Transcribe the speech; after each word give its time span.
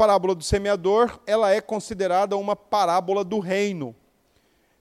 parábola 0.00 0.34
do 0.34 0.42
semeador, 0.42 1.20
ela 1.26 1.52
é 1.52 1.60
considerada 1.60 2.34
uma 2.34 2.56
parábola 2.56 3.22
do 3.22 3.38
reino. 3.38 3.94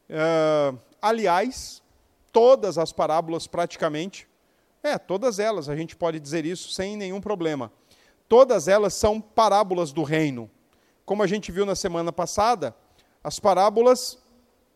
Uh, 0.09 0.79
aliás, 1.01 1.83
todas 2.31 2.77
as 2.77 2.93
parábolas 2.93 3.45
praticamente, 3.45 4.29
é, 4.81 4.97
todas 4.97 5.37
elas, 5.37 5.67
a 5.67 5.75
gente 5.75 5.93
pode 5.93 6.21
dizer 6.21 6.45
isso 6.45 6.71
sem 6.71 6.95
nenhum 6.95 7.19
problema. 7.19 7.69
Todas 8.29 8.69
elas 8.69 8.93
são 8.93 9.19
parábolas 9.19 9.91
do 9.91 10.03
reino. 10.03 10.49
Como 11.05 11.21
a 11.21 11.27
gente 11.27 11.51
viu 11.51 11.65
na 11.65 11.75
semana 11.75 12.13
passada, 12.13 12.73
as 13.21 13.41
parábolas, 13.41 14.17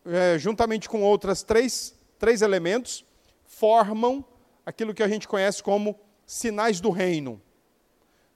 é, 0.04 0.38
juntamente 0.38 0.90
com 0.90 1.02
outras 1.02 1.42
três, 1.42 1.98
três 2.18 2.42
elementos, 2.42 3.02
formam 3.46 4.22
aquilo 4.66 4.92
que 4.92 5.02
a 5.02 5.08
gente 5.08 5.26
conhece 5.26 5.62
como 5.62 5.98
sinais 6.26 6.82
do 6.82 6.90
reino. 6.90 7.40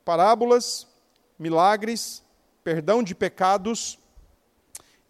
Parábolas, 0.07 0.88
milagres, 1.39 2.23
perdão 2.65 3.03
de 3.03 3.15
pecados 3.15 3.99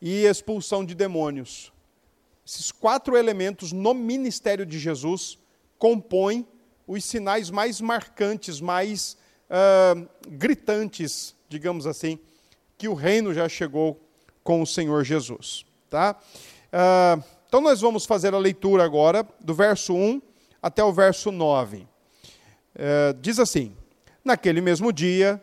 e 0.01 0.25
expulsão 0.25 0.85
de 0.85 0.95
demônios. 0.95 1.73
Esses 2.47 2.71
quatro 2.71 3.17
elementos 3.17 3.73
no 3.73 3.93
ministério 3.93 4.65
de 4.65 4.79
Jesus 4.79 5.39
compõem 5.79 6.47
os 6.87 7.05
sinais 7.05 7.51
mais 7.51 7.81
marcantes, 7.81 8.61
mais 8.61 9.17
uh, 9.51 10.09
gritantes, 10.29 11.35
digamos 11.49 11.87
assim, 11.87 12.19
que 12.77 12.89
o 12.89 12.95
reino 12.95 13.35
já 13.35 13.49
chegou 13.49 14.01
com 14.43 14.63
o 14.63 14.67
Senhor 14.67 15.05
Jesus. 15.05 15.67
Tá? 15.91 16.17
Uh, 16.73 17.23
então 17.47 17.61
nós 17.61 17.81
vamos 17.81 18.07
fazer 18.07 18.35
a 18.35 18.39
leitura 18.39 18.85
agora 18.85 19.27
do 19.41 19.55
verso 19.55 19.95
1 19.95 20.23
até 20.63 20.83
o 20.83 20.93
verso 20.93 21.31
9. 21.31 21.79
Uh, 21.79 21.89
diz 23.21 23.39
assim: 23.39 23.77
Naquele 24.25 24.61
mesmo 24.61 24.93
dia, 24.93 25.43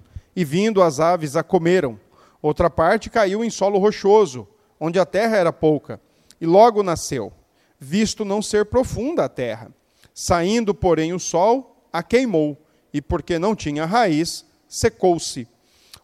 e 0.35 0.45
vindo 0.45 0.81
as 0.81 0.99
aves 0.99 1.35
a 1.35 1.43
comeram. 1.43 1.99
Outra 2.41 2.69
parte 2.69 3.09
caiu 3.09 3.43
em 3.43 3.49
solo 3.49 3.77
rochoso, 3.77 4.47
onde 4.79 4.99
a 4.99 5.05
terra 5.05 5.37
era 5.37 5.53
pouca, 5.53 5.99
e 6.39 6.45
logo 6.45 6.81
nasceu, 6.81 7.31
visto 7.79 8.25
não 8.25 8.41
ser 8.41 8.65
profunda 8.65 9.25
a 9.25 9.29
terra. 9.29 9.71
Saindo, 10.13 10.73
porém, 10.73 11.13
o 11.13 11.19
sol, 11.19 11.85
a 11.93 12.01
queimou, 12.01 12.57
e 12.93 13.01
porque 13.01 13.37
não 13.37 13.55
tinha 13.55 13.85
raiz, 13.85 14.45
secou-se. 14.67 15.47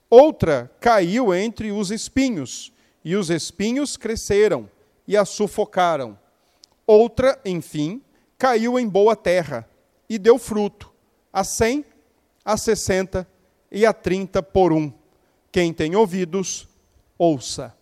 Outra 0.10 0.72
caiu 0.80 1.34
entre 1.34 1.72
os 1.72 1.92
espinhos, 1.92 2.72
e 3.04 3.16
os 3.16 3.30
espinhos 3.30 3.98
cresceram 3.98 4.70
e 5.08 5.16
a 5.16 5.26
sufocaram. 5.26 6.18
Outra, 6.86 7.40
enfim, 7.46 8.02
caiu 8.38 8.78
em 8.78 8.88
boa 8.88 9.16
terra 9.16 9.68
e 10.10 10.18
deu 10.18 10.38
fruto, 10.38 10.92
a 11.32 11.44
cem, 11.44 11.84
a 12.44 12.56
sessenta 12.58 13.28
e 13.72 13.86
a 13.86 13.94
trinta 13.94 14.42
por 14.42 14.72
um. 14.72 14.92
Quem 15.52 15.74
tem 15.74 15.96
ouvidos, 15.96 16.68
ouça. 17.18 17.76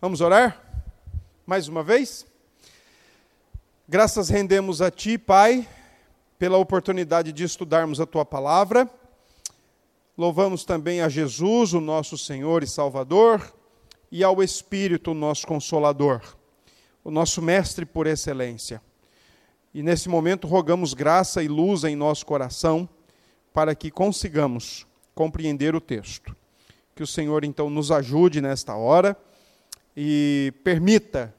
Vamos 0.00 0.20
orar? 0.20 0.60
Mais 1.46 1.68
uma 1.68 1.82
vez? 1.82 2.26
Graças 3.88 4.28
rendemos 4.28 4.80
a 4.80 4.90
Ti, 4.90 5.18
Pai, 5.18 5.68
pela 6.38 6.56
oportunidade 6.56 7.32
de 7.32 7.44
estudarmos 7.44 8.00
a 8.00 8.06
Tua 8.06 8.24
palavra. 8.24 8.88
Louvamos 10.16 10.64
também 10.64 11.00
a 11.00 11.08
Jesus, 11.08 11.72
o 11.72 11.80
nosso 11.80 12.18
Senhor 12.18 12.62
e 12.62 12.66
Salvador, 12.66 13.52
e 14.10 14.22
ao 14.22 14.42
Espírito, 14.42 15.12
o 15.12 15.14
nosso 15.14 15.46
Consolador, 15.46 16.20
o 17.02 17.10
nosso 17.10 17.40
Mestre 17.40 17.86
por 17.86 18.06
excelência. 18.06 18.82
E 19.74 19.82
nesse 19.82 20.08
momento 20.08 20.46
rogamos 20.46 20.94
graça 20.94 21.42
e 21.42 21.48
luz 21.48 21.84
em 21.84 21.96
nosso 21.96 22.26
coração, 22.26 22.88
para 23.52 23.74
que 23.74 23.90
consigamos 23.90 24.86
compreender 25.14 25.74
o 25.74 25.80
texto. 25.80 26.34
Que 26.94 27.02
o 27.02 27.06
Senhor 27.06 27.44
então 27.44 27.70
nos 27.70 27.90
ajude 27.90 28.40
nesta 28.40 28.74
hora 28.74 29.16
e 29.96 30.52
permita 30.62 31.34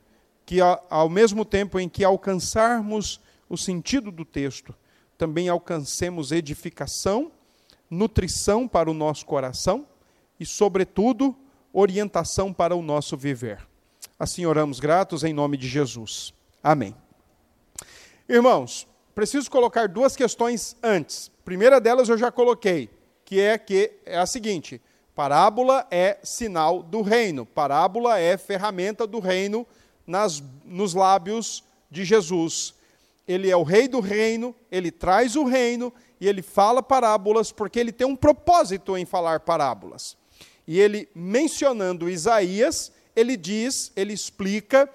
que, 0.46 0.59
ao 0.62 1.09
mesmo 1.09 1.46
tempo 1.46 1.79
em 1.79 1.88
que 1.88 2.03
alcançarmos 2.03 3.19
o 3.50 3.57
sentido 3.57 4.12
do 4.12 4.25
texto, 4.25 4.74
também 5.18 5.47
alcancemos 5.47 6.31
edificação, 6.31 7.31
nutrição 7.90 8.68
para 8.68 8.90
o 8.90 8.94
nosso 8.94 9.25
coração 9.25 9.88
e, 10.40 10.45
sobretudo, 10.45 11.35
orientação 11.72 12.51
para 12.51 12.75
o 12.75 12.81
nosso 12.81 13.16
viver. 13.16 13.66
Assim 14.19 14.45
oramos 14.45 14.80
gratos 14.80 15.24
em 15.24 15.34
nome 15.34 15.57
de 15.57 15.68
Jesus. 15.68 16.34
Amém. 16.62 16.95
Irmãos, 18.28 18.88
preciso 19.13 19.50
colocar 19.50 19.88
duas 19.88 20.16
questões 20.16 20.75
antes. 20.81 21.31
Primeira 21.46 21.79
delas 21.79 22.09
eu 22.09 22.18
já 22.18 22.31
coloquei, 22.31 22.90
que 23.25 23.40
é 23.40 23.57
que 23.57 23.91
é 24.06 24.18
a 24.18 24.25
seguinte: 24.25 24.81
parábola 25.16 25.88
é 25.91 26.18
sinal 26.24 26.81
do 26.81 27.01
reino, 27.01 27.46
parábola 27.46 28.19
é 28.19 28.38
ferramenta 28.38 29.06
do 29.06 29.19
reino 29.19 29.66
nas, 30.06 30.41
nos 30.66 30.94
lábios 30.94 31.63
de 31.90 32.03
Jesus. 32.03 32.74
Ele 33.28 33.50
é 33.50 33.56
o 33.56 33.63
rei 33.63 33.88
do 33.88 34.01
reino, 34.01 34.53
ele 34.69 34.91
traz 34.91 35.35
o 35.35 35.45
reino 35.45 35.94
e 36.19 36.28
ele 36.28 36.41
fala 36.41 36.84
parábolas 36.84 37.51
porque 37.51 37.80
ele 37.80 37.91
tem 37.91 38.06
um 38.06 38.16
propósito 38.16 38.97
em 38.97 39.06
falar 39.06 39.40
parábolas. 39.41 40.18
E 40.68 40.80
ele, 40.80 41.07
mencionando 41.13 42.09
Isaías, 42.09 42.91
ele 43.16 43.38
diz, 43.38 43.91
ele 43.95 44.13
explica 44.13 44.90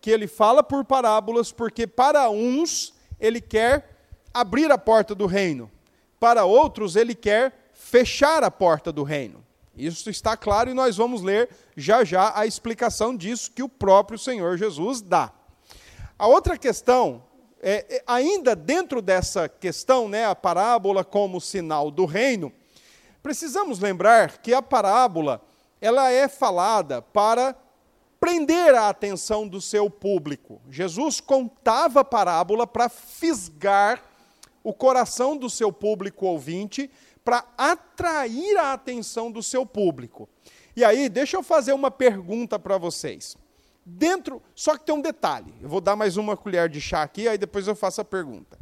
que 0.00 0.10
ele 0.10 0.26
fala 0.26 0.62
por 0.62 0.84
parábolas 0.84 1.50
porque 1.50 1.86
para 1.86 2.28
uns 2.30 2.93
ele 3.18 3.40
quer 3.40 3.90
abrir 4.32 4.70
a 4.70 4.78
porta 4.78 5.14
do 5.14 5.26
reino, 5.26 5.70
para 6.18 6.44
outros 6.44 6.96
ele 6.96 7.14
quer 7.14 7.70
fechar 7.72 8.42
a 8.42 8.50
porta 8.50 8.92
do 8.92 9.02
reino. 9.02 9.44
Isso 9.76 10.08
está 10.08 10.36
claro 10.36 10.70
e 10.70 10.74
nós 10.74 10.96
vamos 10.96 11.22
ler 11.22 11.48
já 11.76 12.04
já 12.04 12.32
a 12.36 12.46
explicação 12.46 13.16
disso 13.16 13.50
que 13.50 13.62
o 13.62 13.68
próprio 13.68 14.18
Senhor 14.18 14.56
Jesus 14.56 15.00
dá. 15.00 15.32
A 16.16 16.28
outra 16.28 16.56
questão, 16.56 17.24
é, 17.60 17.96
é, 17.96 18.04
ainda 18.06 18.54
dentro 18.54 19.02
dessa 19.02 19.48
questão, 19.48 20.08
né, 20.08 20.24
a 20.24 20.34
parábola 20.34 21.04
como 21.04 21.40
sinal 21.40 21.90
do 21.90 22.04
reino, 22.04 22.52
precisamos 23.22 23.80
lembrar 23.80 24.38
que 24.38 24.54
a 24.54 24.62
parábola 24.62 25.42
ela 25.80 26.10
é 26.10 26.28
falada 26.28 27.02
para 27.02 27.56
prender 28.24 28.74
a 28.74 28.88
atenção 28.88 29.46
do 29.46 29.60
seu 29.60 29.90
público. 29.90 30.58
Jesus 30.70 31.20
contava 31.20 32.00
a 32.00 32.04
parábola 32.04 32.66
para 32.66 32.88
fisgar 32.88 34.02
o 34.62 34.72
coração 34.72 35.36
do 35.36 35.50
seu 35.50 35.70
público 35.70 36.24
ouvinte 36.24 36.90
para 37.22 37.44
atrair 37.58 38.56
a 38.56 38.72
atenção 38.72 39.30
do 39.30 39.42
seu 39.42 39.66
público. 39.66 40.26
E 40.74 40.82
aí, 40.82 41.10
deixa 41.10 41.36
eu 41.36 41.42
fazer 41.42 41.74
uma 41.74 41.90
pergunta 41.90 42.58
para 42.58 42.78
vocês. 42.78 43.36
Dentro, 43.84 44.40
só 44.54 44.78
que 44.78 44.86
tem 44.86 44.94
um 44.94 45.02
detalhe. 45.02 45.52
Eu 45.60 45.68
vou 45.68 45.82
dar 45.82 45.94
mais 45.94 46.16
uma 46.16 46.34
colher 46.34 46.70
de 46.70 46.80
chá 46.80 47.02
aqui, 47.02 47.28
aí 47.28 47.36
depois 47.36 47.68
eu 47.68 47.76
faço 47.76 48.00
a 48.00 48.04
pergunta. 48.06 48.58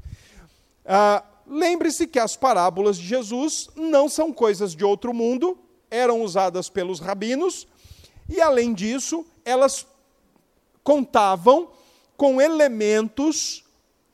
Ah, 0.84 1.22
Lembre-se 1.46 2.08
que 2.08 2.18
as 2.18 2.34
parábolas 2.34 2.98
de 2.98 3.06
Jesus 3.06 3.68
não 3.76 4.08
são 4.08 4.32
coisas 4.32 4.74
de 4.74 4.84
outro 4.84 5.14
mundo, 5.14 5.56
eram 5.88 6.20
usadas 6.22 6.68
pelos 6.68 6.98
rabinos, 6.98 7.68
e 8.28 8.40
além 8.40 8.74
disso, 8.74 9.24
elas 9.44 9.86
contavam 10.82 11.70
com 12.16 12.40
elementos 12.40 13.64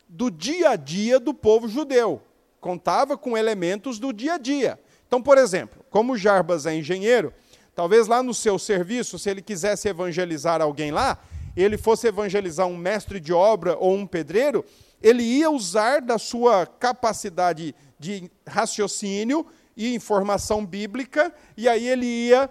do 0.08 0.30
dia 0.30 0.70
a 0.70 0.76
dia 0.76 1.20
do 1.20 1.34
povo 1.34 1.68
judeu 1.68 2.22
contava 2.60 3.16
com 3.16 3.36
elementos 3.36 3.98
do 3.98 4.12
dia 4.12 4.34
a 4.34 4.38
dia. 4.38 4.78
Então, 5.06 5.22
por 5.22 5.38
exemplo, 5.38 5.84
como 5.90 6.16
Jarbas 6.16 6.66
é 6.66 6.74
engenheiro, 6.74 7.32
talvez 7.74 8.06
lá 8.06 8.22
no 8.22 8.34
seu 8.34 8.58
serviço, 8.58 9.18
se 9.18 9.30
ele 9.30 9.40
quisesse 9.40 9.88
evangelizar 9.88 10.60
alguém 10.60 10.90
lá, 10.90 11.18
ele 11.56 11.78
fosse 11.78 12.06
evangelizar 12.06 12.66
um 12.66 12.76
mestre 12.76 13.18
de 13.18 13.32
obra 13.32 13.76
ou 13.78 13.94
um 13.94 14.06
pedreiro, 14.06 14.64
ele 15.02 15.22
ia 15.22 15.50
usar 15.50 16.00
da 16.00 16.18
sua 16.18 16.66
capacidade 16.66 17.74
de 17.98 18.30
raciocínio 18.46 19.46
e 19.76 19.94
informação 19.94 20.66
bíblica, 20.66 21.32
e 21.56 21.68
aí 21.68 21.86
ele 21.86 22.06
ia 22.06 22.50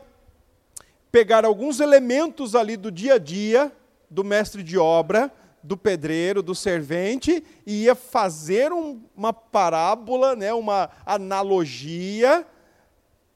pegar 1.12 1.46
alguns 1.46 1.80
elementos 1.80 2.56
ali 2.56 2.78
do 2.78 2.92
dia 2.92 3.16
a 3.16 3.18
dia 3.18 3.72
do 4.10 4.24
mestre 4.24 4.64
de 4.64 4.78
obra, 4.78 5.32
do 5.62 5.76
pedreiro, 5.76 6.42
do 6.42 6.56
servente, 6.56 7.44
e 7.66 7.84
ia 7.84 7.96
fazer 7.96 8.72
uma 8.72 9.34
parábola, 9.34 10.36
né, 10.36 10.54
uma 10.54 10.90
analogia, 11.06 12.46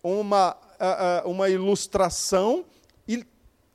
uma 0.02 0.58
uma 1.26 1.48
ilustração 1.50 2.66
e 3.08 3.24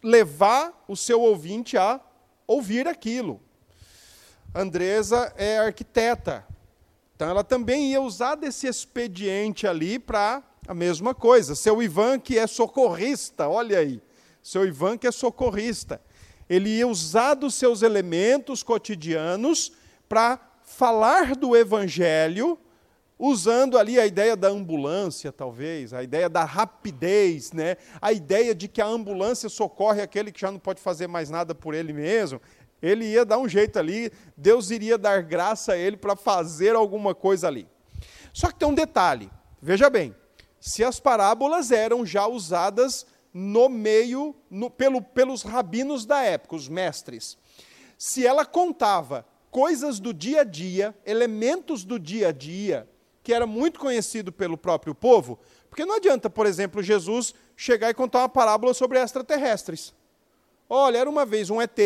levar 0.02 0.84
o 0.88 0.96
seu 0.96 1.20
ouvinte 1.20 1.76
a 1.76 2.00
ouvir 2.46 2.88
aquilo. 2.88 3.40
Andresa 4.54 5.32
é 5.37 5.58
arquiteta, 5.58 6.44
então 7.14 7.28
ela 7.28 7.44
também 7.44 7.92
ia 7.92 8.00
usar 8.00 8.34
desse 8.34 8.66
expediente 8.66 9.66
ali 9.66 9.99
para 9.99 10.42
a 10.66 10.74
mesma 10.74 11.14
coisa. 11.14 11.54
Seu 11.54 11.82
Ivan, 11.82 12.18
que 12.18 12.38
é 12.38 12.46
socorrista, 12.46 13.48
olha 13.48 13.78
aí. 13.78 14.02
Seu 14.42 14.66
Ivan, 14.66 14.96
que 14.98 15.06
é 15.06 15.12
socorrista. 15.12 16.00
Ele 16.48 16.70
ia 16.70 16.86
usar 16.86 17.34
dos 17.34 17.54
seus 17.54 17.82
elementos 17.82 18.62
cotidianos 18.62 19.72
para 20.08 20.38
falar 20.62 21.34
do 21.34 21.56
evangelho, 21.56 22.58
usando 23.18 23.78
ali 23.78 23.98
a 23.98 24.06
ideia 24.06 24.36
da 24.36 24.48
ambulância, 24.48 25.32
talvez, 25.32 25.92
a 25.92 26.02
ideia 26.02 26.28
da 26.28 26.44
rapidez, 26.44 27.52
né? 27.52 27.76
a 28.00 28.12
ideia 28.12 28.54
de 28.54 28.68
que 28.68 28.80
a 28.80 28.86
ambulância 28.86 29.48
socorre 29.48 30.02
aquele 30.02 30.30
que 30.30 30.40
já 30.40 30.52
não 30.52 30.58
pode 30.58 30.80
fazer 30.80 31.06
mais 31.06 31.30
nada 31.30 31.54
por 31.54 31.74
ele 31.74 31.92
mesmo. 31.92 32.40
Ele 32.82 33.06
ia 33.06 33.24
dar 33.24 33.38
um 33.38 33.48
jeito 33.48 33.78
ali, 33.78 34.12
Deus 34.36 34.70
iria 34.70 34.98
dar 34.98 35.22
graça 35.22 35.72
a 35.72 35.76
ele 35.76 35.96
para 35.96 36.14
fazer 36.14 36.76
alguma 36.76 37.14
coisa 37.14 37.48
ali. 37.48 37.66
Só 38.32 38.48
que 38.48 38.58
tem 38.58 38.68
um 38.68 38.74
detalhe, 38.74 39.30
veja 39.62 39.88
bem, 39.88 40.14
se 40.66 40.82
as 40.82 40.98
parábolas 40.98 41.70
eram 41.70 42.04
já 42.04 42.26
usadas 42.26 43.06
no 43.32 43.68
meio, 43.68 44.34
no, 44.50 44.68
pelo, 44.68 45.00
pelos 45.00 45.42
rabinos 45.42 46.04
da 46.04 46.22
época, 46.22 46.56
os 46.56 46.68
mestres, 46.68 47.38
se 47.96 48.26
ela 48.26 48.44
contava 48.44 49.24
coisas 49.48 50.00
do 50.00 50.12
dia 50.12 50.40
a 50.40 50.44
dia, 50.44 50.92
elementos 51.06 51.84
do 51.84 52.00
dia 52.00 52.28
a 52.28 52.32
dia, 52.32 52.90
que 53.22 53.32
era 53.32 53.46
muito 53.46 53.78
conhecido 53.78 54.32
pelo 54.32 54.58
próprio 54.58 54.92
povo, 54.92 55.38
porque 55.70 55.84
não 55.84 55.94
adianta, 55.94 56.28
por 56.28 56.46
exemplo, 56.46 56.82
Jesus 56.82 57.32
chegar 57.56 57.88
e 57.90 57.94
contar 57.94 58.18
uma 58.18 58.28
parábola 58.28 58.74
sobre 58.74 58.98
extraterrestres. 58.98 59.94
Olha, 60.68 60.98
era 60.98 61.08
uma 61.08 61.24
vez 61.24 61.48
um 61.48 61.62
ET 61.62 61.78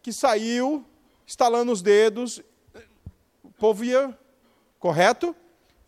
que 0.00 0.12
saiu, 0.12 0.86
estalando 1.26 1.72
os 1.72 1.82
dedos, 1.82 2.40
o 3.42 3.50
povo 3.50 3.84
ia, 3.84 4.16
correto? 4.78 5.34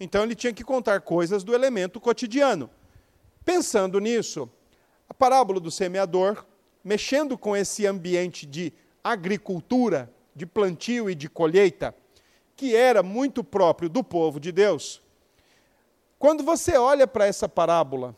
Então 0.03 0.25
ele 0.25 0.35
tinha 0.35 0.53
que 0.53 0.65
contar 0.65 1.01
coisas 1.01 1.45
do 1.45 1.55
elemento 1.55 2.01
cotidiano. 2.01 2.69
Pensando 3.45 4.01
nisso, 4.01 4.51
a 5.09 5.15
parábola 5.15 5.61
do 5.61 5.71
semeador, 5.71 6.45
mexendo 6.83 7.39
com 7.39 7.57
esse 7.57 7.87
ambiente 7.87 8.45
de 8.45 8.73
agricultura, 9.05 10.13
de 10.35 10.45
plantio 10.45 11.09
e 11.09 11.15
de 11.15 11.29
colheita, 11.29 11.95
que 12.57 12.75
era 12.75 13.01
muito 13.01 13.45
próprio 13.45 13.89
do 13.89 14.03
povo 14.03 14.41
de 14.41 14.51
Deus. 14.51 15.01
Quando 16.19 16.43
você 16.43 16.77
olha 16.77 17.07
para 17.07 17.27
essa 17.27 17.49
parábola, 17.49 18.17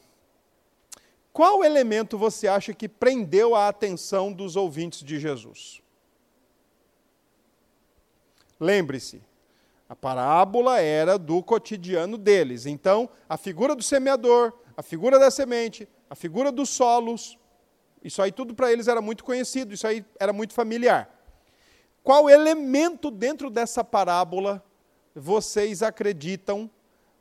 qual 1.34 1.62
elemento 1.62 2.16
você 2.16 2.48
acha 2.48 2.72
que 2.72 2.88
prendeu 2.88 3.54
a 3.54 3.68
atenção 3.68 4.32
dos 4.32 4.56
ouvintes 4.56 5.04
de 5.04 5.20
Jesus? 5.20 5.82
Lembre-se, 8.58 9.20
a 9.88 9.94
parábola 9.94 10.80
era 10.80 11.18
do 11.18 11.42
cotidiano 11.42 12.16
deles. 12.16 12.66
Então, 12.66 13.08
a 13.28 13.36
figura 13.36 13.74
do 13.74 13.82
semeador, 13.82 14.52
a 14.76 14.82
figura 14.82 15.18
da 15.18 15.30
semente, 15.30 15.88
a 16.08 16.14
figura 16.14 16.50
dos 16.50 16.70
solos, 16.70 17.38
isso 18.02 18.20
aí 18.22 18.32
tudo 18.32 18.54
para 18.54 18.72
eles 18.72 18.88
era 18.88 19.00
muito 19.00 19.24
conhecido, 19.24 19.74
isso 19.74 19.86
aí 19.86 20.04
era 20.18 20.32
muito 20.32 20.54
familiar. 20.54 21.10
Qual 22.02 22.28
elemento 22.28 23.10
dentro 23.10 23.48
dessa 23.48 23.82
parábola 23.82 24.62
vocês 25.14 25.82
acreditam 25.82 26.70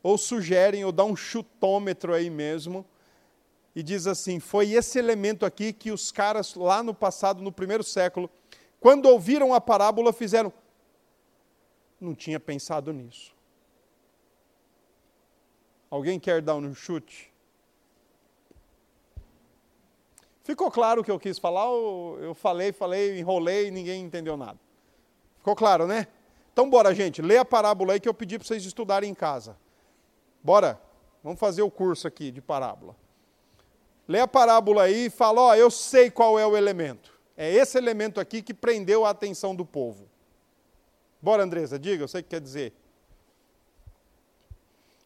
ou 0.02 0.18
sugerem 0.18 0.84
ou 0.84 0.92
dá 0.92 1.06
um 1.06 1.16
chutômetro 1.16 2.14
aí 2.14 2.30
mesmo 2.30 2.86
e 3.76 3.82
diz 3.82 4.08
assim: 4.08 4.40
foi 4.40 4.72
esse 4.72 5.00
elemento 5.00 5.46
aqui 5.46 5.72
que 5.72 5.92
os 5.92 6.12
caras 6.12 6.56
lá 6.56 6.84
no 6.84 6.94
passado, 6.94 7.42
no 7.42 7.52
primeiro 7.52 7.84
século, 7.84 8.30
quando 8.80 9.06
ouviram 9.06 9.54
a 9.54 9.62
parábola, 9.62 10.12
fizeram 10.12 10.52
não 12.04 12.14
tinha 12.14 12.40
pensado 12.40 12.92
nisso. 12.92 13.34
Alguém 15.90 16.20
quer 16.20 16.42
dar 16.42 16.56
um 16.56 16.74
chute? 16.74 17.32
Ficou 20.44 20.70
claro 20.70 21.02
o 21.02 21.04
que 21.04 21.12
eu 21.12 21.20
quis 21.20 21.40
falar? 21.40 21.68
Eu 21.68 22.36
falei, 22.36 22.74
falei, 22.74 23.18
enrolei 23.18 23.68
e 23.68 23.72
ninguém 23.72 24.04
entendeu 24.04 24.36
nada? 24.36 24.60
Ficou 25.38 25.56
claro, 25.56 25.88
né? 25.88 26.08
Então, 26.52 26.70
bora, 26.70 26.94
gente, 26.94 27.22
lê 27.22 27.38
a 27.38 27.46
parábola 27.46 27.94
aí 27.94 28.00
que 28.00 28.10
eu 28.10 28.14
pedi 28.14 28.38
para 28.38 28.48
vocês 28.48 28.66
estudarem 28.66 29.10
em 29.10 29.14
casa. 29.14 29.58
Bora, 30.44 30.80
vamos 31.24 31.40
fazer 31.40 31.62
o 31.62 31.72
curso 31.72 32.08
aqui 32.08 32.32
de 32.32 32.42
parábola. 32.42 32.96
Lê 34.08 34.20
a 34.20 34.28
parábola 34.28 34.84
aí 34.84 35.06
e 35.06 35.10
fala: 35.10 35.42
Ó, 35.42 35.56
eu 35.56 35.72
sei 35.72 36.12
qual 36.12 36.38
é 36.38 36.46
o 36.46 36.58
elemento. 36.58 37.14
É 37.38 37.52
esse 37.52 37.78
elemento 37.78 38.20
aqui 38.20 38.42
que 38.42 38.54
prendeu 38.54 39.06
a 39.06 39.10
atenção 39.10 39.56
do 39.56 39.66
povo. 39.66 40.08
Bora, 41.24 41.42
Andresa, 41.42 41.80
diga, 41.80 42.04
eu 42.04 42.08
sei 42.10 42.20
o 42.20 42.24
que 42.24 42.32
quer 42.32 42.42
dizer. 42.42 42.74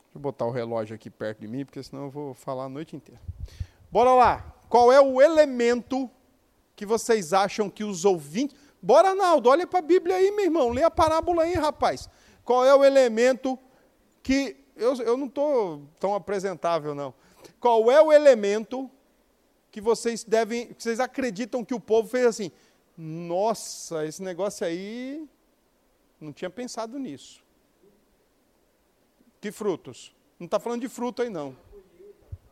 Deixa 0.06 0.16
eu 0.16 0.20
botar 0.20 0.48
o 0.48 0.52
relógio 0.52 0.96
aqui 0.96 1.12
perto 1.12 1.42
de 1.42 1.48
mim, 1.48 1.64
porque 1.64 1.84
senão 1.84 2.06
eu 2.06 2.10
vou 2.10 2.34
falar 2.34 2.64
a 2.64 2.70
noite 2.70 2.96
inteira. 2.96 3.22
Bora 3.92 4.16
lá. 4.16 4.56
Qual 4.68 4.92
é 4.92 5.00
o 5.00 5.22
elemento 5.22 6.10
que 6.76 6.88
vocês 6.88 7.34
acham 7.34 7.70
que 7.70 7.84
os 7.84 8.04
ouvintes. 8.04 8.58
Bora, 8.82 9.14
Naldo, 9.14 9.48
olha 9.48 9.68
para 9.68 9.78
a 9.78 9.82
Bíblia 9.84 10.16
aí, 10.16 10.32
meu 10.32 10.46
irmão. 10.46 10.70
Lê 10.70 10.82
a 10.82 10.90
parábola 10.90 11.44
aí, 11.44 11.54
rapaz. 11.54 12.10
Qual 12.44 12.66
é 12.66 12.74
o 12.74 12.84
elemento 12.84 13.60
que. 14.24 14.58
Eu, 14.76 14.96
eu 14.96 15.18
não 15.18 15.28
estou 15.28 15.84
tão 16.00 16.16
apresentável, 16.16 16.96
não. 16.96 17.14
Qual 17.60 17.92
é 17.92 18.02
o 18.02 18.12
elemento 18.12 18.90
que 19.70 19.80
vocês 19.80 20.24
devem. 20.24 20.74
que 20.74 20.82
vocês 20.82 21.00
acreditam 21.00 21.64
que 21.64 21.76
o 21.76 21.80
povo 21.80 22.10
fez 22.10 22.26
assim? 22.26 22.52
Nossa, 22.98 24.04
esse 24.04 24.24
negócio 24.24 24.66
aí 24.66 25.28
não 26.20 26.34
tinha 26.34 26.50
pensado 26.50 26.98
nisso. 26.98 27.44
Que 29.40 29.52
frutos? 29.52 30.16
Não 30.40 30.46
está 30.46 30.60
falando 30.60 30.82
de 30.82 30.90
fruto 30.90 31.22
aí, 31.22 31.30
não. 31.30 31.56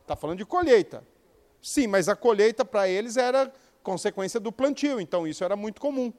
Está 0.02 0.16
falando 0.16 0.38
de 0.38 0.46
colheita. 0.46 1.04
Sim, 1.62 1.88
mas 1.88 2.08
a 2.08 2.16
colheita 2.16 2.64
para 2.64 2.88
eles 2.88 3.18
era 3.18 3.52
consequência 3.82 4.40
do 4.40 4.52
plantio, 4.52 5.00
então 5.00 5.28
isso 5.28 5.44
era 5.44 5.56
muito 5.56 5.82
comum. 5.82 6.14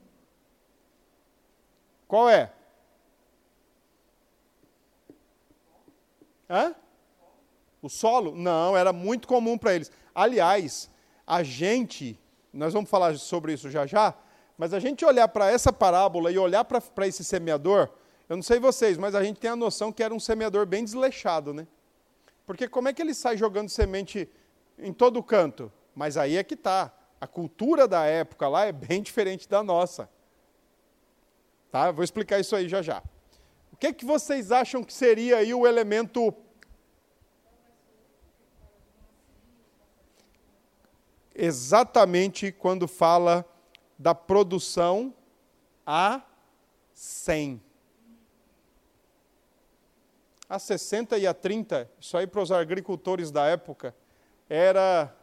Qual 2.08 2.28
é? 2.28 2.52
Hã? 6.48 6.75
O 7.82 7.88
solo? 7.88 8.34
Não, 8.34 8.76
era 8.76 8.93
muito 8.93 9.26
comum 9.28 9.58
para 9.58 9.75
eles. 9.75 9.90
Aliás, 10.14 10.90
a 11.26 11.43
gente, 11.43 12.19
nós 12.53 12.72
vamos 12.72 12.88
falar 12.88 13.17
sobre 13.19 13.53
isso 13.53 13.69
já 13.70 13.86
já, 13.86 14.15
mas 14.56 14.72
a 14.72 14.79
gente 14.79 15.05
olhar 15.05 15.29
para 15.29 15.51
essa 15.51 15.72
parábola 15.72 16.31
e 16.31 16.39
olhar 16.39 16.65
para 16.65 17.06
esse 17.06 17.22
semeador, 17.22 17.91
eu 18.29 18.36
não 18.36 18.43
sei 18.43 18.58
vocês, 18.58 18.96
mas 18.96 19.15
a 19.15 19.22
gente 19.22 19.39
tem 19.39 19.51
a 19.51 19.56
noção 19.56 19.93
que 19.93 20.03
era 20.03 20.15
um 20.15 20.20
semeador 20.20 20.67
bem 20.67 20.82
desleixado, 20.82 21.53
né? 21.53 21.67
Porque 22.46 22.69
como 22.69 22.89
é 22.89 22.93
que 22.93 23.03
ele 23.03 23.15
sai 23.15 23.36
jogando 23.36 23.69
semente 23.69 24.29
em 24.79 24.93
todo 24.93 25.22
canto? 25.22 25.70
Mas 25.94 26.17
aí 26.17 26.36
é 26.36 26.44
que 26.44 26.55
está. 26.55 26.93
A 27.20 27.27
cultura 27.27 27.89
da 27.89 28.05
época 28.05 28.48
lá 28.48 28.65
é 28.67 28.72
bem 28.72 29.03
diferente 29.03 29.48
da 29.48 29.63
nossa. 29.63 30.08
Tá? 31.70 31.91
Vou 31.91 32.05
explicar 32.05 32.39
isso 32.39 32.55
aí 32.55 32.69
já 32.69 32.82
já. 32.82 33.03
O 33.72 33.77
que, 33.77 33.93
que 33.93 34.05
vocês 34.05 34.53
acham 34.53 34.82
que 34.82 34.93
seria 34.93 35.39
aí 35.39 35.53
o 35.53 35.67
elemento 35.67 36.32
exatamente 41.34 42.51
quando 42.51 42.89
fala 42.89 43.44
da 43.98 44.15
produção 44.15 45.15
a 45.86 46.22
100. 46.93 47.62
A 50.48 50.58
60 50.58 51.19
e 51.19 51.26
a 51.26 51.34
30, 51.34 51.91
isso 52.00 52.17
aí 52.17 52.26
para 52.26 52.41
os 52.41 52.53
agricultores 52.53 53.31
da 53.31 53.46
época, 53.46 53.94
era 54.48 55.15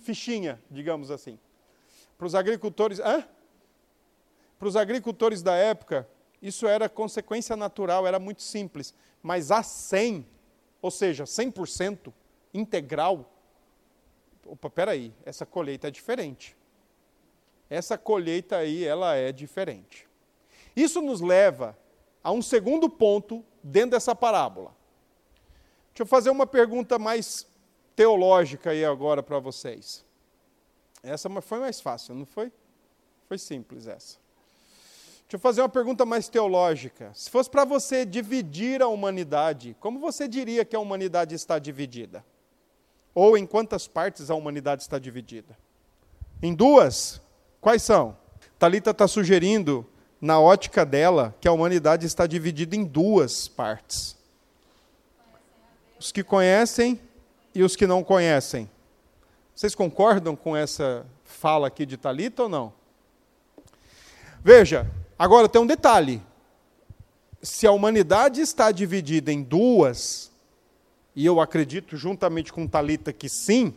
fichinha, 0.00 0.60
digamos 0.70 1.10
assim. 1.10 1.38
Para 2.18 2.26
os 2.26 2.34
agricultores. 2.34 2.98
Hã? 2.98 3.26
Para 4.58 4.68
os 4.68 4.76
agricultores 4.76 5.42
da 5.42 5.54
época, 5.54 6.08
isso 6.40 6.66
era 6.66 6.88
consequência 6.88 7.54
natural, 7.54 8.06
era 8.06 8.18
muito 8.18 8.42
simples. 8.42 8.94
Mas 9.22 9.50
a 9.50 9.62
100, 9.62 10.26
ou 10.80 10.90
seja, 10.90 11.24
100% 11.24 12.12
integral, 12.54 13.30
opa, 14.46 14.70
peraí, 14.70 15.12
essa 15.24 15.44
colheita 15.44 15.88
é 15.88 15.90
diferente 15.90 16.56
essa 17.68 17.98
colheita 17.98 18.56
aí 18.56 18.84
ela 18.84 19.14
é 19.14 19.32
diferente. 19.32 20.08
Isso 20.74 21.00
nos 21.00 21.20
leva 21.20 21.76
a 22.22 22.30
um 22.30 22.42
segundo 22.42 22.88
ponto 22.88 23.44
dentro 23.62 23.90
dessa 23.90 24.14
parábola. 24.14 24.74
Deixa 25.88 26.02
eu 26.02 26.06
fazer 26.06 26.30
uma 26.30 26.46
pergunta 26.46 26.98
mais 26.98 27.46
teológica 27.94 28.70
aí 28.70 28.84
agora 28.84 29.22
para 29.22 29.38
vocês. 29.38 30.04
Essa 31.02 31.30
foi 31.40 31.58
mais 31.58 31.80
fácil, 31.80 32.14
não 32.14 32.26
foi? 32.26 32.52
Foi 33.26 33.38
simples 33.38 33.86
essa. 33.86 34.18
Deixa 35.22 35.34
eu 35.34 35.40
fazer 35.40 35.60
uma 35.60 35.68
pergunta 35.68 36.04
mais 36.04 36.28
teológica. 36.28 37.10
Se 37.14 37.28
fosse 37.28 37.50
para 37.50 37.64
você 37.64 38.04
dividir 38.04 38.80
a 38.82 38.86
humanidade, 38.86 39.76
como 39.80 39.98
você 39.98 40.28
diria 40.28 40.64
que 40.64 40.76
a 40.76 40.80
humanidade 40.80 41.34
está 41.34 41.58
dividida? 41.58 42.24
Ou 43.14 43.36
em 43.36 43.46
quantas 43.46 43.88
partes 43.88 44.30
a 44.30 44.34
humanidade 44.34 44.82
está 44.82 44.98
dividida? 44.98 45.58
Em 46.42 46.54
duas? 46.54 47.20
Quais 47.60 47.82
são? 47.82 48.16
Talita 48.58 48.90
está 48.90 49.06
sugerindo, 49.06 49.86
na 50.20 50.40
ótica 50.40 50.84
dela, 50.84 51.34
que 51.40 51.48
a 51.48 51.52
humanidade 51.52 52.06
está 52.06 52.26
dividida 52.26 52.74
em 52.74 52.84
duas 52.84 53.48
partes: 53.48 54.16
os 55.98 56.10
que 56.10 56.22
conhecem 56.22 57.00
e 57.54 57.62
os 57.62 57.76
que 57.76 57.86
não 57.86 58.02
conhecem. 58.02 58.70
Vocês 59.54 59.74
concordam 59.74 60.36
com 60.36 60.56
essa 60.56 61.06
fala 61.24 61.66
aqui 61.66 61.86
de 61.86 61.96
Talita 61.96 62.44
ou 62.44 62.48
não? 62.48 62.72
Veja, 64.44 64.90
agora 65.18 65.48
tem 65.48 65.60
um 65.60 65.66
detalhe. 65.66 66.22
Se 67.42 67.66
a 67.66 67.72
humanidade 67.72 68.40
está 68.40 68.70
dividida 68.70 69.32
em 69.32 69.42
duas, 69.42 70.30
e 71.14 71.24
eu 71.24 71.40
acredito 71.40 71.96
juntamente 71.96 72.52
com 72.52 72.66
Talita 72.66 73.12
que 73.12 73.28
sim, 73.28 73.74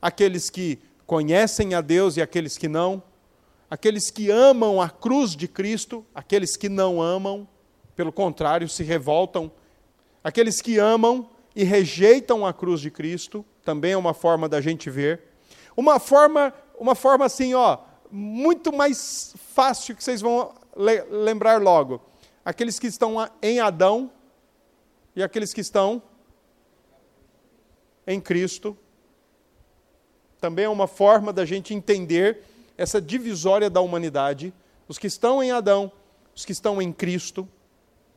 aqueles 0.00 0.50
que 0.50 0.78
conhecem 1.08 1.72
a 1.72 1.80
Deus 1.80 2.18
e 2.18 2.22
aqueles 2.22 2.58
que 2.58 2.68
não, 2.68 3.02
aqueles 3.70 4.10
que 4.10 4.30
amam 4.30 4.78
a 4.78 4.90
cruz 4.90 5.34
de 5.34 5.48
Cristo, 5.48 6.04
aqueles 6.14 6.54
que 6.54 6.68
não 6.68 7.00
amam, 7.00 7.48
pelo 7.96 8.12
contrário, 8.12 8.68
se 8.68 8.84
revoltam, 8.84 9.50
aqueles 10.22 10.60
que 10.60 10.76
amam 10.78 11.30
e 11.56 11.64
rejeitam 11.64 12.44
a 12.44 12.52
cruz 12.52 12.82
de 12.82 12.90
Cristo, 12.90 13.42
também 13.64 13.92
é 13.92 13.96
uma 13.96 14.12
forma 14.12 14.50
da 14.50 14.60
gente 14.60 14.90
ver. 14.90 15.22
Uma 15.74 15.98
forma, 15.98 16.52
uma 16.78 16.94
forma 16.94 17.24
assim, 17.24 17.54
ó, 17.54 17.78
muito 18.10 18.70
mais 18.70 19.34
fácil 19.54 19.96
que 19.96 20.04
vocês 20.04 20.20
vão 20.20 20.52
le 20.76 21.00
lembrar 21.04 21.58
logo. 21.62 22.02
Aqueles 22.44 22.78
que 22.78 22.86
estão 22.86 23.16
em 23.40 23.60
Adão 23.60 24.12
e 25.16 25.22
aqueles 25.22 25.54
que 25.54 25.62
estão 25.62 26.02
em 28.06 28.20
Cristo. 28.20 28.76
Também 30.40 30.64
é 30.66 30.68
uma 30.68 30.86
forma 30.86 31.32
da 31.32 31.44
gente 31.44 31.74
entender 31.74 32.42
essa 32.76 33.00
divisória 33.00 33.68
da 33.68 33.80
humanidade, 33.80 34.52
os 34.86 34.98
que 34.98 35.06
estão 35.06 35.42
em 35.42 35.50
Adão, 35.50 35.90
os 36.34 36.44
que 36.44 36.52
estão 36.52 36.80
em 36.80 36.92
Cristo, 36.92 37.48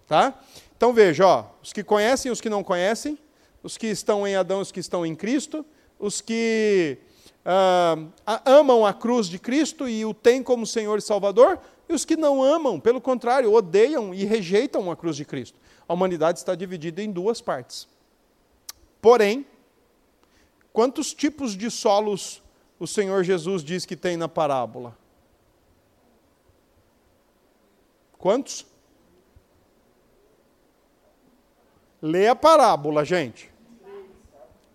tá? 0.08 0.40
Então 0.78 0.94
veja, 0.94 1.25
ó, 1.25 1.46
os 1.62 1.74
que 1.74 1.84
conhecem 1.84 2.32
os 2.32 2.40
que 2.40 2.50
não 2.50 2.63
conhecem, 2.63 3.18
os 3.63 3.78
que 3.78 3.88
estão 3.88 4.28
em 4.28 4.36
Adão, 4.36 4.62
os 4.62 4.72
que 4.72 4.80
estão 4.80 5.06
em 5.06 5.16
Cristo, 5.16 5.66
os 6.00 6.22
que 6.22 6.98
uh, 7.46 8.12
amam 8.46 8.86
a 8.86 8.94
cruz 8.94 9.28
de 9.28 9.40
Cristo 9.40 9.88
e 9.90 10.06
o 10.06 10.13
têm 10.13 10.44
como 10.44 10.66
Senhor 10.66 11.00
e 11.00 11.01
Salvador, 11.01 11.60
e 11.90 11.94
os 11.94 12.06
que 12.06 12.16
não 12.16 12.42
amam, 12.42 12.80
pelo 12.80 13.01
contrário, 13.01 13.51
odeiam 13.51 14.13
e 14.13 14.24
rejeitam 14.24 14.90
a 14.90 14.96
cruz 14.96 15.16
de 15.16 15.25
Cristo. 15.25 15.60
A 15.88 15.94
humanidade 15.94 16.40
está 16.40 16.56
dividida 16.56 17.04
em 17.04 17.12
duas 17.12 17.42
partes. 17.42 17.88
Porém, 19.01 19.46
quantos 20.74 21.13
tipos 21.13 21.56
de 21.56 21.70
solos 21.70 22.42
o 22.80 22.88
Senhor 22.88 23.24
Jesus 23.24 23.63
diz 23.63 23.86
que 23.86 23.96
tem 23.96 24.18
na 24.18 24.28
parábola? 24.28 24.98
Quantos? 28.18 28.66
Lê 32.01 32.28
a 32.28 32.36
parábola, 32.36 33.06
gente 33.06 33.51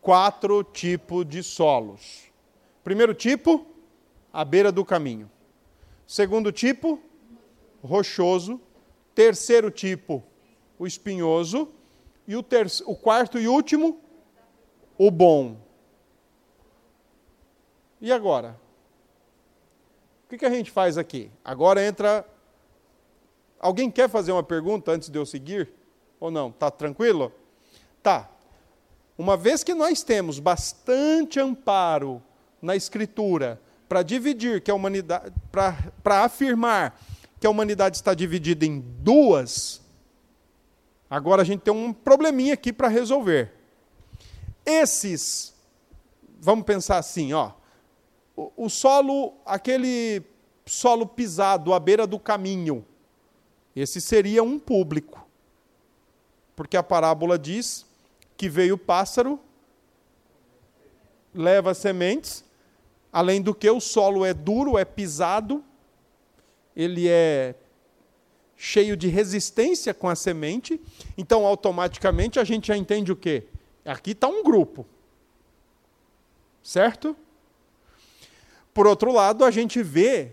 quatro 0.06 0.62
tipos 0.62 1.28
de 1.28 1.42
solos. 1.42 2.30
Primeiro 2.84 3.12
tipo, 3.12 3.66
à 4.32 4.44
beira 4.44 4.70
do 4.70 4.84
caminho. 4.84 5.28
Segundo 6.06 6.52
tipo, 6.52 7.00
rochoso. 7.82 8.60
Terceiro 9.16 9.68
tipo, 9.68 10.22
o 10.78 10.86
espinhoso. 10.86 11.72
E 12.24 12.36
o, 12.36 12.44
o 12.86 12.94
quarto 12.94 13.36
e 13.36 13.48
último, 13.48 13.98
o 14.96 15.10
bom. 15.10 15.56
E 18.00 18.12
agora? 18.12 18.58
O 20.24 20.28
que, 20.28 20.38
que 20.38 20.46
a 20.46 20.50
gente 20.50 20.70
faz 20.70 20.98
aqui? 20.98 21.30
Agora 21.44 21.84
entra. 21.84 22.26
Alguém 23.58 23.90
quer 23.90 24.08
fazer 24.08 24.32
uma 24.32 24.42
pergunta 24.42 24.92
antes 24.92 25.08
de 25.08 25.18
eu 25.18 25.24
seguir? 25.24 25.70
Ou 26.18 26.30
não? 26.30 26.50
Tá 26.50 26.70
tranquilo? 26.70 27.32
Tá. 28.02 28.28
Uma 29.16 29.36
vez 29.36 29.64
que 29.64 29.72
nós 29.72 30.02
temos 30.02 30.38
bastante 30.38 31.40
amparo 31.40 32.22
na 32.60 32.76
Escritura 32.76 33.60
para 33.88 34.02
dividir 34.02 34.60
que 34.60 34.70
a 34.70 34.74
humanidade, 34.74 35.32
para 35.50 36.24
afirmar 36.24 37.00
que 37.40 37.46
a 37.46 37.50
humanidade 37.50 37.96
está 37.96 38.12
dividida 38.14 38.66
em 38.66 38.80
duas, 38.80 39.80
agora 41.08 41.42
a 41.42 41.44
gente 41.44 41.60
tem 41.60 41.72
um 41.72 41.92
probleminha 41.92 42.54
aqui 42.54 42.72
para 42.72 42.88
resolver. 42.88 43.52
Esses, 44.64 45.54
vamos 46.40 46.64
pensar 46.64 46.98
assim, 46.98 47.32
ó, 47.32 47.52
o, 48.36 48.68
solo, 48.68 49.32
aquele 49.46 50.22
solo 50.66 51.06
pisado 51.06 51.72
à 51.72 51.80
beira 51.80 52.06
do 52.06 52.18
caminho, 52.18 52.84
esse 53.74 54.00
seria 54.00 54.42
um 54.42 54.58
público. 54.58 55.26
Porque 56.54 56.76
a 56.76 56.82
parábola 56.82 57.38
diz 57.38 57.86
que 58.36 58.48
veio 58.48 58.74
o 58.74 58.78
pássaro, 58.78 59.40
leva 61.34 61.72
sementes, 61.72 62.44
além 63.12 63.40
do 63.40 63.54
que 63.54 63.70
o 63.70 63.80
solo 63.80 64.24
é 64.24 64.34
duro, 64.34 64.76
é 64.76 64.84
pisado, 64.84 65.64
ele 66.74 67.08
é 67.08 67.54
cheio 68.56 68.96
de 68.96 69.08
resistência 69.08 69.92
com 69.94 70.08
a 70.08 70.14
semente, 70.14 70.80
então 71.16 71.46
automaticamente 71.46 72.38
a 72.38 72.44
gente 72.44 72.68
já 72.68 72.76
entende 72.76 73.12
o 73.12 73.16
quê? 73.16 73.44
Aqui 73.84 74.12
está 74.12 74.28
um 74.28 74.42
grupo. 74.42 74.86
Certo? 76.62 77.16
Por 78.76 78.86
outro 78.86 79.10
lado, 79.10 79.42
a 79.42 79.50
gente 79.50 79.82
vê 79.82 80.32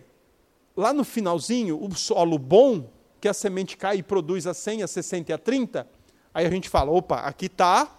lá 0.75 0.91
no 0.91 1.05
finalzinho 1.05 1.81
o 1.81 1.95
solo 1.95 2.37
bom, 2.37 2.91
que 3.21 3.29
a 3.29 3.33
semente 3.33 3.77
cai 3.77 3.99
e 3.99 4.03
produz 4.03 4.45
a 4.45 4.53
100, 4.53 4.83
a 4.83 4.87
60 4.87 5.31
e 5.31 5.33
a 5.33 5.37
30, 5.37 5.87
Aí 6.33 6.45
a 6.45 6.49
gente 6.49 6.67
fala, 6.67 6.91
opa, 6.91 7.19
aqui 7.19 7.45
está, 7.45 7.89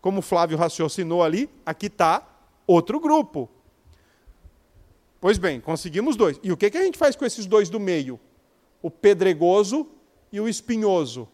como 0.00 0.18
o 0.18 0.22
Flávio 0.22 0.58
raciocinou 0.58 1.22
ali, 1.22 1.48
aqui 1.64 1.86
está 1.86 2.26
outro 2.66 2.98
grupo. 2.98 3.48
Pois 5.20 5.38
bem, 5.38 5.60
conseguimos 5.60 6.16
dois. 6.16 6.40
E 6.42 6.50
o 6.50 6.56
que, 6.56 6.68
que 6.68 6.78
a 6.78 6.82
gente 6.82 6.98
faz 6.98 7.14
com 7.14 7.24
esses 7.24 7.46
dois 7.46 7.70
do 7.70 7.78
meio? 7.78 8.18
O 8.82 8.90
pedregoso 8.90 9.86
e 10.32 10.40
o 10.40 10.48
espinhoso. 10.48 11.28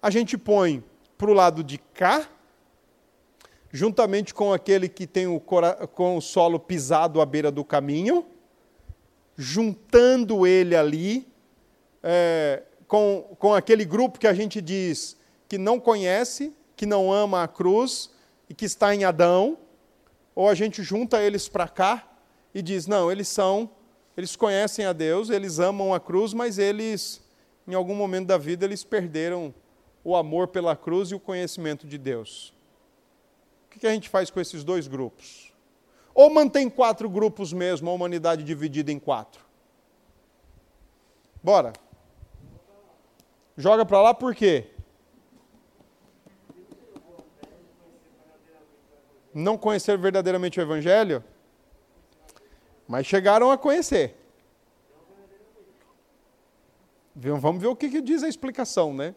A 0.00 0.10
gente 0.10 0.38
põe 0.38 0.84
para 1.16 1.28
o 1.28 1.34
lado 1.34 1.64
de 1.64 1.78
cá, 1.78 2.28
juntamente 3.70 4.32
com 4.32 4.52
aquele 4.52 4.88
que 4.88 5.06
tem 5.06 5.26
o, 5.26 5.40
com 5.40 6.16
o 6.16 6.20
solo 6.20 6.58
pisado 6.58 7.20
à 7.20 7.26
beira 7.26 7.50
do 7.50 7.64
caminho, 7.64 8.24
juntando 9.36 10.46
ele 10.46 10.74
ali 10.74 11.28
é, 12.02 12.62
com, 12.86 13.36
com 13.38 13.54
aquele 13.54 13.84
grupo 13.84 14.18
que 14.18 14.26
a 14.26 14.32
gente 14.32 14.60
diz 14.60 15.16
que 15.48 15.58
não 15.58 15.78
conhece, 15.78 16.54
que 16.76 16.86
não 16.86 17.12
ama 17.12 17.42
a 17.42 17.48
cruz 17.48 18.10
e 18.48 18.54
que 18.54 18.64
está 18.64 18.94
em 18.94 19.04
Adão, 19.04 19.58
ou 20.34 20.48
a 20.48 20.54
gente 20.54 20.82
junta 20.82 21.20
eles 21.20 21.48
para 21.48 21.68
cá 21.68 22.08
e 22.54 22.62
diz: 22.62 22.86
não, 22.86 23.10
eles 23.10 23.28
são, 23.28 23.70
eles 24.16 24.36
conhecem 24.36 24.84
a 24.84 24.92
Deus, 24.92 25.30
eles 25.30 25.58
amam 25.58 25.92
a 25.92 26.00
cruz, 26.00 26.32
mas 26.32 26.58
eles, 26.58 27.20
em 27.66 27.74
algum 27.74 27.94
momento 27.94 28.26
da 28.26 28.38
vida, 28.38 28.64
eles 28.64 28.84
perderam 28.84 29.54
o 30.04 30.16
amor 30.16 30.48
pela 30.48 30.76
cruz 30.76 31.10
e 31.10 31.14
o 31.14 31.20
conhecimento 31.20 31.86
de 31.86 31.98
Deus. 31.98 32.54
Que 33.78 33.86
a 33.86 33.90
gente 33.90 34.08
faz 34.08 34.30
com 34.30 34.40
esses 34.40 34.64
dois 34.64 34.86
grupos? 34.86 35.52
Ou 36.14 36.28
mantém 36.30 36.68
quatro 36.68 37.08
grupos 37.08 37.52
mesmo, 37.52 37.88
a 37.88 37.92
humanidade 37.92 38.42
dividida 38.42 38.90
em 38.90 38.98
quatro? 38.98 39.44
Bora. 41.42 41.72
Joga 43.56 43.84
para 43.84 44.02
lá 44.02 44.14
por 44.14 44.34
quê? 44.34 44.70
não 49.38 49.56
conhecer 49.56 49.96
verdadeiramente 49.96 50.58
o 50.58 50.62
Evangelho, 50.62 51.22
mas 52.86 53.06
chegaram 53.06 53.50
a 53.50 53.58
conhecer. 53.58 54.16
Vamos 57.14 57.60
ver 57.60 57.68
o 57.68 57.76
que, 57.76 58.00
diz 58.00 58.22
a 58.22 58.28
explicação, 58.28 58.94
né? 58.94 59.14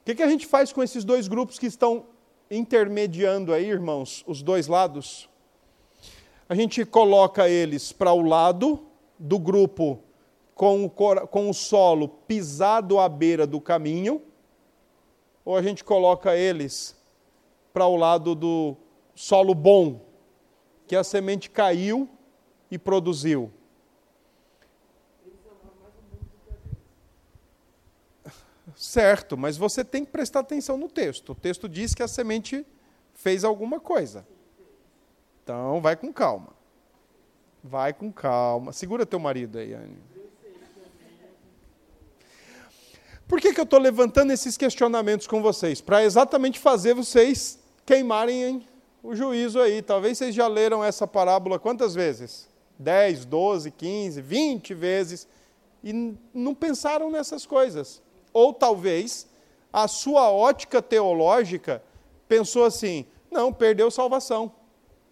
O 0.00 0.14
que 0.14 0.22
a 0.22 0.28
gente 0.28 0.46
faz 0.46 0.72
com 0.72 0.82
esses 0.82 1.04
dois 1.04 1.28
grupos 1.28 1.58
que 1.58 1.66
estão 1.66 2.06
intermediando 2.50 3.52
aí, 3.52 3.68
irmãos, 3.68 4.24
os 4.26 4.42
dois 4.42 4.66
lados? 4.66 5.28
A 6.48 6.54
gente 6.54 6.84
coloca 6.84 7.48
eles 7.48 7.92
para 7.92 8.12
o 8.12 8.22
lado 8.22 8.86
do 9.18 9.38
grupo 9.38 10.00
com 10.54 10.84
o, 10.84 10.90
com 10.90 11.50
o 11.50 11.54
solo 11.54 12.08
pisado 12.08 12.98
à 12.98 13.08
beira 13.08 13.46
do 13.46 13.60
caminho, 13.60 14.22
ou 15.44 15.56
a 15.56 15.62
gente 15.62 15.84
coloca 15.84 16.36
eles 16.36 16.96
para 17.72 17.86
o 17.86 17.96
lado 17.96 18.34
do 18.34 18.76
solo 19.14 19.54
bom, 19.54 20.00
que 20.86 20.96
a 20.96 21.04
semente 21.04 21.50
caiu 21.50 22.08
e 22.70 22.78
produziu. 22.78 23.52
Certo, 28.78 29.36
mas 29.36 29.56
você 29.56 29.84
tem 29.84 30.04
que 30.04 30.12
prestar 30.12 30.38
atenção 30.38 30.76
no 30.76 30.88
texto. 30.88 31.32
O 31.32 31.34
texto 31.34 31.68
diz 31.68 31.96
que 31.96 32.02
a 32.02 32.06
semente 32.06 32.64
fez 33.12 33.42
alguma 33.42 33.80
coisa. 33.80 34.24
Então, 35.42 35.80
vai 35.80 35.96
com 35.96 36.12
calma. 36.12 36.50
Vai 37.62 37.92
com 37.92 38.12
calma. 38.12 38.72
Segura 38.72 39.04
teu 39.04 39.18
marido 39.18 39.58
aí, 39.58 39.74
Anne. 39.74 39.98
Por 43.26 43.40
que, 43.40 43.52
que 43.52 43.58
eu 43.58 43.64
estou 43.64 43.80
levantando 43.80 44.32
esses 44.32 44.56
questionamentos 44.56 45.26
com 45.26 45.42
vocês? 45.42 45.80
Para 45.80 46.04
exatamente 46.04 46.60
fazer 46.60 46.94
vocês 46.94 47.58
queimarem 47.84 48.64
o 49.02 49.12
juízo 49.12 49.60
aí. 49.60 49.82
Talvez 49.82 50.18
vocês 50.18 50.32
já 50.32 50.46
leram 50.46 50.84
essa 50.84 51.04
parábola 51.04 51.58
quantas 51.58 51.96
vezes? 51.96 52.48
10, 52.78 53.24
12, 53.24 53.72
15, 53.72 54.22
20 54.22 54.72
vezes 54.72 55.26
e 55.82 56.16
não 56.32 56.54
pensaram 56.54 57.10
nessas 57.10 57.44
coisas. 57.44 58.06
Ou 58.38 58.52
talvez 58.52 59.26
a 59.72 59.88
sua 59.88 60.30
ótica 60.30 60.80
teológica 60.80 61.82
pensou 62.28 62.64
assim: 62.64 63.04
não, 63.28 63.52
perdeu 63.52 63.90
salvação. 63.90 64.52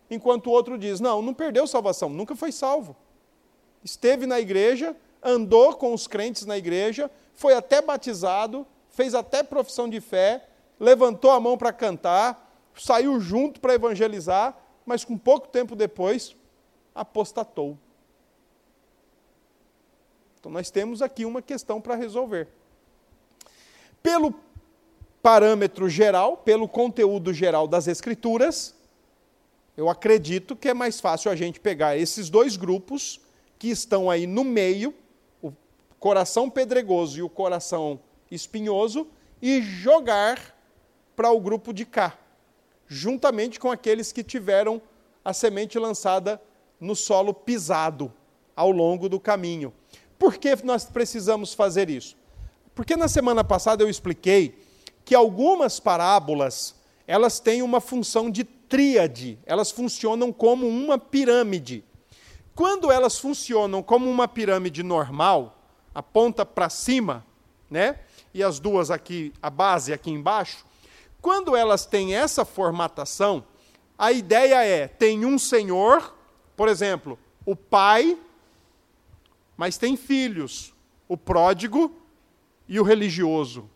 Enquanto 0.08 0.46
o 0.46 0.50
outro 0.52 0.78
diz: 0.78 1.00
não, 1.00 1.20
não 1.20 1.34
perdeu 1.34 1.66
salvação, 1.66 2.08
nunca 2.08 2.36
foi 2.36 2.52
salvo. 2.52 2.94
Esteve 3.82 4.26
na 4.26 4.38
igreja, 4.38 4.94
andou 5.20 5.74
com 5.74 5.92
os 5.92 6.06
crentes 6.06 6.46
na 6.46 6.56
igreja, 6.56 7.10
foi 7.34 7.52
até 7.54 7.82
batizado, 7.82 8.64
fez 8.90 9.12
até 9.12 9.42
profissão 9.42 9.88
de 9.88 10.00
fé, 10.00 10.46
levantou 10.78 11.32
a 11.32 11.40
mão 11.40 11.58
para 11.58 11.72
cantar, 11.72 12.56
saiu 12.76 13.18
junto 13.18 13.60
para 13.60 13.74
evangelizar, 13.74 14.56
mas 14.84 15.04
com 15.04 15.18
pouco 15.18 15.48
tempo 15.48 15.74
depois 15.74 16.36
apostatou. 16.94 17.76
Então 20.38 20.52
nós 20.52 20.70
temos 20.70 21.02
aqui 21.02 21.24
uma 21.24 21.42
questão 21.42 21.80
para 21.80 21.96
resolver. 21.96 22.46
Pelo 24.06 24.32
parâmetro 25.20 25.88
geral, 25.88 26.36
pelo 26.36 26.68
conteúdo 26.68 27.34
geral 27.34 27.66
das 27.66 27.88
Escrituras, 27.88 28.72
eu 29.76 29.90
acredito 29.90 30.54
que 30.54 30.68
é 30.68 30.74
mais 30.74 31.00
fácil 31.00 31.28
a 31.28 31.34
gente 31.34 31.58
pegar 31.58 31.96
esses 31.96 32.30
dois 32.30 32.56
grupos 32.56 33.20
que 33.58 33.66
estão 33.66 34.08
aí 34.08 34.24
no 34.24 34.44
meio 34.44 34.94
coração 35.98 36.48
pedregoso 36.48 37.18
e 37.18 37.22
o 37.22 37.28
coração 37.28 37.98
espinhoso 38.30 39.08
e 39.42 39.60
jogar 39.60 40.56
para 41.16 41.32
o 41.32 41.40
grupo 41.40 41.72
de 41.72 41.84
cá, 41.84 42.16
juntamente 42.86 43.58
com 43.58 43.72
aqueles 43.72 44.12
que 44.12 44.22
tiveram 44.22 44.80
a 45.24 45.32
semente 45.32 45.80
lançada 45.80 46.40
no 46.78 46.94
solo 46.94 47.34
pisado 47.34 48.12
ao 48.54 48.70
longo 48.70 49.08
do 49.08 49.18
caminho. 49.18 49.74
Por 50.16 50.36
que 50.36 50.54
nós 50.62 50.84
precisamos 50.84 51.52
fazer 51.52 51.90
isso? 51.90 52.16
Porque 52.76 52.94
na 52.94 53.08
semana 53.08 53.42
passada 53.42 53.82
eu 53.82 53.88
expliquei 53.88 54.62
que 55.02 55.14
algumas 55.14 55.80
parábolas, 55.80 56.74
elas 57.06 57.40
têm 57.40 57.62
uma 57.62 57.80
função 57.80 58.30
de 58.30 58.44
tríade, 58.44 59.38
elas 59.46 59.70
funcionam 59.70 60.30
como 60.30 60.68
uma 60.68 60.98
pirâmide. 60.98 61.82
Quando 62.54 62.92
elas 62.92 63.18
funcionam 63.18 63.82
como 63.82 64.10
uma 64.10 64.28
pirâmide 64.28 64.82
normal, 64.82 65.58
a 65.94 66.02
ponta 66.02 66.44
para 66.44 66.68
cima, 66.68 67.24
né? 67.70 67.98
E 68.34 68.42
as 68.42 68.60
duas 68.60 68.90
aqui, 68.90 69.32
a 69.40 69.48
base 69.48 69.94
aqui 69.94 70.10
embaixo. 70.10 70.62
Quando 71.22 71.56
elas 71.56 71.86
têm 71.86 72.14
essa 72.14 72.44
formatação, 72.44 73.42
a 73.96 74.12
ideia 74.12 74.62
é: 74.62 74.86
tem 74.86 75.24
um 75.24 75.38
senhor, 75.38 76.14
por 76.54 76.68
exemplo, 76.68 77.18
o 77.46 77.56
pai, 77.56 78.18
mas 79.56 79.78
tem 79.78 79.96
filhos, 79.96 80.74
o 81.08 81.16
pródigo 81.16 82.04
e 82.68 82.78
o 82.80 82.82
religioso. 82.82 83.68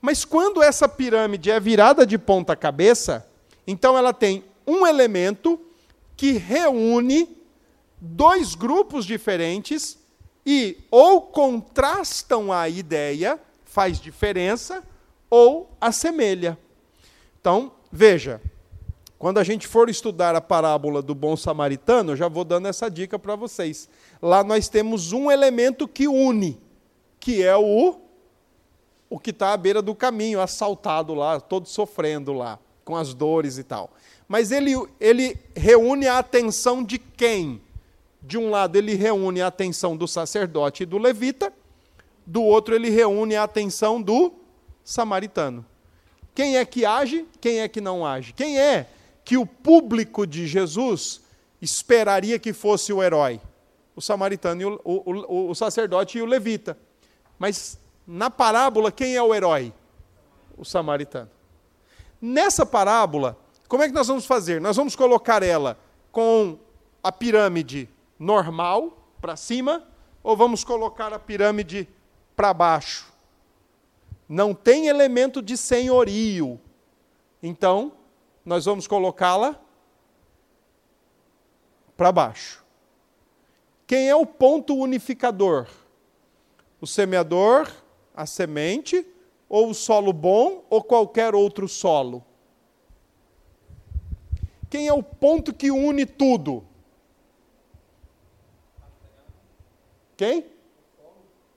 Mas 0.00 0.24
quando 0.24 0.62
essa 0.62 0.88
pirâmide 0.88 1.50
é 1.50 1.58
virada 1.58 2.06
de 2.06 2.18
ponta 2.18 2.54
cabeça, 2.54 3.26
então 3.66 3.96
ela 3.96 4.12
tem 4.12 4.44
um 4.66 4.86
elemento 4.86 5.58
que 6.16 6.32
reúne 6.32 7.36
dois 8.00 8.54
grupos 8.54 9.04
diferentes 9.06 9.98
e 10.44 10.76
ou 10.90 11.22
contrastam 11.22 12.52
a 12.52 12.68
ideia, 12.68 13.40
faz 13.64 13.98
diferença, 13.98 14.82
ou 15.30 15.74
assemelha. 15.80 16.58
Então, 17.40 17.72
veja, 17.90 18.40
quando 19.18 19.38
a 19.38 19.44
gente 19.44 19.66
for 19.66 19.88
estudar 19.88 20.34
a 20.34 20.40
parábola 20.40 21.00
do 21.00 21.14
bom 21.14 21.34
samaritano, 21.34 22.12
eu 22.12 22.16
já 22.16 22.28
vou 22.28 22.44
dando 22.44 22.68
essa 22.68 22.90
dica 22.90 23.18
para 23.18 23.34
vocês. 23.34 23.88
Lá 24.20 24.44
nós 24.44 24.68
temos 24.68 25.12
um 25.12 25.30
elemento 25.30 25.88
que 25.88 26.06
une, 26.06 26.60
que 27.24 27.42
é 27.42 27.56
o 27.56 27.98
o 29.08 29.18
que 29.18 29.30
está 29.30 29.54
à 29.54 29.56
beira 29.56 29.80
do 29.80 29.94
caminho, 29.94 30.40
assaltado 30.40 31.14
lá, 31.14 31.40
todo 31.40 31.66
sofrendo 31.66 32.34
lá, 32.34 32.58
com 32.84 32.94
as 32.94 33.14
dores 33.14 33.56
e 33.56 33.64
tal. 33.64 33.90
Mas 34.28 34.52
ele, 34.52 34.72
ele 35.00 35.38
reúne 35.56 36.06
a 36.06 36.18
atenção 36.18 36.84
de 36.84 36.98
quem? 36.98 37.62
De 38.20 38.36
um 38.36 38.50
lado, 38.50 38.76
ele 38.76 38.94
reúne 38.94 39.40
a 39.40 39.46
atenção 39.46 39.96
do 39.96 40.06
sacerdote 40.06 40.82
e 40.82 40.86
do 40.86 40.98
levita, 40.98 41.50
do 42.26 42.42
outro, 42.42 42.74
ele 42.74 42.90
reúne 42.90 43.36
a 43.36 43.44
atenção 43.44 44.02
do 44.02 44.34
samaritano. 44.84 45.64
Quem 46.34 46.58
é 46.58 46.64
que 46.66 46.84
age, 46.84 47.24
quem 47.40 47.60
é 47.60 47.68
que 47.68 47.80
não 47.80 48.04
age? 48.04 48.34
Quem 48.34 48.60
é 48.60 48.86
que 49.24 49.38
o 49.38 49.46
público 49.46 50.26
de 50.26 50.46
Jesus 50.46 51.22
esperaria 51.62 52.38
que 52.38 52.52
fosse 52.52 52.92
o 52.92 53.02
herói? 53.02 53.40
O 53.96 54.02
samaritano, 54.02 54.78
o, 54.84 55.10
o, 55.10 55.50
o 55.50 55.54
sacerdote 55.54 56.18
e 56.18 56.22
o 56.22 56.26
levita. 56.26 56.76
Mas 57.38 57.78
na 58.06 58.30
parábola, 58.30 58.92
quem 58.92 59.16
é 59.16 59.22
o 59.22 59.34
herói? 59.34 59.72
O 60.56 60.64
samaritano. 60.64 61.30
Nessa 62.20 62.64
parábola, 62.64 63.36
como 63.68 63.82
é 63.82 63.88
que 63.88 63.94
nós 63.94 64.06
vamos 64.06 64.26
fazer? 64.26 64.60
Nós 64.60 64.76
vamos 64.76 64.94
colocar 64.94 65.42
ela 65.42 65.78
com 66.12 66.58
a 67.02 67.10
pirâmide 67.10 67.88
normal 68.18 68.96
para 69.20 69.36
cima 69.36 69.86
ou 70.22 70.36
vamos 70.36 70.64
colocar 70.64 71.12
a 71.12 71.18
pirâmide 71.18 71.88
para 72.36 72.54
baixo? 72.54 73.12
Não 74.28 74.54
tem 74.54 74.86
elemento 74.86 75.42
de 75.42 75.56
senhorio. 75.56 76.60
Então, 77.42 77.92
nós 78.44 78.64
vamos 78.64 78.86
colocá-la 78.86 79.60
para 81.96 82.10
baixo. 82.10 82.64
Quem 83.86 84.08
é 84.08 84.16
o 84.16 84.24
ponto 84.24 84.74
unificador? 84.74 85.66
O 86.84 86.86
semeador, 86.86 87.72
a 88.14 88.26
semente, 88.26 89.06
ou 89.48 89.70
o 89.70 89.74
solo 89.74 90.12
bom, 90.12 90.66
ou 90.68 90.82
qualquer 90.82 91.34
outro 91.34 91.66
solo? 91.66 92.22
Quem 94.68 94.86
é 94.86 94.92
o 94.92 95.02
ponto 95.02 95.54
que 95.54 95.70
une 95.70 96.04
tudo? 96.04 96.62
Quem? 100.14 100.44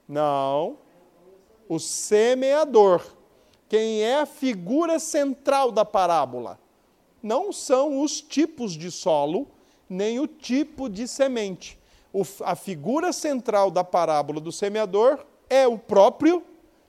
Não. 0.08 0.78
O 1.68 1.78
semeador. 1.78 3.04
Quem 3.68 4.00
é 4.00 4.20
a 4.20 4.24
figura 4.24 4.98
central 4.98 5.70
da 5.70 5.84
parábola? 5.84 6.58
Não 7.22 7.52
são 7.52 8.00
os 8.00 8.22
tipos 8.22 8.72
de 8.72 8.90
solo, 8.90 9.46
nem 9.90 10.18
o 10.20 10.26
tipo 10.26 10.88
de 10.88 11.06
semente. 11.06 11.77
A 12.44 12.54
figura 12.54 13.12
central 13.12 13.70
da 13.70 13.84
parábola 13.84 14.40
do 14.40 14.52
semeador 14.52 15.24
é 15.48 15.66
o 15.66 15.78
próprio 15.78 16.42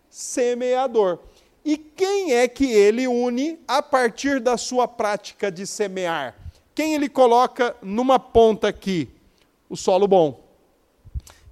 semeador. 0.09 1.19
E 1.63 1.77
quem 1.77 2.33
é 2.33 2.47
que 2.47 2.65
ele 2.71 3.07
une 3.07 3.59
a 3.67 3.81
partir 3.81 4.39
da 4.39 4.57
sua 4.57 4.87
prática 4.87 5.51
de 5.51 5.67
semear? 5.67 6.35
Quem 6.73 6.93
ele 6.93 7.09
coloca 7.09 7.75
numa 7.81 8.17
ponta 8.17 8.67
aqui? 8.69 9.09
O 9.69 9.75
solo 9.75 10.07
bom. 10.07 10.41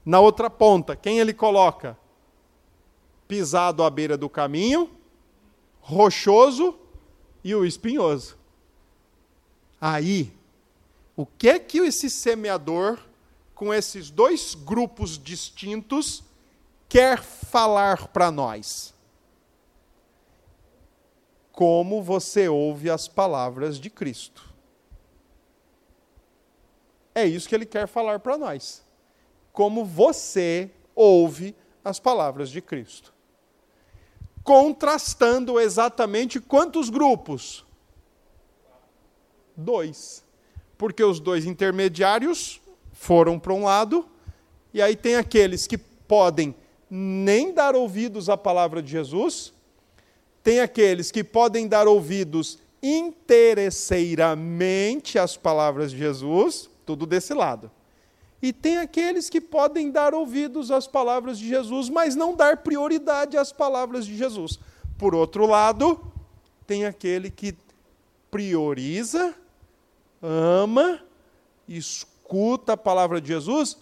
Na 0.05 0.19
outra 0.19 0.49
ponta, 0.49 0.95
quem 0.95 1.19
ele 1.19 1.33
coloca? 1.33 1.97
Pisado 3.27 3.83
à 3.83 3.89
beira 3.89 4.17
do 4.17 4.29
caminho, 4.29 4.89
rochoso 5.81 6.75
e 7.43 7.53
o 7.53 7.65
espinhoso. 7.65 8.37
Aí, 9.79 10.31
o 11.15 11.25
que 11.25 11.49
é 11.49 11.59
que 11.59 11.79
esse 11.79 12.09
semeador, 12.09 12.97
com 13.57 13.73
esses 13.73 14.09
dois 14.11 14.53
grupos 14.55 15.17
distintos, 15.17 16.23
quer 16.87 17.21
falar 17.21 18.07
para 18.09 18.31
nós? 18.31 18.93
Como 21.51 22.03
você 22.03 22.47
ouve 22.47 22.89
as 22.89 23.07
palavras 23.07 23.79
de 23.79 23.89
Cristo. 23.89 24.53
É 27.15 27.25
isso 27.25 27.49
que 27.49 27.55
ele 27.55 27.65
quer 27.65 27.87
falar 27.87 28.19
para 28.19 28.37
nós 28.37 28.85
como 29.57 29.83
você 29.83 30.69
ouve 30.93 31.55
as 31.83 31.99
palavras 31.99 32.51
de 32.51 32.61
Cristo. 32.61 33.11
Contrastando 34.43 35.59
exatamente 35.59 36.39
quantos 36.39 36.91
grupos? 36.91 37.65
Dois. 39.55 40.23
Porque 40.77 41.03
os 41.03 41.19
dois 41.19 41.43
intermediários 41.43 42.61
foram 42.97 43.39
para 43.39 43.53
um 43.53 43.63
lado, 43.63 44.05
e 44.73 44.81
aí 44.81 44.95
tem 44.95 45.15
aqueles 45.15 45.67
que 45.67 45.77
podem 45.77 46.55
nem 46.89 47.53
dar 47.53 47.75
ouvidos 47.75 48.27
à 48.27 48.35
palavra 48.35 48.81
de 48.81 48.89
Jesus, 48.91 49.53
tem 50.43 50.61
aqueles 50.61 51.11
que 51.11 51.23
podem 51.23 51.67
dar 51.67 51.87
ouvidos 51.87 52.57
interesseiramente 52.81 55.19
as 55.19 55.37
palavras 55.37 55.91
de 55.91 55.99
Jesus, 55.99 56.71
tudo 56.85 57.05
desse 57.05 57.33
lado. 57.33 57.69
E 58.41 58.51
tem 58.51 58.77
aqueles 58.77 59.29
que 59.29 59.39
podem 59.41 59.91
dar 59.91 60.13
ouvidos 60.13 60.71
às 60.71 60.87
palavras 60.87 61.37
de 61.39 61.47
Jesus, 61.47 61.89
mas 61.89 62.15
não 62.15 62.35
dar 62.35 62.57
prioridade 62.57 63.37
às 63.37 63.51
palavras 63.51 64.05
de 64.05 64.17
Jesus. 64.17 64.59
Por 64.97 65.13
outro 65.13 65.45
lado, 65.45 65.99
tem 66.65 66.85
aquele 66.85 67.29
que 67.29 67.55
prioriza, 68.29 69.33
ama, 70.21 71.01
escuta 71.67 72.16
a 72.73 72.77
palavra 72.77 73.21
de 73.21 73.27
Jesus 73.27 73.77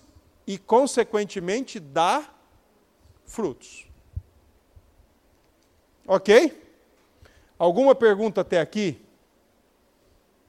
e, 0.46 0.58
consequentemente, 0.58 1.80
dá 1.80 2.24
frutos. 3.26 3.88
Ok? 6.08 6.64
Alguma 7.58 7.96
pergunta 7.96 8.42
até 8.42 8.60
aqui? 8.60 9.04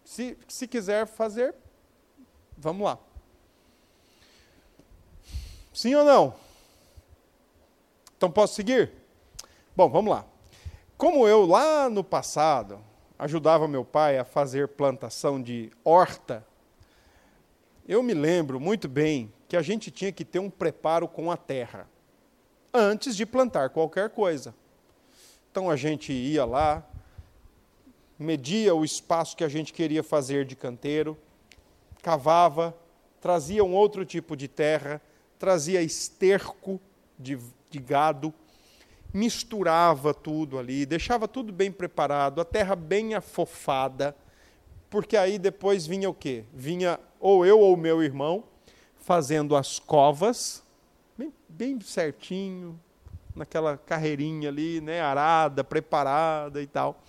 Se, 0.05 0.37
se 0.47 0.69
quiser 0.69 1.07
fazer, 1.07 1.55
vamos 2.57 2.85
lá. 2.85 2.99
Sim 5.73 5.95
ou 5.95 6.05
não? 6.05 6.35
Então 8.17 8.31
posso 8.31 8.55
seguir? 8.55 8.93
Bom, 9.75 9.89
vamos 9.89 10.11
lá. 10.11 10.25
Como 10.97 11.29
eu 11.29 11.45
lá 11.45 11.91
no 11.91 12.03
passado 12.03 12.81
ajudava 13.19 13.69
meu 13.69 13.85
pai 13.85 14.19
a 14.19 14.25
fazer 14.25 14.69
plantação 14.69 15.43
de 15.43 15.71
horta, 15.85 16.47
eu 17.89 18.03
me 18.03 18.15
lembro 18.15 18.59
muito 18.59 18.89
bem 18.89 19.33
que 19.47 19.57
a 19.57 19.63
gente 19.63 19.91
tinha 19.91 20.11
que 20.11 20.25
ter 20.25 20.41
um 20.41 20.51
preparo 20.51 21.07
com 21.07 21.31
a 21.31 21.37
terra 21.37 21.89
antes 22.75 23.17
de 23.17 23.25
plantar 23.25 23.71
qualquer 23.71 24.11
coisa. 24.11 24.55
Então 25.51 25.71
a 25.71 25.77
gente 25.77 26.13
ia 26.13 26.45
lá, 26.45 26.85
media 28.19 28.75
o 28.75 28.85
espaço 28.85 29.37
que 29.37 29.45
a 29.45 29.49
gente 29.49 29.73
queria 29.73 30.03
fazer 30.03 30.45
de 30.45 30.57
canteiro, 30.57 31.17
cavava, 32.03 32.77
trazia 33.21 33.65
um 33.65 33.73
outro 33.73 34.05
tipo 34.05 34.37
de 34.37 34.49
terra, 34.49 35.01
trazia 35.39 35.81
esterco 35.81 36.81
de, 37.19 37.39
de 37.71 37.79
gado, 37.79 38.35
misturava 39.15 40.13
tudo 40.13 40.59
ali, 40.59 40.85
deixava 40.85 41.29
tudo 41.29 41.53
bem 41.53 41.71
preparado, 41.71 42.41
a 42.41 42.45
terra 42.45 42.75
bem 42.75 43.15
afofada, 43.15 44.15
porque 44.97 45.15
aí 45.15 45.39
depois 45.39 45.87
vinha 45.87 46.09
o 46.09 46.15
quê? 46.15 46.45
Vinha 46.55 46.99
ou 47.21 47.45
eu 47.45 47.61
ou 47.61 47.77
meu 47.77 48.03
irmão 48.03 48.45
fazendo 48.97 49.55
as 49.55 49.79
covas, 49.79 50.63
bem, 51.19 51.31
bem 51.47 51.79
certinho, 51.83 52.81
naquela 53.35 53.77
carreirinha 53.77 54.49
ali, 54.49 54.81
né, 54.81 55.03
arada, 55.03 55.63
preparada 55.63 56.63
e 56.63 56.67
tal. 56.67 57.03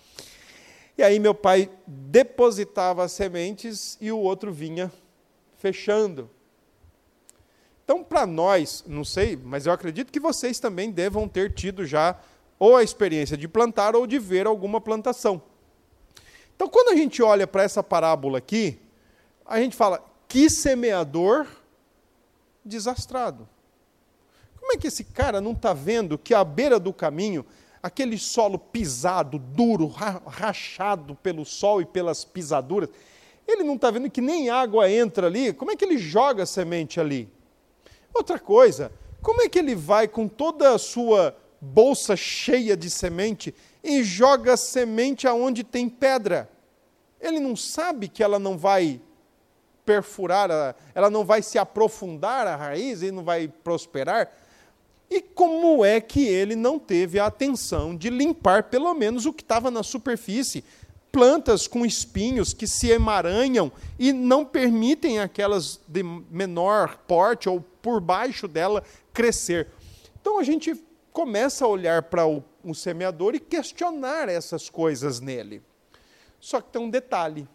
E 0.98 1.02
aí 1.02 1.18
meu 1.18 1.34
pai 1.34 1.70
depositava 1.86 3.04
as 3.04 3.12
sementes 3.12 3.96
e 4.02 4.12
o 4.12 4.18
outro 4.18 4.52
vinha 4.52 4.92
fechando. 5.56 6.28
Então, 7.86 8.04
para 8.04 8.26
nós, 8.26 8.84
não 8.86 9.02
sei, 9.02 9.34
mas 9.34 9.64
eu 9.64 9.72
acredito 9.72 10.12
que 10.12 10.20
vocês 10.20 10.60
também 10.60 10.90
devam 10.90 11.26
ter 11.26 11.54
tido 11.54 11.86
já 11.86 12.20
ou 12.58 12.76
a 12.76 12.82
experiência 12.82 13.34
de 13.34 13.48
plantar 13.48 13.96
ou 13.96 14.06
de 14.06 14.18
ver 14.18 14.46
alguma 14.46 14.78
plantação. 14.78 15.40
Então, 16.58 16.68
quando 16.68 16.88
a 16.88 16.96
gente 16.96 17.22
olha 17.22 17.46
para 17.46 17.62
essa 17.62 17.84
parábola 17.84 18.38
aqui, 18.38 18.80
a 19.46 19.60
gente 19.60 19.76
fala: 19.76 20.04
que 20.26 20.50
semeador 20.50 21.46
desastrado. 22.64 23.48
Como 24.58 24.72
é 24.72 24.76
que 24.76 24.88
esse 24.88 25.04
cara 25.04 25.40
não 25.40 25.52
está 25.52 25.72
vendo 25.72 26.18
que 26.18 26.34
à 26.34 26.42
beira 26.42 26.80
do 26.80 26.92
caminho 26.92 27.46
aquele 27.80 28.18
solo 28.18 28.58
pisado, 28.58 29.38
duro, 29.38 29.86
rachado 29.86 31.14
pelo 31.14 31.44
sol 31.44 31.80
e 31.80 31.86
pelas 31.86 32.24
pisaduras, 32.24 32.88
ele 33.46 33.62
não 33.62 33.76
está 33.76 33.88
vendo 33.88 34.10
que 34.10 34.20
nem 34.20 34.50
água 34.50 34.90
entra 34.90 35.28
ali, 35.28 35.52
como 35.52 35.70
é 35.70 35.76
que 35.76 35.84
ele 35.84 35.96
joga 35.96 36.42
a 36.42 36.46
semente 36.46 36.98
ali? 36.98 37.32
Outra 38.12 38.36
coisa, 38.36 38.90
como 39.22 39.42
é 39.42 39.48
que 39.48 39.60
ele 39.60 39.76
vai 39.76 40.08
com 40.08 40.26
toda 40.26 40.74
a 40.74 40.78
sua 40.78 41.36
bolsa 41.60 42.16
cheia 42.16 42.76
de 42.76 42.90
semente 42.90 43.54
e 43.82 44.02
joga 44.02 44.56
semente 44.56 45.26
aonde 45.26 45.64
tem 45.64 45.88
pedra? 45.88 46.48
Ele 47.20 47.40
não 47.40 47.56
sabe 47.56 48.08
que 48.08 48.22
ela 48.22 48.38
não 48.38 48.56
vai 48.56 49.00
perfurar, 49.84 50.76
ela 50.94 51.08
não 51.08 51.24
vai 51.24 51.40
se 51.42 51.58
aprofundar 51.58 52.46
a 52.46 52.54
raiz 52.54 53.02
e 53.02 53.10
não 53.10 53.24
vai 53.24 53.48
prosperar? 53.48 54.30
E 55.10 55.22
como 55.22 55.82
é 55.84 56.00
que 56.00 56.26
ele 56.26 56.54
não 56.54 56.78
teve 56.78 57.18
a 57.18 57.26
atenção 57.26 57.96
de 57.96 58.10
limpar 58.10 58.64
pelo 58.64 58.92
menos 58.92 59.24
o 59.24 59.32
que 59.32 59.42
estava 59.42 59.70
na 59.70 59.82
superfície? 59.82 60.62
Plantas 61.10 61.66
com 61.66 61.86
espinhos 61.86 62.52
que 62.52 62.66
se 62.66 62.90
emaranham 62.90 63.72
e 63.98 64.12
não 64.12 64.44
permitem 64.44 65.18
aquelas 65.20 65.80
de 65.88 66.02
menor 66.02 66.98
porte 67.06 67.48
ou 67.48 67.62
por 67.80 67.98
baixo 67.98 68.46
dela 68.46 68.84
crescer. 69.14 69.68
Então 70.20 70.38
a 70.38 70.42
gente 70.42 70.74
começa 71.18 71.64
a 71.64 71.68
olhar 71.68 72.04
para 72.04 72.24
o, 72.28 72.44
semeador 72.72 73.34
e 73.34 73.40
questionar 73.40 74.28
essas 74.28 74.70
coisas 74.70 75.18
nele. 75.18 75.60
Só 76.38 76.60
que 76.60 76.70
tem 76.70 76.80
um 76.80 76.88
detalhe: 76.88 77.48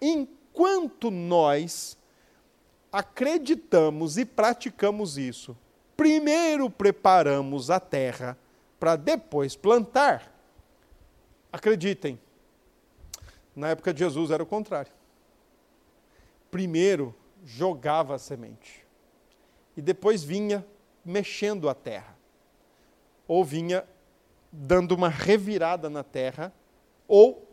enquanto 0.00 1.10
nós 1.10 1.98
acreditamos 2.92 4.16
e 4.16 4.24
praticamos 4.24 5.18
isso, 5.18 5.58
primeiro 5.96 6.70
preparamos 6.70 7.68
a 7.68 7.80
terra 7.80 8.38
para 8.78 8.94
depois 8.94 9.56
plantar. 9.56 10.32
Acreditem, 11.52 12.16
na 13.56 13.70
época 13.70 13.92
de 13.92 13.98
Jesus 13.98 14.30
era 14.30 14.44
o 14.44 14.46
contrário. 14.46 14.92
Primeiro 16.48 17.12
jogava 17.44 18.14
a 18.14 18.18
semente 18.20 18.86
e 19.76 19.82
depois 19.82 20.22
vinha 20.22 20.64
mexendo 21.04 21.68
a 21.68 21.74
terra, 21.74 22.17
ou 23.28 23.44
vinha 23.44 23.84
dando 24.50 24.92
uma 24.92 25.08
revirada 25.08 25.88
na 25.88 26.02
terra, 26.02 26.52
ou 27.06 27.46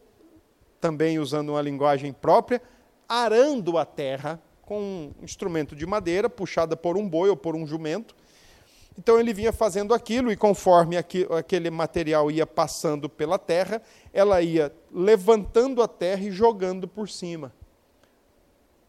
também 0.82 1.20
usando 1.20 1.50
uma 1.50 1.62
linguagem 1.62 2.12
própria, 2.12 2.60
arando 3.08 3.78
a 3.78 3.86
terra 3.86 4.42
com 4.64 4.80
um 4.80 5.14
instrumento 5.22 5.76
de 5.76 5.86
madeira 5.86 6.28
puxada 6.28 6.76
por 6.76 6.98
um 6.98 7.08
boi 7.08 7.30
ou 7.30 7.38
por 7.38 7.56
um 7.56 7.68
jumento 7.68 8.16
então 8.98 9.20
ele 9.20 9.34
vinha 9.34 9.52
fazendo 9.52 9.94
aquilo, 9.94 10.32
e 10.32 10.38
conforme 10.38 10.96
aquele 10.98 11.70
material 11.70 12.32
ia 12.32 12.48
passando 12.48 13.10
pela 13.10 13.38
terra, 13.38 13.82
ela 14.14 14.42
ia 14.42 14.74
levantando 14.92 15.82
a 15.82 15.88
terra 15.88 16.24
e 16.24 16.32
jogando 16.32 16.88
por 16.88 17.10
cima. 17.10 17.54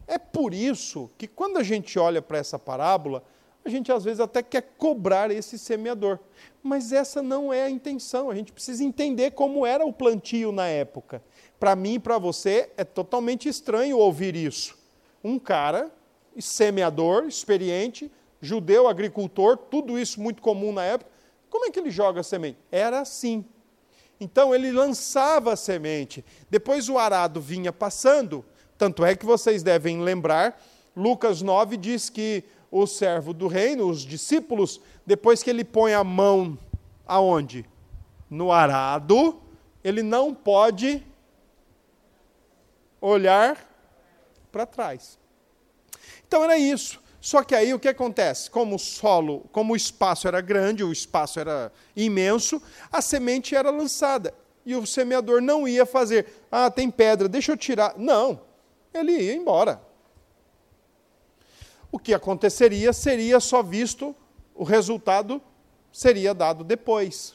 É 0.07 0.17
por 0.17 0.55
isso 0.55 1.11
que 1.19 1.27
quando 1.27 1.59
a 1.59 1.65
gente 1.65 1.99
olha 1.99 2.23
para 2.23 2.39
essa 2.39 2.59
parábola, 2.59 3.25
a 3.65 3.69
gente 3.69 3.91
às 3.91 4.05
vezes 4.05 4.21
até 4.21 4.41
quer 4.45 4.63
cobrar 4.79 5.33
esse 5.33 5.59
semeador. 5.59 6.21
Mas 6.67 6.93
essa 6.93 7.23
não 7.23 7.53
é 7.53 7.63
a 7.63 7.71
intenção. 7.71 8.29
A 8.29 8.35
gente 8.35 8.53
precisa 8.53 8.83
entender 8.83 9.31
como 9.31 9.65
era 9.65 9.87
o 9.87 9.93
plantio 9.93 10.51
na 10.51 10.67
época. 10.67 11.23
Para 11.61 11.77
mim 11.77 11.95
e 11.95 11.99
para 11.99 12.19
você 12.19 12.71
é 12.77 12.85
totalmente 12.85 13.49
estranho 13.49 13.97
ouvir 13.99 14.35
isso. 14.35 14.77
Um 15.23 15.39
cara, 15.39 15.91
semeador, 16.39 17.25
experiente, 17.27 18.11
judeu, 18.41 18.89
agricultor, 18.89 19.57
tudo 19.57 19.99
isso 19.99 20.21
muito 20.21 20.43
comum 20.43 20.73
na 20.73 20.85
época. 20.85 21.11
Como 21.49 21.65
é 21.65 21.71
que 21.71 21.79
ele 21.79 21.91
joga 21.91 22.21
a 22.21 22.25
semente? 22.25 22.59
Era 22.71 23.01
assim. 23.01 23.45
Então 24.21 24.55
ele 24.55 24.73
lançava 24.73 25.53
a 25.53 25.57
semente, 25.57 26.25
depois 26.49 26.89
o 26.89 26.99
arado 26.99 27.41
vinha 27.41 27.71
passando, 27.71 28.45
tanto 28.79 29.05
é 29.05 29.15
que 29.15 29.27
vocês 29.27 29.63
devem 29.63 30.01
lembrar, 30.01 30.59
Lucas 30.97 31.43
9 31.43 31.77
diz 31.77 32.09
que 32.09 32.43
o 32.83 32.87
servo 32.87 33.33
do 33.33 33.47
reino, 33.47 33.89
os 33.89 34.03
discípulos, 34.03 34.81
depois 35.05 35.43
que 35.43 35.51
ele 35.51 35.65
põe 35.65 35.95
a 35.95 36.05
mão 36.05 36.59
aonde? 37.07 37.65
No 38.29 38.53
arado, 38.53 39.41
ele 39.83 40.03
não 40.03 40.35
pode 40.35 41.05
olhar 43.01 43.65
para 44.51 44.67
trás. 44.67 45.19
Então 46.27 46.43
era 46.43 46.59
isso. 46.59 47.01
Só 47.21 47.43
que 47.43 47.55
aí 47.55 47.75
o 47.75 47.79
que 47.79 47.89
acontece? 47.89 48.51
Como 48.51 48.77
o 48.77 48.79
solo, 48.79 49.45
como 49.51 49.73
o 49.73 49.77
espaço 49.77 50.29
era 50.29 50.41
grande, 50.41 50.85
o 50.85 50.93
espaço 50.93 51.41
era 51.41 51.73
imenso, 51.97 52.63
a 52.91 53.03
semente 53.03 53.55
era 53.55 53.71
lançada. 53.71 54.33
E 54.65 54.75
o 54.75 54.87
semeador 54.87 55.41
não 55.41 55.67
ia 55.67 55.87
fazer, 55.87 56.27
ah, 56.51 56.71
tem 56.71 56.91
pedra, 56.91 57.29
deixa 57.29 57.53
eu 57.53 57.57
tirar. 57.57 57.95
Não, 57.97 58.41
ele 58.93 59.13
ia 59.13 59.35
embora. 59.35 59.81
O 61.97 61.99
que 61.99 62.13
aconteceria 62.13 62.93
seria 62.93 63.41
só 63.41 63.63
visto, 63.63 64.15
o 64.55 64.65
resultado 64.65 65.41
seria 65.91 66.35
dado 66.35 66.63
depois. 66.63 67.35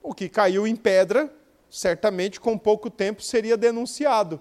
O 0.00 0.14
que 0.14 0.28
caiu 0.28 0.64
em 0.64 0.76
pedra, 0.76 1.28
certamente 1.68 2.38
com 2.38 2.56
pouco 2.56 2.88
tempo 2.88 3.20
seria 3.20 3.56
denunciado, 3.56 4.40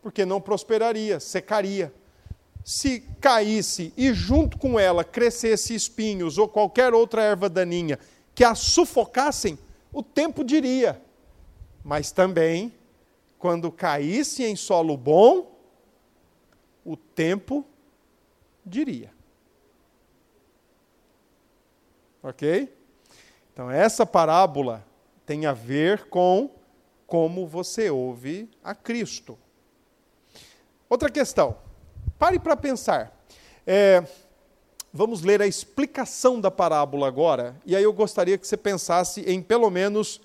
porque 0.00 0.24
não 0.24 0.40
prosperaria, 0.40 1.18
secaria 1.18 1.92
se 2.64 3.00
caísse 3.20 3.92
e 3.96 4.14
junto 4.14 4.58
com 4.58 4.78
ela 4.78 5.02
crescesse 5.02 5.74
espinhos 5.74 6.38
ou 6.38 6.46
qualquer 6.46 6.94
outra 6.94 7.22
erva 7.22 7.48
daninha 7.48 7.98
que 8.32 8.44
a 8.44 8.54
sufocassem, 8.54 9.58
o 9.92 10.04
tempo 10.04 10.44
diria. 10.44 11.02
Mas 11.82 12.12
também 12.12 12.72
quando 13.40 13.72
caísse 13.72 14.44
em 14.44 14.54
solo 14.54 14.96
bom, 14.96 15.58
o 16.84 16.96
tempo 16.96 17.66
diria. 18.64 19.12
Ok? 22.22 22.74
Então, 23.52 23.70
essa 23.70 24.04
parábola 24.04 24.84
tem 25.24 25.46
a 25.46 25.52
ver 25.52 26.08
com 26.08 26.50
como 27.06 27.46
você 27.46 27.90
ouve 27.90 28.48
a 28.62 28.74
Cristo. 28.74 29.38
Outra 30.88 31.10
questão. 31.10 31.56
Pare 32.18 32.38
para 32.38 32.56
pensar. 32.56 33.24
É, 33.66 34.04
vamos 34.92 35.22
ler 35.22 35.40
a 35.40 35.46
explicação 35.46 36.40
da 36.40 36.50
parábola 36.50 37.06
agora, 37.06 37.56
e 37.64 37.76
aí 37.76 37.82
eu 37.82 37.92
gostaria 37.92 38.36
que 38.36 38.46
você 38.46 38.56
pensasse 38.56 39.20
em 39.22 39.42
pelo 39.42 39.70
menos 39.70 40.20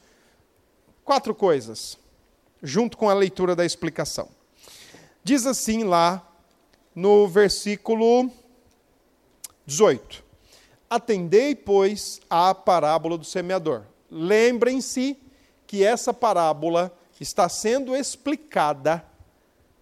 quatro 1.04 1.36
coisas, 1.36 1.98
junto 2.62 2.98
com 2.98 3.10
a 3.10 3.14
leitura 3.14 3.56
da 3.56 3.66
explicação. 3.66 4.30
Diz 5.24 5.46
assim 5.46 5.84
lá 5.84 6.35
no 6.96 7.28
versículo 7.28 8.32
18: 9.66 10.24
Atendei, 10.90 11.54
pois, 11.54 12.22
à 12.30 12.56
parábola 12.56 13.18
do 13.18 13.26
semeador. 13.26 13.84
Lembrem-se 14.10 15.18
que 15.68 15.84
essa 15.84 16.14
parábola 16.14 16.96
está 17.20 17.50
sendo 17.50 17.96
explicada 17.96 19.04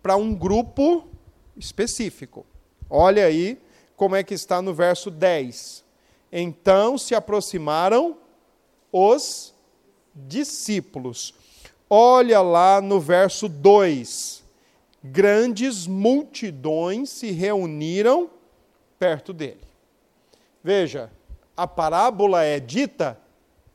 para 0.02 0.16
um 0.16 0.34
grupo 0.34 1.08
específico. 1.56 2.46
Olha 2.90 3.26
aí 3.26 3.62
como 3.96 4.16
é 4.16 4.24
que 4.24 4.34
está 4.34 4.62
no 4.62 4.74
verso 4.74 5.12
10. 5.12 5.84
Então 6.32 6.98
se 6.98 7.14
aproximaram 7.14 8.18
os 8.92 9.54
discípulos. 10.16 11.34
Olha 11.90 12.42
lá 12.42 12.82
no 12.82 13.00
verso 13.00 13.48
2 13.48 14.43
grandes 15.04 15.86
multidões 15.86 17.10
se 17.10 17.32
reuniram 17.32 18.30
perto 18.98 19.34
dele. 19.34 19.62
Veja, 20.64 21.12
a 21.58 21.68
parábola 21.68 22.44
é 22.44 22.60
dita 22.60 23.20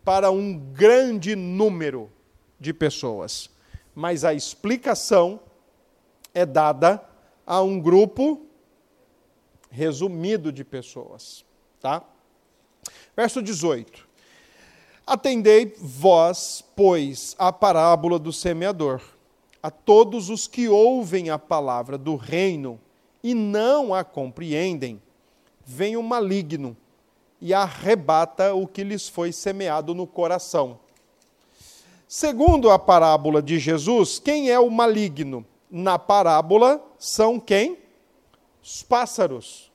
para 0.05 0.31
um 0.31 0.59
grande 0.59 1.37
número 1.37 2.11
de 2.59 2.73
pessoas, 2.73 3.51
mas 3.95 4.25
a 4.25 4.33
explicação 4.33 5.39
é 6.33 6.47
dada 6.47 7.05
a 7.47 7.61
um 7.61 7.79
grupo 7.79 8.47
resumido 9.71 10.51
de 10.51 10.65
pessoas, 10.65 11.45
tá? 11.79 12.03
Verso 13.15 13.43
18. 13.43 14.09
Atendei 15.07 15.75
vós, 15.79 16.65
pois, 16.75 17.35
a 17.39 17.53
parábola 17.53 18.19
do 18.19 18.33
semeador 18.33 19.03
a 19.63 19.71
todos 19.71 20.31
os 20.31 20.47
que 20.47 20.69
ouvem 20.69 21.31
a 21.31 21.39
palavra 21.39 21.99
do 21.99 22.17
reino 22.17 22.81
e 23.23 23.35
não 23.35 23.95
a 23.95 24.05
compreendem, 24.05 25.03
vem 25.65 25.97
o 25.97 26.03
maligno 26.03 26.77
e 27.41 27.53
arrebata 27.53 28.55
o 28.55 28.67
que 28.67 28.83
lhes 28.83 29.09
foi 29.09 29.33
semeado 29.33 29.95
no 29.95 30.07
coração. 30.07 30.79
Segundo 32.07 32.71
a 32.71 32.79
parábola 32.79 33.43
de 33.43 33.59
Jesus, 33.59 34.19
quem 34.19 34.51
é 34.51 34.59
o 34.59 34.71
maligno? 34.71 35.45
Na 35.71 35.99
parábola 35.99 36.83
são 36.99 37.39
quem? 37.39 37.79
Os 38.63 38.83
pássaros. 38.83 39.71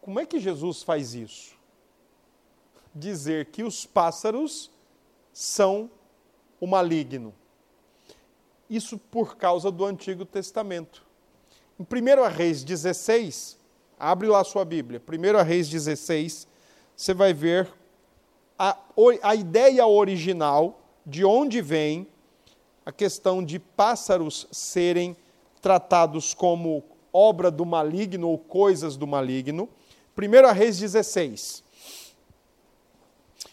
Como 0.00 0.18
é 0.18 0.26
que 0.26 0.40
Jesus 0.40 0.82
faz 0.82 1.14
isso? 1.14 1.54
Dizer 2.94 3.46
que 3.46 3.62
os 3.62 3.86
pássaros 3.86 4.70
são 5.32 5.90
o 6.60 6.66
maligno. 6.66 7.32
Isso 8.68 8.98
por 8.98 9.36
causa 9.36 9.70
do 9.70 9.84
Antigo 9.84 10.24
Testamento. 10.24 11.04
Em 11.78 11.82
1 11.82 12.28
Reis 12.28 12.64
16, 12.64 13.58
abre 13.98 14.28
lá 14.28 14.42
sua 14.42 14.64
Bíblia, 14.64 15.00
1 15.00 15.44
Reis 15.44 15.68
16, 15.68 16.48
você 16.96 17.14
vai 17.14 17.32
ver 17.32 17.68
a, 18.58 18.76
a 19.22 19.34
ideia 19.34 19.86
original 19.86 20.80
de 21.04 21.24
onde 21.24 21.60
vem 21.60 22.08
a 22.84 22.90
questão 22.90 23.44
de 23.44 23.58
pássaros 23.58 24.46
serem 24.50 25.16
tratados 25.60 26.32
como 26.32 26.82
obra 27.12 27.50
do 27.50 27.66
maligno 27.66 28.28
ou 28.28 28.38
coisas 28.38 28.96
do 28.96 29.06
maligno. 29.06 29.68
1 30.16 30.52
Reis 30.52 30.78
16, 30.78 31.62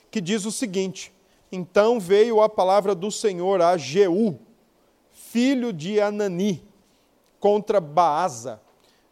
que 0.10 0.21
diz 0.21 0.45
o 0.45 0.52
seguinte: 0.52 1.12
Então 1.52 1.99
veio 1.99 2.41
a 2.41 2.47
palavra 2.47 2.95
do 2.95 3.12
Senhor 3.12 3.62
a 3.62 3.76
Jeú, 3.78 4.39
filho 5.34 5.74
de 5.74 6.00
Anani, 6.00 6.63
contra 7.39 7.82
Baasa, 7.82 8.62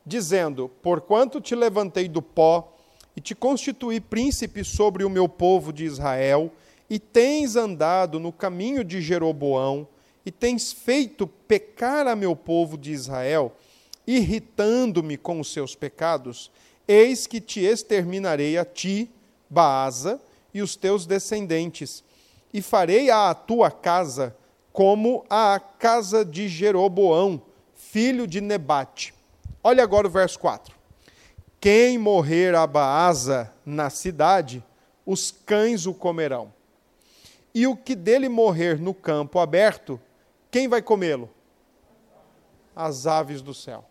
dizendo: 0.05 0.69
Porquanto 0.69 1.41
te 1.41 1.55
levantei 1.55 2.07
do 2.07 2.21
pó 2.21 2.77
e 3.15 3.19
te 3.19 3.33
constituí 3.33 3.99
príncipe 3.99 4.63
sobre 4.63 5.03
o 5.03 5.09
meu 5.09 5.27
povo 5.27 5.73
de 5.73 5.83
Israel, 5.83 6.53
e 6.87 6.99
tens 6.99 7.55
andado 7.55 8.19
no 8.19 8.31
caminho 8.31 8.83
de 8.83 9.01
Jeroboão, 9.01 9.87
e 10.23 10.29
tens 10.29 10.71
feito 10.71 11.25
pecar 11.25 12.05
a 12.05 12.15
meu 12.15 12.35
povo 12.35 12.77
de 12.77 12.91
Israel, 12.91 13.55
irritando-me 14.05 15.17
com 15.17 15.39
os 15.39 15.51
seus 15.51 15.73
pecados, 15.73 16.51
eis 16.87 17.25
que 17.25 17.41
te 17.41 17.61
exterminarei 17.61 18.59
a 18.59 18.63
ti, 18.63 19.09
Baasa, 19.49 20.21
e 20.53 20.61
os 20.61 20.75
teus 20.75 21.07
descendentes, 21.07 22.03
e 22.53 22.61
farei 22.61 23.09
à 23.09 23.33
tua 23.33 23.71
casa 23.71 24.35
como 24.71 25.25
a 25.29 25.59
casa 25.59 26.23
de 26.23 26.47
Jeroboão, 26.47 27.41
filho 27.75 28.25
de 28.25 28.39
Nebate. 28.39 29.13
Olha 29.63 29.83
agora 29.83 30.07
o 30.07 30.09
verso 30.09 30.39
4. 30.39 30.75
Quem 31.59 31.97
morrer 31.97 32.55
a 32.55 32.65
Baasa 32.65 33.53
na 33.65 33.89
cidade, 33.89 34.63
os 35.05 35.29
cães 35.29 35.85
o 35.85 35.93
comerão. 35.93 36.53
E 37.53 37.67
o 37.67 37.75
que 37.75 37.95
dele 37.95 38.29
morrer 38.29 38.79
no 38.79 38.93
campo 38.93 39.39
aberto, 39.39 39.99
quem 40.49 40.67
vai 40.67 40.81
comê-lo? 40.81 41.29
As 42.75 43.05
aves 43.05 43.41
do 43.41 43.53
céu. 43.53 43.85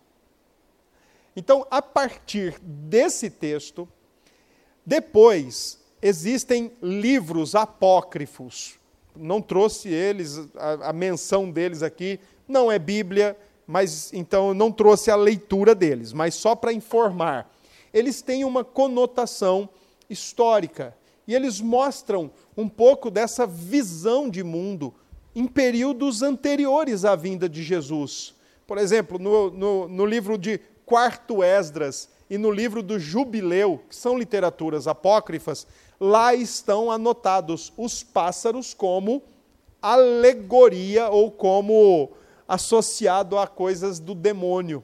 Então, 1.36 1.66
a 1.70 1.80
partir 1.80 2.58
desse 2.60 3.30
texto, 3.30 3.88
depois 4.84 5.78
existem 6.02 6.72
livros 6.82 7.54
apócrifos 7.54 8.79
não 9.16 9.40
trouxe 9.40 9.88
eles, 9.88 10.38
a, 10.56 10.90
a, 10.90 10.92
menção 10.92 11.50
deles 11.50 11.82
aqui, 11.82 12.20
não 12.46 12.70
é 12.70 12.78
Bíblia, 12.78 13.36
mas 13.66 14.12
então 14.12 14.52
não 14.54 14.72
trouxe 14.72 15.10
a 15.10 15.16
leitura 15.16 15.74
deles, 15.74 16.12
mas 16.12 16.34
só 16.34 16.54
para 16.54 16.72
informar. 16.72 17.52
Eles 17.92 18.22
têm 18.22 18.44
uma 18.44 18.64
conotação 18.64 19.68
histórica 20.08 20.94
e 21.26 21.34
eles 21.34 21.60
mostram 21.60 22.30
um 22.56 22.68
pouco 22.68 23.10
dessa 23.10 23.46
visão 23.46 24.28
de 24.28 24.42
mundo 24.42 24.94
em 25.34 25.46
períodos 25.46 26.22
anteriores 26.22 27.04
à 27.04 27.14
vinda 27.14 27.48
de 27.48 27.62
Jesus. 27.62 28.34
Por 28.66 28.78
exemplo, 28.78 29.18
no, 29.18 29.50
no, 29.50 29.88
no 29.88 30.06
livro 30.06 30.36
de 30.36 30.60
Quarto 30.84 31.42
Esdras 31.42 32.08
e 32.28 32.36
no 32.36 32.50
livro 32.50 32.82
do 32.82 32.98
Jubileu, 32.98 33.80
que 33.88 33.94
são 33.94 34.18
literaturas 34.18 34.86
apócrifas, 34.86 35.66
lá 36.00 36.34
estão 36.34 36.90
anotados 36.90 37.70
os 37.76 38.02
pássaros 38.02 38.72
como 38.72 39.22
alegoria 39.82 41.10
ou 41.10 41.30
como 41.30 42.10
associado 42.48 43.38
a 43.38 43.46
coisas 43.46 44.00
do 44.00 44.14
demônio. 44.14 44.82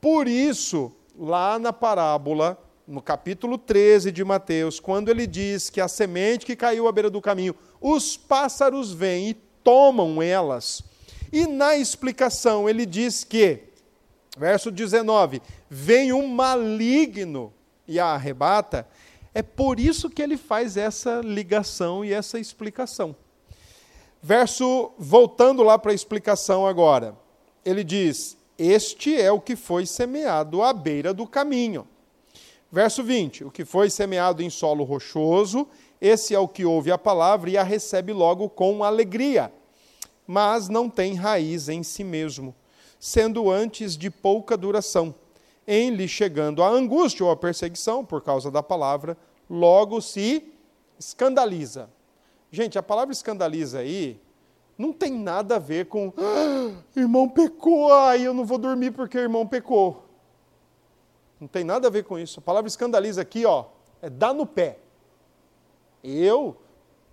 Por 0.00 0.26
isso, 0.26 0.92
lá 1.16 1.58
na 1.58 1.72
parábola, 1.72 2.58
no 2.86 3.00
capítulo 3.00 3.56
13 3.56 4.10
de 4.10 4.24
Mateus, 4.24 4.80
quando 4.80 5.08
ele 5.08 5.26
diz 5.26 5.70
que 5.70 5.80
a 5.80 5.88
semente 5.88 6.46
que 6.46 6.56
caiu 6.56 6.88
à 6.88 6.92
beira 6.92 7.10
do 7.10 7.20
caminho, 7.20 7.54
os 7.80 8.16
pássaros 8.16 8.92
vêm 8.92 9.30
e 9.30 9.34
tomam 9.34 10.22
elas. 10.22 10.82
E 11.32 11.46
na 11.46 11.76
explicação 11.76 12.68
ele 12.68 12.86
diz 12.86 13.24
que, 13.24 13.64
verso 14.36 14.70
19, 14.70 15.42
vem 15.68 16.12
um 16.12 16.26
maligno 16.26 17.52
e 17.86 17.98
a 17.98 18.06
arrebata, 18.06 18.86
é 19.34 19.42
por 19.42 19.78
isso 19.78 20.10
que 20.10 20.22
ele 20.22 20.36
faz 20.36 20.76
essa 20.76 21.20
ligação 21.20 22.04
e 22.04 22.12
essa 22.12 22.38
explicação. 22.38 23.14
Verso, 24.22 24.92
voltando 24.98 25.62
lá 25.62 25.78
para 25.78 25.92
a 25.92 25.94
explicação 25.94 26.66
agora, 26.66 27.16
ele 27.64 27.84
diz: 27.84 28.36
Este 28.58 29.14
é 29.20 29.30
o 29.30 29.40
que 29.40 29.54
foi 29.54 29.86
semeado 29.86 30.62
à 30.62 30.72
beira 30.72 31.14
do 31.14 31.26
caminho. 31.26 31.86
Verso 32.70 33.02
20: 33.04 33.44
O 33.44 33.50
que 33.50 33.64
foi 33.64 33.90
semeado 33.90 34.42
em 34.42 34.50
solo 34.50 34.82
rochoso, 34.82 35.68
esse 36.00 36.34
é 36.34 36.38
o 36.38 36.48
que 36.48 36.64
ouve 36.64 36.90
a 36.90 36.98
palavra 36.98 37.50
e 37.50 37.56
a 37.56 37.62
recebe 37.62 38.12
logo 38.12 38.48
com 38.48 38.82
alegria, 38.82 39.52
mas 40.26 40.68
não 40.68 40.90
tem 40.90 41.14
raiz 41.14 41.68
em 41.68 41.82
si 41.82 42.02
mesmo, 42.02 42.54
sendo 42.98 43.50
antes 43.50 43.96
de 43.96 44.10
pouca 44.10 44.56
duração. 44.56 45.14
Em 45.70 45.90
lhe 45.90 46.08
chegando 46.08 46.62
a 46.62 46.68
angústia 46.70 47.26
ou 47.26 47.30
a 47.30 47.36
perseguição 47.36 48.02
por 48.02 48.22
causa 48.22 48.50
da 48.50 48.62
palavra, 48.62 49.18
logo 49.50 50.00
se 50.00 50.50
escandaliza. 50.98 51.90
Gente, 52.50 52.78
a 52.78 52.82
palavra 52.82 53.12
escandaliza 53.12 53.80
aí 53.80 54.18
Não 54.78 54.94
tem 54.94 55.12
nada 55.12 55.56
a 55.56 55.58
ver 55.58 55.84
com 55.84 56.10
ah, 56.16 56.82
irmão 56.96 57.28
pecou, 57.28 57.92
aí 57.92 58.24
eu 58.24 58.32
não 58.32 58.46
vou 58.46 58.56
dormir 58.56 58.92
porque 58.92 59.18
irmão 59.18 59.46
pecou. 59.46 60.06
Não 61.38 61.46
tem 61.46 61.64
nada 61.64 61.88
a 61.88 61.90
ver 61.90 62.04
com 62.04 62.18
isso. 62.18 62.40
A 62.40 62.42
palavra 62.42 62.66
escandaliza 62.66 63.20
aqui, 63.20 63.44
ó, 63.44 63.66
é 64.00 64.08
dar 64.08 64.32
no 64.32 64.46
pé. 64.46 64.78
Eu 66.02 66.56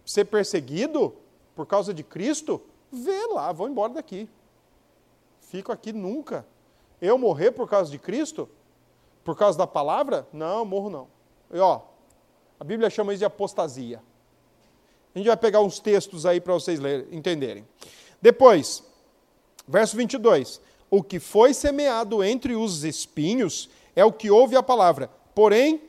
ser 0.06 0.26
perseguido 0.26 1.14
por 1.56 1.66
causa 1.66 1.94
de 1.94 2.04
Cristo, 2.04 2.62
vê 2.90 3.28
lá, 3.34 3.52
vou 3.52 3.68
embora 3.68 3.94
daqui. 3.94 4.30
Fico 5.42 5.74
aqui 5.74 5.92
nunca. 5.92 6.46
Eu 7.06 7.18
morrer 7.18 7.52
por 7.52 7.70
causa 7.70 7.92
de 7.92 7.98
Cristo? 7.98 8.50
Por 9.24 9.38
causa 9.38 9.58
da 9.58 9.68
palavra? 9.68 10.28
Não, 10.34 10.66
morro 10.66 10.90
não. 10.90 11.08
E 11.52 11.60
ó, 11.60 11.82
a 12.60 12.64
Bíblia 12.64 12.90
chama 12.90 13.14
isso 13.14 13.20
de 13.20 13.26
apostasia. 13.26 14.02
A 15.14 15.18
gente 15.18 15.28
vai 15.28 15.38
pegar 15.38 15.62
uns 15.62 15.80
textos 15.80 16.26
aí 16.26 16.42
para 16.42 16.54
vocês 16.54 16.80
lerem, 16.80 17.08
entenderem. 17.12 17.68
Depois, 18.22 18.84
verso 19.68 19.96
22. 19.96 20.62
O 20.90 21.02
que 21.02 21.20
foi 21.20 21.54
semeado 21.54 22.24
entre 22.24 22.56
os 22.56 22.84
espinhos 22.84 23.70
é 23.96 24.04
o 24.04 24.12
que 24.12 24.30
ouve 24.30 24.56
a 24.56 24.64
palavra. 24.64 25.10
Porém, 25.34 25.82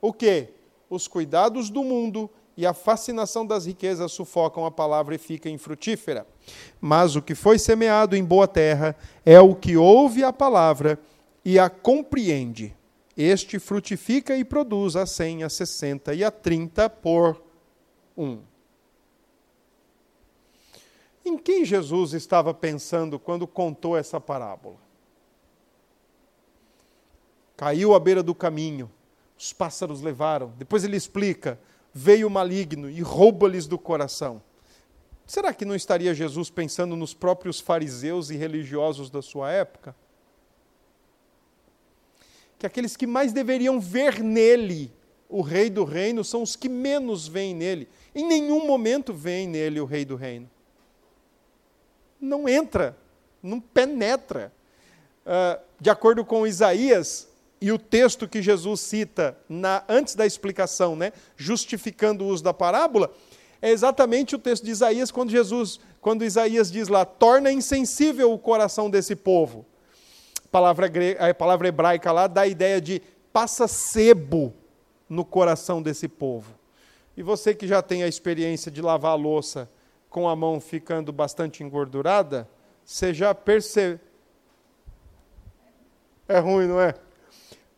o 0.00 0.12
que? 0.12 0.48
Os 0.88 1.06
cuidados 1.06 1.70
do 1.70 1.84
mundo 1.84 2.28
e 2.56 2.66
a 2.66 2.74
fascinação 2.74 3.46
das 3.46 3.66
riquezas 3.66 4.12
sufocam 4.12 4.66
a 4.66 4.70
palavra 4.70 5.14
e 5.14 5.18
fica 5.18 5.48
infrutífera. 5.48 6.26
Mas 6.80 7.16
o 7.16 7.22
que 7.22 7.34
foi 7.34 7.58
semeado 7.58 8.16
em 8.16 8.24
boa 8.24 8.46
terra 8.46 8.96
é 9.24 9.40
o 9.40 9.54
que 9.54 9.76
ouve 9.76 10.22
a 10.24 10.32
palavra 10.32 10.98
e 11.44 11.58
a 11.58 11.70
compreende. 11.70 12.76
Este 13.16 13.58
frutifica 13.58 14.36
e 14.36 14.44
produz 14.44 14.96
a 14.96 15.06
cem, 15.06 15.42
a 15.42 15.48
sessenta 15.48 16.14
e 16.14 16.24
a 16.24 16.30
trinta 16.30 16.88
por 16.88 17.42
um. 18.16 18.40
Em 21.24 21.36
quem 21.36 21.64
Jesus 21.64 22.12
estava 22.12 22.52
pensando 22.54 23.18
quando 23.18 23.46
contou 23.46 23.96
essa 23.96 24.20
parábola? 24.20 24.76
Caiu 27.56 27.94
à 27.94 28.00
beira 28.00 28.22
do 28.22 28.34
caminho, 28.34 28.90
os 29.38 29.52
pássaros 29.52 30.00
levaram. 30.00 30.52
Depois 30.56 30.82
ele 30.82 30.96
explica: 30.96 31.60
veio 31.92 32.26
o 32.26 32.30
maligno 32.30 32.88
e 32.88 33.00
rouba-lhes 33.00 33.66
do 33.66 33.78
coração. 33.78 34.42
Será 35.26 35.54
que 35.54 35.64
não 35.64 35.74
estaria 35.74 36.14
Jesus 36.14 36.50
pensando 36.50 36.96
nos 36.96 37.14
próprios 37.14 37.60
fariseus 37.60 38.30
e 38.30 38.36
religiosos 38.36 39.10
da 39.10 39.22
sua 39.22 39.50
época? 39.52 39.94
Que 42.58 42.66
aqueles 42.66 42.96
que 42.96 43.06
mais 43.06 43.32
deveriam 43.32 43.80
ver 43.80 44.22
nele 44.22 44.92
o 45.28 45.40
rei 45.40 45.70
do 45.70 45.84
reino 45.84 46.24
são 46.24 46.42
os 46.42 46.56
que 46.56 46.68
menos 46.68 47.28
veem 47.28 47.54
nele. 47.54 47.88
Em 48.14 48.26
nenhum 48.26 48.66
momento 48.66 49.14
veem 49.14 49.46
nele 49.46 49.80
o 49.80 49.84
rei 49.84 50.04
do 50.04 50.16
reino 50.16 50.50
não 52.20 52.48
entra, 52.48 52.96
não 53.42 53.58
penetra. 53.58 54.52
Uh, 55.24 55.60
de 55.80 55.88
acordo 55.88 56.24
com 56.24 56.46
Isaías 56.46 57.28
e 57.60 57.70
o 57.70 57.78
texto 57.78 58.26
que 58.26 58.40
Jesus 58.40 58.80
cita 58.80 59.36
na, 59.48 59.84
antes 59.88 60.14
da 60.14 60.24
explicação, 60.24 60.96
né, 60.96 61.12
justificando 61.36 62.24
o 62.24 62.28
uso 62.28 62.42
da 62.42 62.54
parábola, 62.54 63.12
é 63.60 63.70
exatamente 63.70 64.34
o 64.34 64.38
texto 64.38 64.64
de 64.64 64.70
Isaías 64.70 65.10
quando 65.10 65.30
Jesus, 65.30 65.78
quando 66.00 66.24
Isaías 66.24 66.72
diz 66.72 66.88
lá, 66.88 67.04
torna 67.04 67.52
insensível 67.52 68.32
o 68.32 68.38
coração 68.38 68.88
desse 68.88 69.14
povo. 69.14 69.66
A 70.46 70.48
palavra, 70.48 70.90
a 71.18 71.34
palavra 71.34 71.68
hebraica 71.68 72.10
lá 72.10 72.26
dá 72.26 72.42
a 72.42 72.48
ideia 72.48 72.80
de 72.80 73.02
passa 73.32 73.68
sebo 73.68 74.54
no 75.08 75.24
coração 75.24 75.82
desse 75.82 76.08
povo. 76.08 76.54
E 77.16 77.22
você 77.22 77.54
que 77.54 77.66
já 77.66 77.82
tem 77.82 78.02
a 78.02 78.08
experiência 78.08 78.70
de 78.70 78.80
lavar 78.80 79.12
a 79.12 79.16
louça 79.16 79.68
com 80.08 80.26
a 80.26 80.34
mão 80.34 80.58
ficando 80.58 81.12
bastante 81.12 81.62
engordurada, 81.62 82.48
você 82.84 83.12
já 83.12 83.34
percebe. 83.34 84.00
É 86.26 86.38
ruim, 86.38 86.66
não 86.66 86.80
é? 86.80 86.94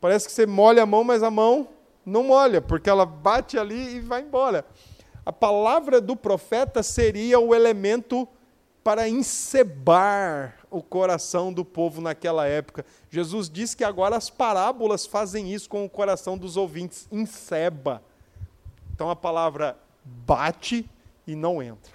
Parece 0.03 0.27
que 0.27 0.33
você 0.33 0.47
molha 0.47 0.83
a 0.83 0.87
mão, 0.87 1.05
mas 1.05 1.23
a 1.23 1.31
mão 1.31 1.69
não 2.05 2.25
molha, 2.25 2.61
porque 2.61 2.91
ela 2.91 3.07
bate 3.07 3.57
ali 3.57 3.99
e 3.99 4.01
vai 4.01 4.21
embora. 4.21 4.67
A 5.25 5.33
palavra 5.33 6.01
do 6.01 6.17
profeta 6.17 6.83
seria 6.83 7.39
o 7.39 7.55
elemento 7.55 8.27
para 8.83 9.09
encebar 9.09 10.59
o 10.69 10.83
coração 10.83 11.53
do 11.53 11.65
povo 11.65 12.01
naquela 12.01 12.49
época. 12.49 12.85
Jesus 13.11 13.49
diz 13.49 13.77
que 13.77 13.85
agora 13.85 14.17
as 14.17 14.29
parábolas 14.29 15.07
fazem 15.07 15.55
isso 15.55 15.69
com 15.69 15.85
o 15.85 15.89
coração 15.89 16.37
dos 16.37 16.57
ouvintes, 16.57 17.07
enceba. 17.13 18.03
Então 18.93 19.09
a 19.09 19.15
palavra 19.15 19.79
bate 20.05 20.91
e 21.25 21.37
não 21.37 21.63
entra. 21.63 21.93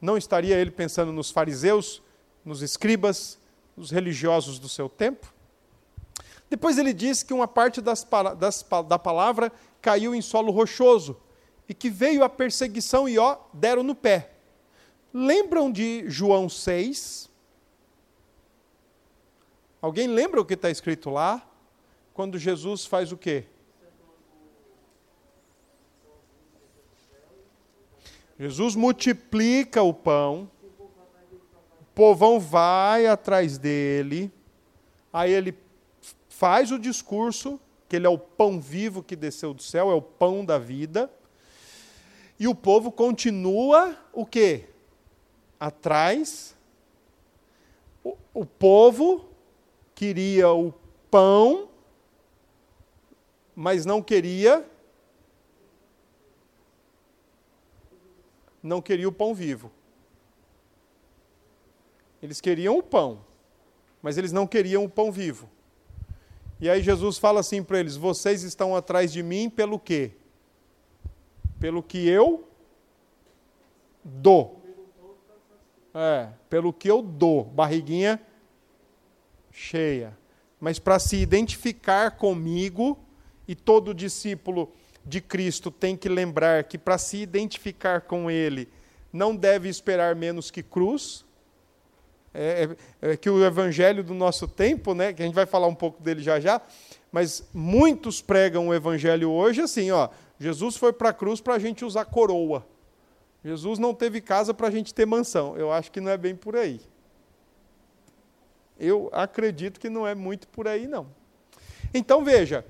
Não 0.00 0.16
estaria 0.16 0.56
ele 0.56 0.72
pensando 0.72 1.12
nos 1.12 1.30
fariseus, 1.30 2.02
nos 2.44 2.60
escribas, 2.60 3.38
nos 3.76 3.90
religiosos 3.90 4.58
do 4.58 4.68
seu 4.68 4.88
tempo? 4.88 5.32
Depois 6.48 6.78
ele 6.78 6.92
diz 6.92 7.22
que 7.22 7.34
uma 7.34 7.48
parte 7.48 7.80
das, 7.80 8.06
das, 8.38 8.64
da 8.88 8.98
palavra 8.98 9.52
caiu 9.82 10.14
em 10.14 10.22
solo 10.22 10.52
rochoso 10.52 11.16
e 11.68 11.74
que 11.74 11.90
veio 11.90 12.22
a 12.22 12.28
perseguição 12.28 13.08
e 13.08 13.18
ó, 13.18 13.38
deram 13.52 13.82
no 13.82 13.94
pé. 13.94 14.32
Lembram 15.12 15.70
de 15.70 16.04
João 16.08 16.48
6? 16.48 17.28
Alguém 19.80 20.06
lembra 20.06 20.40
o 20.40 20.44
que 20.44 20.54
está 20.54 20.70
escrito 20.70 21.10
lá? 21.10 21.44
Quando 22.14 22.38
Jesus 22.38 22.86
faz 22.86 23.12
o 23.12 23.16
quê? 23.16 23.44
Jesus 28.38 28.74
multiplica 28.74 29.82
o 29.82 29.94
pão, 29.94 30.50
povão 31.96 32.38
vai 32.38 33.06
atrás 33.06 33.56
dele, 33.56 34.30
aí 35.10 35.32
ele 35.32 35.56
faz 36.28 36.70
o 36.70 36.78
discurso, 36.78 37.58
que 37.88 37.96
ele 37.96 38.06
é 38.06 38.10
o 38.10 38.18
pão 38.18 38.60
vivo 38.60 39.02
que 39.02 39.16
desceu 39.16 39.54
do 39.54 39.62
céu, 39.62 39.90
é 39.90 39.94
o 39.94 40.02
pão 40.02 40.44
da 40.44 40.58
vida, 40.58 41.10
e 42.38 42.46
o 42.46 42.54
povo 42.54 42.92
continua 42.92 43.96
o 44.12 44.26
quê? 44.26 44.68
Atrás. 45.58 46.54
O, 48.04 48.14
o 48.34 48.44
povo 48.44 49.24
queria 49.94 50.52
o 50.52 50.74
pão, 51.10 51.70
mas 53.54 53.86
não 53.86 54.02
queria 54.02 54.70
não 58.62 58.82
queria 58.82 59.08
o 59.08 59.12
pão 59.12 59.34
vivo. 59.34 59.72
Eles 62.26 62.40
queriam 62.40 62.76
o 62.76 62.82
pão, 62.82 63.20
mas 64.02 64.18
eles 64.18 64.32
não 64.32 64.48
queriam 64.48 64.84
o 64.84 64.88
pão 64.88 65.12
vivo. 65.12 65.48
E 66.60 66.68
aí 66.68 66.82
Jesus 66.82 67.18
fala 67.18 67.38
assim 67.38 67.62
para 67.62 67.78
eles: 67.78 67.94
Vocês 67.94 68.42
estão 68.42 68.74
atrás 68.74 69.12
de 69.12 69.22
mim 69.22 69.48
pelo 69.48 69.78
quê? 69.78 70.10
Pelo 71.60 71.84
que 71.84 72.08
eu 72.08 72.48
dou. 74.02 74.60
É, 75.94 76.30
pelo 76.50 76.72
que 76.72 76.90
eu 76.90 77.00
dou. 77.00 77.44
Barriguinha 77.44 78.20
cheia. 79.52 80.18
Mas 80.58 80.80
para 80.80 80.98
se 80.98 81.14
identificar 81.14 82.16
comigo, 82.16 82.98
e 83.46 83.54
todo 83.54 83.94
discípulo 83.94 84.72
de 85.04 85.20
Cristo 85.20 85.70
tem 85.70 85.96
que 85.96 86.08
lembrar 86.08 86.64
que 86.64 86.76
para 86.76 86.98
se 86.98 87.18
identificar 87.18 88.00
com 88.00 88.28
Ele, 88.28 88.68
não 89.12 89.36
deve 89.36 89.68
esperar 89.68 90.16
menos 90.16 90.50
que 90.50 90.60
cruz. 90.60 91.24
É, 92.38 92.68
é, 93.00 93.12
é, 93.12 93.16
que 93.16 93.30
o 93.30 93.42
evangelho 93.42 94.04
do 94.04 94.12
nosso 94.12 94.46
tempo, 94.46 94.94
né, 94.94 95.10
que 95.12 95.22
a 95.22 95.24
gente 95.24 95.34
vai 95.34 95.46
falar 95.46 95.66
um 95.68 95.74
pouco 95.74 96.02
dele 96.02 96.22
já 96.22 96.38
já, 96.38 96.60
mas 97.10 97.48
muitos 97.54 98.20
pregam 98.20 98.68
o 98.68 98.74
evangelho 98.74 99.30
hoje 99.30 99.62
assim, 99.62 99.90
ó, 99.90 100.10
Jesus 100.38 100.76
foi 100.76 100.92
para 100.92 101.08
a 101.08 101.12
cruz 101.14 101.40
para 101.40 101.54
a 101.54 101.58
gente 101.58 101.82
usar 101.82 102.04
coroa. 102.04 102.66
Jesus 103.42 103.78
não 103.78 103.94
teve 103.94 104.20
casa 104.20 104.52
para 104.52 104.68
a 104.68 104.70
gente 104.70 104.92
ter 104.92 105.06
mansão. 105.06 105.56
Eu 105.56 105.72
acho 105.72 105.90
que 105.90 106.00
não 106.00 106.10
é 106.10 106.18
bem 106.18 106.34
por 106.34 106.56
aí. 106.56 106.80
Eu 108.78 109.08
acredito 109.12 109.80
que 109.80 109.88
não 109.88 110.06
é 110.06 110.14
muito 110.14 110.46
por 110.48 110.68
aí, 110.68 110.86
não. 110.86 111.06
Então 111.94 112.22
veja, 112.22 112.64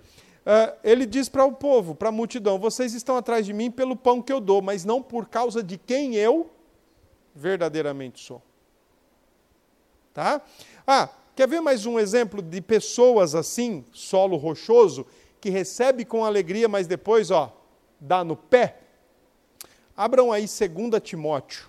Uh, 0.46 0.78
ele 0.84 1.04
diz 1.04 1.28
para 1.28 1.44
o 1.44 1.50
povo, 1.50 1.92
para 1.92 2.08
a 2.10 2.12
multidão: 2.12 2.56
Vocês 2.56 2.94
estão 2.94 3.16
atrás 3.16 3.44
de 3.44 3.52
mim 3.52 3.68
pelo 3.68 3.96
pão 3.96 4.22
que 4.22 4.32
eu 4.32 4.40
dou, 4.40 4.62
mas 4.62 4.84
não 4.84 5.02
por 5.02 5.26
causa 5.26 5.60
de 5.60 5.76
quem 5.76 6.14
eu 6.14 6.48
verdadeiramente 7.34 8.24
sou. 8.24 8.40
Tá? 10.16 10.40
Ah, 10.86 11.10
quer 11.34 11.46
ver 11.46 11.60
mais 11.60 11.84
um 11.84 11.98
exemplo 11.98 12.40
de 12.40 12.62
pessoas 12.62 13.34
assim, 13.34 13.84
solo 13.92 14.38
rochoso, 14.38 15.04
que 15.38 15.50
recebe 15.50 16.06
com 16.06 16.24
alegria, 16.24 16.66
mas 16.66 16.86
depois, 16.86 17.30
ó, 17.30 17.54
dá 18.00 18.24
no 18.24 18.34
pé? 18.34 18.78
Abram 19.94 20.32
aí 20.32 20.46
2 20.46 21.02
Timóteo. 21.02 21.68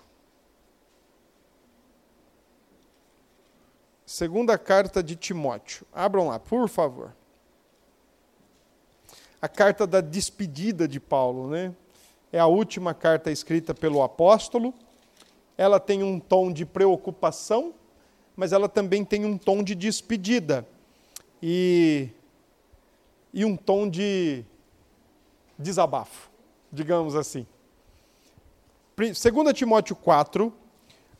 Segunda 4.06 4.56
carta 4.56 5.02
de 5.02 5.14
Timóteo. 5.14 5.86
Abram 5.92 6.28
lá, 6.28 6.38
por 6.38 6.70
favor 6.70 7.12
a 9.40 9.46
carta 9.46 9.86
da 9.86 10.00
despedida 10.00 10.88
de 10.88 10.98
Paulo, 10.98 11.48
né? 11.48 11.72
é 12.32 12.38
a 12.38 12.46
última 12.46 12.92
carta 12.92 13.30
escrita 13.30 13.72
pelo 13.72 14.02
apóstolo. 14.02 14.74
Ela 15.56 15.78
tem 15.80 16.02
um 16.02 16.18
tom 16.18 16.52
de 16.52 16.66
preocupação, 16.66 17.72
mas 18.38 18.52
ela 18.52 18.68
também 18.68 19.04
tem 19.04 19.24
um 19.24 19.36
tom 19.36 19.64
de 19.64 19.74
despedida 19.74 20.64
e, 21.42 22.08
e 23.34 23.44
um 23.44 23.56
tom 23.56 23.90
de 23.90 24.44
desabafo, 25.58 26.30
digamos 26.70 27.16
assim. 27.16 27.44
2 28.96 29.18
Timóteo 29.52 29.96
4, 29.96 30.54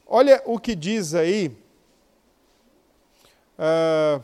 olha 0.06 0.40
o 0.46 0.60
que 0.60 0.76
diz 0.76 1.12
aí. 1.12 1.48
Uh, 3.58 4.22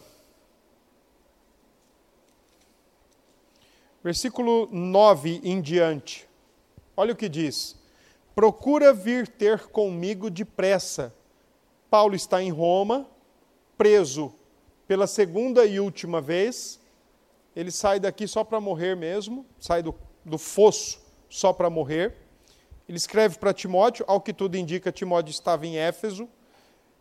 versículo 4.05 4.69
9 4.71 5.41
em 5.43 5.61
diante. 5.61 6.29
Olha 6.97 7.13
o 7.13 7.17
que 7.17 7.29
diz: 7.29 7.75
Procura 8.37 8.95
vir 8.95 9.27
ter 9.27 9.67
comigo 9.67 10.31
depressa. 10.31 11.13
Paulo 11.91 12.14
está 12.14 12.43
em 12.43 12.51
Roma, 12.51 13.07
preso 13.76 14.35
pela 14.87 15.07
segunda 15.07 15.64
e 15.64 15.80
última 15.80 16.20
vez. 16.20 16.80
Ele 17.55 17.70
sai 17.70 18.01
daqui 18.01 18.26
só 18.26 18.43
para 18.43 18.61
morrer 18.61 18.97
mesmo, 18.97 19.47
sai 19.59 19.82
do, 19.82 19.95
do 20.24 20.39
fosso 20.39 21.01
só 21.28 21.53
para 21.53 21.70
morrer. 21.70 22.14
Ele 22.89 22.99
escreve 22.99 23.39
para 23.39 23.53
Timóteo, 23.53 24.05
ao 24.09 24.20
que 24.20 24.32
tudo 24.32 24.57
indica, 24.57 24.93
Timóteo 24.93 25.30
estava 25.30 25.66
em 25.66 25.78
Éfeso, 25.78 26.28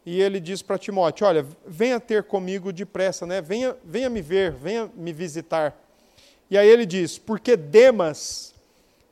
e 0.05 0.21
ele 0.21 0.39
diz 0.39 0.61
para 0.61 0.77
Timóteo: 0.77 1.25
Olha, 1.25 1.45
venha 1.65 1.99
ter 1.99 2.23
comigo 2.23 2.71
depressa, 2.71 3.25
né? 3.25 3.41
venha, 3.41 3.75
venha 3.83 4.09
me 4.09 4.21
ver, 4.21 4.51
venha 4.51 4.89
me 4.95 5.13
visitar. 5.13 5.77
E 6.49 6.57
aí 6.57 6.67
ele 6.67 6.85
diz: 6.85 7.17
Porque 7.17 7.55
Demas, 7.55 8.53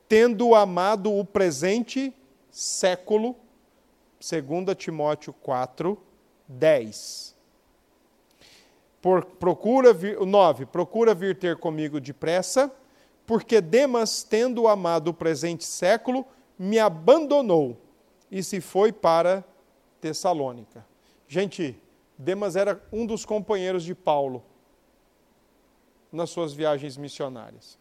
tendo 0.07 0.53
amado 0.53 1.13
o 1.13 1.23
presente 1.25 2.13
século, 2.49 3.35
2 4.21 4.75
Timóteo 4.77 5.33
4, 5.33 5.97
10. 6.47 7.35
Por, 9.01 9.25
procura 9.25 9.91
vir, 9.91 10.19
9. 10.19 10.67
Procura 10.67 11.15
vir 11.15 11.37
ter 11.37 11.57
comigo 11.57 11.99
depressa, 11.99 12.71
porque 13.25 13.59
Demas, 13.59 14.21
tendo 14.21 14.67
amado 14.67 15.07
o 15.07 15.13
presente 15.13 15.63
século, 15.63 16.23
me 16.57 16.77
abandonou 16.77 17.77
e 18.29 18.43
se 18.43 18.61
foi 18.61 18.91
para 18.91 19.43
Tessalônica. 19.99 20.85
Gente, 21.27 21.81
Demas 22.15 22.55
era 22.55 22.81
um 22.91 23.07
dos 23.07 23.25
companheiros 23.25 23.83
de 23.83 23.95
Paulo 23.95 24.43
nas 26.11 26.29
suas 26.29 26.53
viagens 26.53 26.95
missionárias. 26.95 27.79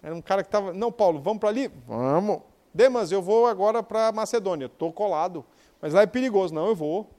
Era 0.00 0.14
um 0.14 0.22
cara 0.22 0.42
que 0.42 0.48
estava, 0.48 0.72
não, 0.72 0.92
Paulo, 0.92 1.20
vamos 1.20 1.40
para 1.40 1.48
ali? 1.48 1.68
Vamos. 1.86 2.51
Demas, 2.74 3.12
eu 3.12 3.20
vou 3.20 3.46
agora 3.46 3.82
para 3.82 4.12
Macedônia. 4.12 4.66
Estou 4.66 4.92
colado. 4.92 5.44
Mas 5.80 5.92
lá 5.92 6.02
é 6.02 6.06
perigoso. 6.06 6.54
Não, 6.54 6.68
eu 6.68 6.74
vou. 6.74 7.10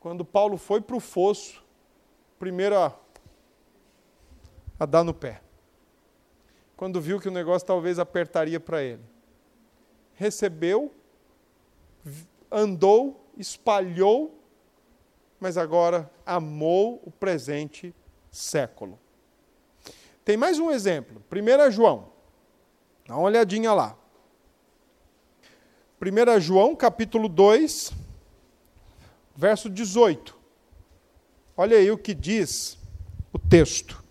Quando 0.00 0.24
Paulo 0.24 0.56
foi 0.56 0.80
para 0.80 0.96
o 0.96 1.00
fosso, 1.00 1.62
primeiro 2.38 2.76
a, 2.76 2.96
a 4.80 4.86
dar 4.86 5.04
no 5.04 5.14
pé 5.14 5.42
quando 6.82 7.00
viu 7.00 7.20
que 7.20 7.28
o 7.28 7.30
negócio 7.30 7.64
talvez 7.64 8.00
apertaria 8.00 8.58
para 8.58 8.82
ele. 8.82 9.04
Recebeu, 10.14 10.92
andou, 12.50 13.24
espalhou, 13.38 14.36
mas 15.38 15.56
agora 15.56 16.10
amou 16.26 17.00
o 17.06 17.10
presente 17.12 17.94
século. 18.32 18.98
Tem 20.24 20.36
mais 20.36 20.58
um 20.58 20.72
exemplo. 20.72 21.22
1 21.30 21.70
João. 21.70 22.08
Dá 23.06 23.14
uma 23.14 23.26
olhadinha 23.26 23.72
lá. 23.72 23.96
1 26.04 26.40
João, 26.40 26.74
capítulo 26.74 27.28
2, 27.28 27.92
verso 29.36 29.70
18. 29.70 30.36
Olha 31.56 31.76
aí 31.76 31.92
o 31.92 31.96
que 31.96 32.12
diz 32.12 32.76
o 33.32 33.38
texto. 33.38 34.02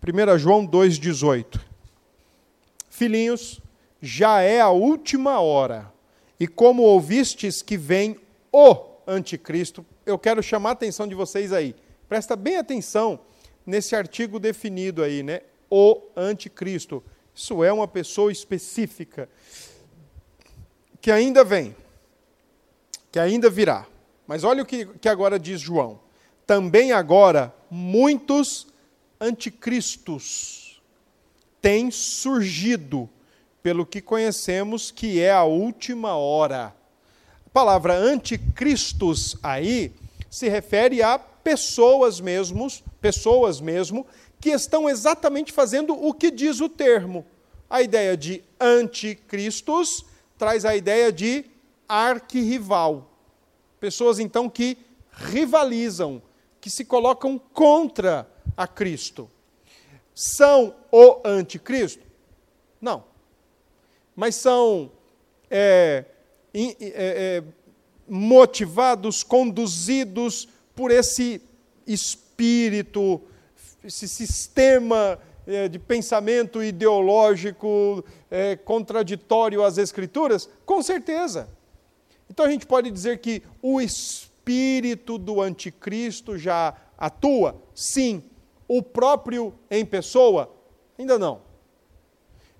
1 0.00 0.38
João 0.38 0.64
2,18. 0.64 1.60
Filhinhos, 2.88 3.60
já 4.00 4.42
é 4.42 4.60
a 4.60 4.70
última 4.70 5.40
hora, 5.40 5.92
e 6.38 6.46
como 6.46 6.84
ouvistes 6.84 7.60
que 7.60 7.76
vem 7.76 8.16
o 8.52 8.76
anticristo, 9.08 9.84
eu 10.06 10.16
quero 10.16 10.40
chamar 10.40 10.68
a 10.68 10.74
atenção 10.74 11.08
de 11.08 11.16
vocês 11.16 11.52
aí. 11.52 11.74
Presta 12.08 12.36
bem 12.36 12.58
atenção 12.58 13.18
nesse 13.66 13.96
artigo 13.96 14.38
definido 14.38 15.02
aí, 15.02 15.20
né? 15.24 15.40
O 15.68 16.00
anticristo. 16.14 17.02
Isso 17.34 17.64
é 17.64 17.72
uma 17.72 17.88
pessoa 17.88 18.30
específica 18.30 19.28
que 21.04 21.12
ainda 21.12 21.44
vem, 21.44 21.76
que 23.12 23.18
ainda 23.18 23.50
virá. 23.50 23.86
Mas 24.26 24.42
olha 24.42 24.62
o 24.62 24.66
que, 24.66 24.86
que 24.86 25.06
agora 25.06 25.38
diz 25.38 25.60
João. 25.60 26.00
Também 26.46 26.92
agora 26.92 27.54
muitos 27.70 28.68
anticristos 29.20 30.82
têm 31.60 31.90
surgido, 31.90 33.06
pelo 33.62 33.84
que 33.84 34.00
conhecemos 34.00 34.90
que 34.90 35.20
é 35.20 35.30
a 35.30 35.44
última 35.44 36.16
hora. 36.16 36.74
A 37.44 37.50
palavra 37.52 37.92
anticristos 37.92 39.36
aí 39.42 39.92
se 40.30 40.48
refere 40.48 41.02
a 41.02 41.18
pessoas 41.18 42.18
mesmos, 42.18 42.82
pessoas 43.02 43.60
mesmo, 43.60 44.06
que 44.40 44.48
estão 44.48 44.88
exatamente 44.88 45.52
fazendo 45.52 45.92
o 45.92 46.14
que 46.14 46.30
diz 46.30 46.62
o 46.62 46.68
termo. 46.70 47.26
A 47.68 47.82
ideia 47.82 48.16
de 48.16 48.42
anticristos 48.58 50.06
traz 50.38 50.64
a 50.64 50.74
ideia 50.74 51.12
de 51.12 51.44
arquirrival. 51.88 53.10
Pessoas 53.80 54.18
então 54.18 54.48
que 54.48 54.78
rivalizam, 55.10 56.22
que 56.60 56.70
se 56.70 56.84
colocam 56.84 57.38
contra 57.38 58.28
a 58.56 58.66
Cristo. 58.66 59.30
São 60.14 60.74
o 60.90 61.20
anticristo? 61.24 62.04
Não. 62.80 63.04
Mas 64.14 64.36
são 64.36 64.92
é, 65.50 66.04
é, 66.52 66.74
é, 66.80 67.44
motivados, 68.08 69.22
conduzidos 69.22 70.48
por 70.74 70.90
esse 70.90 71.42
espírito, 71.86 73.20
esse 73.82 74.08
sistema 74.08 75.18
é, 75.46 75.68
de 75.68 75.78
pensamento 75.78 76.62
ideológico 76.62 78.04
é, 78.30 78.56
contraditório 78.56 79.62
às 79.62 79.78
Escrituras? 79.78 80.48
Com 80.64 80.82
certeza. 80.82 81.48
Então 82.28 82.46
a 82.46 82.50
gente 82.50 82.66
pode 82.66 82.90
dizer 82.90 83.18
que 83.18 83.42
o 83.62 83.80
espírito 83.80 85.18
do 85.18 85.40
anticristo 85.40 86.38
já 86.38 86.74
atua? 86.96 87.62
Sim, 87.74 88.22
o 88.66 88.82
próprio 88.82 89.54
em 89.70 89.84
pessoa? 89.84 90.54
Ainda 90.98 91.18
não. 91.18 91.42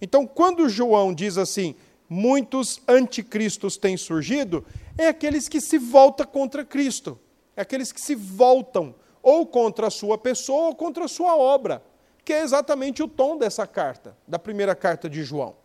Então, 0.00 0.26
quando 0.26 0.68
João 0.68 1.14
diz 1.14 1.38
assim, 1.38 1.74
muitos 2.08 2.80
anticristos 2.86 3.76
têm 3.76 3.96
surgido, 3.96 4.64
é 4.98 5.08
aqueles 5.08 5.48
que 5.48 5.60
se 5.60 5.78
voltam 5.78 6.26
contra 6.26 6.64
Cristo, 6.64 7.18
é 7.56 7.62
aqueles 7.62 7.90
que 7.90 8.00
se 8.00 8.14
voltam 8.14 8.94
ou 9.22 9.46
contra 9.46 9.86
a 9.86 9.90
sua 9.90 10.18
pessoa 10.18 10.68
ou 10.68 10.74
contra 10.74 11.06
a 11.06 11.08
sua 11.08 11.36
obra, 11.36 11.82
que 12.24 12.32
é 12.32 12.42
exatamente 12.42 13.02
o 13.02 13.08
tom 13.08 13.36
dessa 13.36 13.66
carta, 13.66 14.16
da 14.26 14.38
primeira 14.38 14.74
carta 14.74 15.08
de 15.08 15.22
João. 15.22 15.56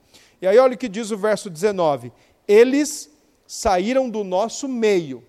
E 0.42 0.48
aí 0.48 0.58
olha 0.58 0.76
o 0.76 0.78
que 0.78 0.90
diz 0.90 1.12
o 1.12 1.18
verso 1.18 1.50
19: 1.50 2.12
Eles 2.48 3.10
saíram 3.48 4.10
do 4.10 4.24
nosso 4.24 4.68
meio, 4.68 5.24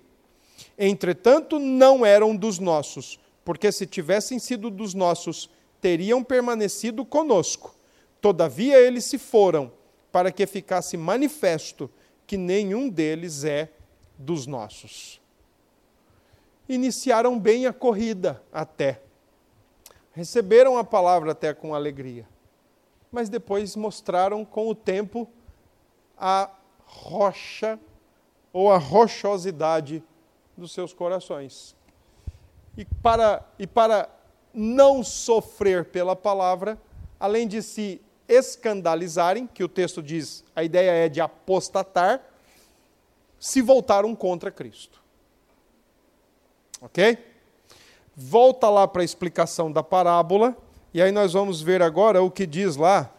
entretanto 0.79 1.59
não 1.59 2.05
eram 2.05 2.35
dos 2.35 2.59
nossos, 2.59 3.19
porque 3.45 3.71
se 3.71 3.87
tivessem 3.87 4.39
sido 4.39 4.71
dos 4.71 4.95
nossos, 4.95 5.49
teriam 5.81 6.23
permanecido 6.23 7.05
conosco. 7.05 7.75
Todavia 8.21 8.79
eles 8.79 9.05
se 9.05 9.17
foram, 9.17 9.73
para 10.13 10.31
que 10.31 10.47
ficasse 10.47 10.97
manifesto 10.97 11.91
que 12.27 12.37
nenhum 12.37 12.89
deles 12.89 13.45
é 13.45 13.71
dos 14.19 14.47
nossos. 14.47 15.21
Iniciaram 16.69 17.39
bem 17.39 17.67
a 17.67 17.73
corrida 17.73 18.43
até. 18.53 19.01
Receberam 20.21 20.77
a 20.77 20.85
palavra 20.85 21.33
até 21.33 21.55
com 21.55 21.75
alegria. 21.75 22.29
Mas 23.11 23.31
depois 23.31 23.75
mostraram 23.75 24.45
com 24.45 24.69
o 24.69 24.75
tempo 24.75 25.27
a 26.15 26.51
rocha 26.85 27.81
ou 28.53 28.71
a 28.71 28.77
rochosidade 28.77 30.05
dos 30.59 30.73
seus 30.73 30.93
corações 30.93 31.75
e 32.77 32.85
para, 32.85 33.43
e 33.59 33.67
para 33.67 34.11
não 34.53 35.03
sofrer 35.03 35.87
pela 35.87 36.15
palavra, 36.15 36.79
além 37.19 37.49
de 37.49 37.63
se 37.63 37.99
escandalizarem, 38.29 39.47
que 39.47 39.65
o 39.65 39.69
texto 39.69 40.03
diz, 40.03 40.45
a 40.55 40.63
ideia 40.63 40.91
é 40.91 41.09
de 41.09 41.23
apostatar, 41.23 42.23
se 43.39 43.63
voltaram 43.63 44.15
contra 44.15 44.51
Cristo. 44.51 45.03
Ok? 46.83 47.30
Volta 48.23 48.69
lá 48.69 48.87
para 48.87 49.01
a 49.01 49.05
explicação 49.05 49.73
da 49.73 49.83
parábola, 49.83 50.55
E 50.93 51.01
aí 51.01 51.11
nós 51.11 51.33
vamos 51.33 51.63
ver 51.63 51.81
agora 51.81 52.23
o 52.23 52.31
que 52.31 52.45
diz 52.45 52.77
lá 52.77 53.11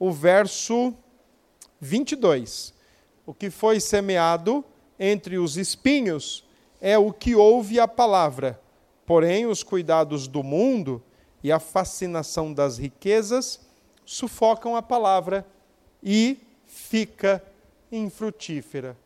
o 0.00 0.10
verso 0.10 0.92
22. 1.80 2.74
O 3.24 3.32
que 3.32 3.50
foi 3.50 3.78
semeado 3.78 4.64
entre 4.98 5.38
os 5.38 5.56
espinhos 5.56 6.44
é 6.80 6.98
o 6.98 7.12
que 7.12 7.36
ouve 7.36 7.78
a 7.78 7.86
palavra, 7.86 8.60
porém 9.06 9.46
os 9.46 9.62
cuidados 9.62 10.26
do 10.26 10.42
mundo 10.42 11.00
e 11.40 11.52
a 11.52 11.60
fascinação 11.60 12.52
das 12.52 12.78
riquezas 12.78 13.60
sufocam 14.04 14.74
a 14.74 14.82
palavra 14.82 15.46
e 16.02 16.36
fica 16.66 17.40
infrutífera. 17.92 18.96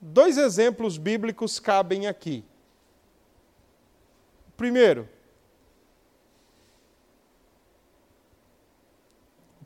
Dois 0.00 0.38
exemplos 0.38 0.96
bíblicos 0.96 1.58
cabem 1.58 2.06
aqui. 2.06 2.44
Primeiro, 4.60 5.08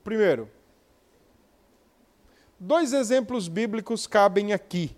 primeiro, 0.05 0.49
dois 2.61 2.93
exemplos 2.93 3.49
bíblicos 3.49 4.07
cabem 4.07 4.53
aqui, 4.53 4.97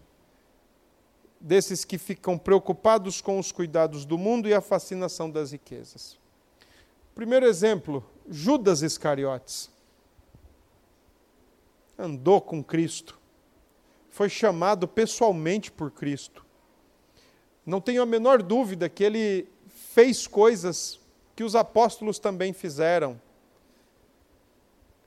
desses 1.40 1.82
que 1.82 1.96
ficam 1.96 2.36
preocupados 2.36 3.22
com 3.22 3.38
os 3.38 3.50
cuidados 3.50 4.04
do 4.04 4.18
mundo 4.18 4.46
e 4.46 4.52
a 4.52 4.60
fascinação 4.60 5.30
das 5.30 5.52
riquezas. 5.52 6.18
Primeiro 7.14 7.46
exemplo, 7.46 8.04
Judas 8.28 8.82
Iscariotes. 8.82 9.70
Andou 11.98 12.42
com 12.42 12.62
Cristo, 12.62 13.18
foi 14.10 14.28
chamado 14.28 14.86
pessoalmente 14.86 15.72
por 15.72 15.90
Cristo. 15.90 16.44
Não 17.64 17.80
tenho 17.80 18.02
a 18.02 18.06
menor 18.06 18.42
dúvida 18.42 18.90
que 18.90 19.02
ele 19.02 19.55
fez 19.96 20.26
coisas 20.26 21.00
que 21.34 21.42
os 21.42 21.56
apóstolos 21.56 22.18
também 22.18 22.52
fizeram. 22.52 23.18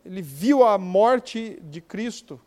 Ele 0.03 0.19
viu 0.19 0.63
a 0.63 0.79
morte 0.79 1.59
de 1.61 1.79
Cristo. 1.79 2.41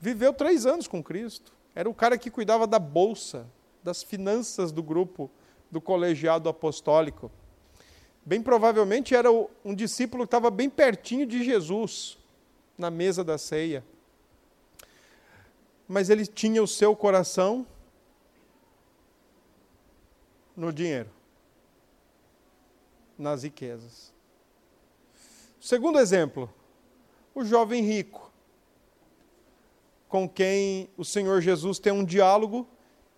Viveu 0.00 0.32
três 0.32 0.66
anos 0.66 0.88
com 0.88 1.00
Cristo. 1.00 1.52
Era 1.76 1.88
o 1.88 1.94
cara 1.94 2.18
que 2.18 2.28
cuidava 2.28 2.66
da 2.66 2.80
bolsa, 2.80 3.46
das 3.84 4.02
finanças 4.02 4.72
do 4.72 4.82
grupo, 4.82 5.30
do 5.70 5.80
colegiado 5.80 6.48
apostólico. 6.48 7.30
Bem 8.24 8.42
provavelmente 8.42 9.14
era 9.14 9.30
um 9.30 9.76
discípulo 9.76 10.24
que 10.24 10.28
estava 10.34 10.50
bem 10.50 10.68
pertinho 10.68 11.24
de 11.24 11.44
Jesus, 11.44 12.18
na 12.76 12.90
mesa 12.90 13.22
da 13.22 13.38
ceia. 13.38 13.84
Mas 15.86 16.10
ele 16.10 16.26
tinha 16.26 16.60
o 16.60 16.66
seu 16.66 16.96
coração 16.96 17.64
no 20.56 20.72
dinheiro, 20.72 21.10
nas 23.18 23.42
riquezas. 23.42 24.12
Segundo 25.60 25.98
exemplo, 25.98 26.52
o 27.34 27.44
jovem 27.44 27.82
rico, 27.82 28.32
com 30.08 30.28
quem 30.28 30.88
o 30.96 31.04
Senhor 31.04 31.40
Jesus 31.40 31.78
tem 31.78 31.92
um 31.92 32.04
diálogo 32.04 32.66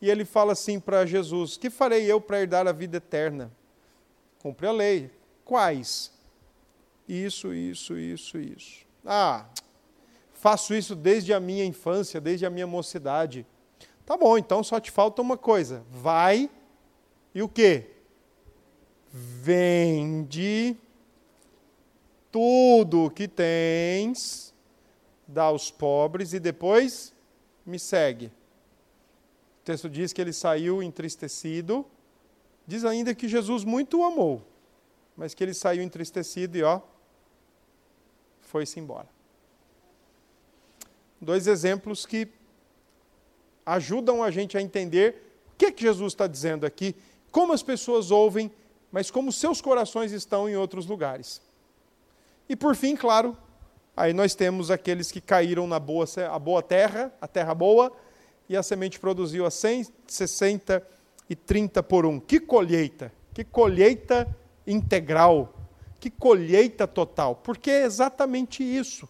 e 0.01 0.11
ele 0.11 0.25
fala 0.25 0.53
assim 0.53 0.81
para 0.81 1.07
Jesus: 1.07 1.57
Que 1.57 1.71
farei 1.71 2.11
eu 2.11 2.21
para 2.21 2.41
herdar 2.41 2.67
a 2.67 2.73
vida 2.73 2.97
eterna? 2.97 3.53
Cumpre 4.41 4.67
a 4.67 4.73
lei. 4.73 5.11
Quais? 5.45 6.13
Isso, 7.09 7.55
isso, 7.55 7.97
isso, 7.97 8.39
isso. 8.39 8.87
Ah, 9.05 9.47
faço 10.35 10.75
isso 10.75 10.95
desde 10.95 11.33
a 11.33 11.41
minha 11.41 11.65
infância, 11.65 12.21
desde 12.21 12.45
a 12.47 12.51
minha 12.51 12.67
mocidade. 12.67 13.47
Tá 14.05 14.17
bom, 14.17 14.39
então 14.39 14.63
só 14.63 14.81
te 14.81 14.91
falta 14.91 15.21
uma 15.21 15.37
coisa. 15.37 15.85
Vai 15.91 16.51
e 17.39 17.43
o 17.43 17.49
que? 17.49 17.85
Vende 19.13 20.77
tudo 22.33 23.05
o 23.05 23.11
que 23.11 23.29
tens, 23.29 24.53
dá 25.25 25.45
aos 25.45 25.71
pobres 25.71 26.33
e 26.33 26.41
depois 26.41 27.15
me 27.65 27.79
segue. 27.79 28.27
O 28.27 29.65
texto 29.65 29.89
diz 29.89 30.13
que 30.13 30.21
ele 30.21 30.33
saiu 30.33 30.83
entristecido. 30.83 31.87
Diz 32.67 32.85
ainda 32.85 33.15
que 33.15 33.29
Jesus 33.29 33.63
muito 33.63 34.01
o 34.01 34.05
amou, 34.05 34.45
mas 35.17 35.33
que 35.33 35.45
ele 35.45 35.55
saiu 35.55 35.81
entristecido 35.81 36.59
e 36.59 36.65
ó, 36.65 36.81
foi-se 38.41 38.81
embora. 38.81 39.09
Dois 41.21 41.47
exemplos 41.47 42.05
que 42.05 42.27
ajudam 43.65 44.25
a 44.25 44.31
gente 44.33 44.59
a 44.59 44.61
entender 44.61 45.23
o 45.55 45.57
que, 45.57 45.67
é 45.67 45.71
que 45.71 45.83
Jesus 45.83 46.15
está 46.15 46.27
dizendo 46.27 46.67
aqui 46.67 46.97
como 47.31 47.53
as 47.53 47.63
pessoas 47.63 48.11
ouvem, 48.11 48.51
mas 48.91 49.11
como 49.11 49.33
seus 49.33 49.61
corações 49.61 50.13
estão 50.13 50.49
em 50.49 50.57
outros 50.57 50.87
lugares. 50.87 51.41
E 52.49 52.57
por 52.57 52.75
fim, 52.75 52.97
claro, 52.97 53.37
aí 53.97 54.13
nós 54.13 54.35
temos 54.35 54.71
aqueles 54.71 55.13
que 55.13 55.21
caíram 55.21 55.67
na 55.67 55.79
boa, 55.79 56.07
a 56.31 56.39
boa 56.39 56.63
terra, 56.63 57.13
a 57.21 57.29
terra 57.29 57.55
boa, 57.55 57.93
e 58.49 58.57
a 58.57 58.63
semente 58.63 58.99
produziu 58.99 59.45
a 59.45 59.51
100, 59.51 59.89
60 60.07 60.87
e 61.29 61.37
30 61.37 61.83
por 61.83 62.07
um. 62.07 62.19
Que 62.19 62.41
colheita! 62.41 63.13
Que 63.35 63.45
colheita 63.45 64.27
integral! 64.67 65.55
Que 66.01 66.11
colheita 66.11 66.87
total! 66.87 67.37
Porque 67.37 67.71
é 67.71 67.85
exatamente 67.85 68.63
isso. 68.63 69.07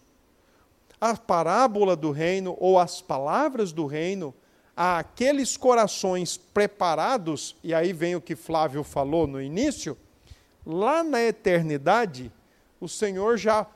A 0.99 1.15
parábola 1.15 1.95
do 1.95 2.11
reino, 2.11 2.57
ou 2.59 2.77
as 2.77 3.01
palavras 3.01 3.71
do 3.71 3.85
reino, 3.85 4.33
àqueles 4.81 5.57
corações 5.57 6.37
preparados, 6.37 7.53
e 7.61 7.73
aí 7.73 7.91
vem 7.91 8.15
o 8.15 8.21
que 8.21 8.33
Flávio 8.33 8.81
falou 8.81 9.27
no 9.27 9.41
início, 9.41 9.97
lá 10.65 11.03
na 11.03 11.21
eternidade, 11.21 12.31
o 12.79 12.87
Senhor 12.87 13.35
já 13.35 13.67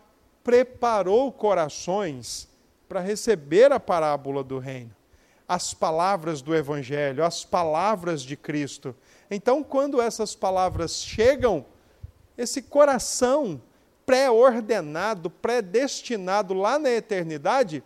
preparou 0.45 1.29
corações 1.29 2.47
para 2.87 3.01
receber 3.01 3.73
a 3.73 3.81
parábola 3.81 4.45
do 4.45 4.59
reino, 4.59 4.95
as 5.45 5.73
palavras 5.73 6.41
do 6.41 6.55
Evangelho, 6.55 7.25
as 7.25 7.43
palavras 7.43 8.21
de 8.21 8.37
Cristo. 8.37 8.95
Então, 9.29 9.61
quando 9.61 10.01
essas 10.01 10.33
palavras 10.33 11.03
chegam, 11.03 11.65
esse 12.37 12.61
coração 12.61 13.61
pré-ordenado, 14.05 15.29
predestinado 15.29 16.53
lá 16.53 16.79
na 16.79 16.91
eternidade, 16.91 17.83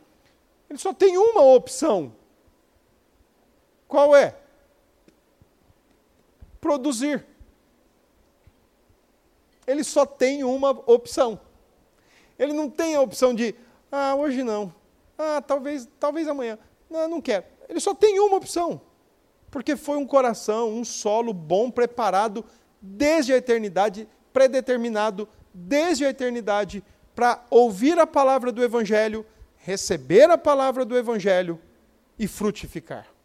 ele 0.70 0.78
só 0.78 0.94
tem 0.94 1.18
uma 1.18 1.42
opção: 1.42 2.14
qual 3.88 4.16
é? 4.16 4.36
Produzir. 6.60 7.26
Ele 9.66 9.84
só 9.84 10.06
tem 10.06 10.44
uma 10.44 10.72
opção. 10.72 11.40
Ele 12.38 12.54
não 12.54 12.70
tem 12.70 12.96
a 12.96 13.02
opção 13.02 13.34
de, 13.34 13.56
ah, 13.92 14.16
hoje 14.16 14.44
não. 14.44 14.74
Ah, 15.18 15.42
talvez, 15.42 15.88
talvez 16.00 16.28
amanhã. 16.28 16.60
Não, 16.90 17.08
não 17.08 17.22
quero. 17.22 17.46
Ele 17.68 17.80
só 17.80 17.94
tem 17.94 18.20
uma 18.20 18.38
opção. 18.38 18.82
Porque 19.50 19.76
foi 19.76 19.98
um 19.98 20.06
coração, 20.06 20.70
um 20.70 20.84
solo 20.84 21.34
bom, 21.34 21.72
preparado 21.72 22.46
desde 22.82 23.34
a 23.34 23.38
eternidade, 23.38 24.08
predeterminado 24.32 25.28
desde 25.54 26.06
a 26.06 26.10
eternidade 26.10 26.84
para 27.16 27.44
ouvir 27.50 27.98
a 27.98 28.06
palavra 28.06 28.52
do 28.52 28.64
Evangelho, 28.64 29.26
receber 29.56 30.30
a 30.30 30.38
palavra 30.38 30.86
do 30.86 30.96
Evangelho 30.96 31.60
e 32.20 32.28
frutificar 32.28 33.17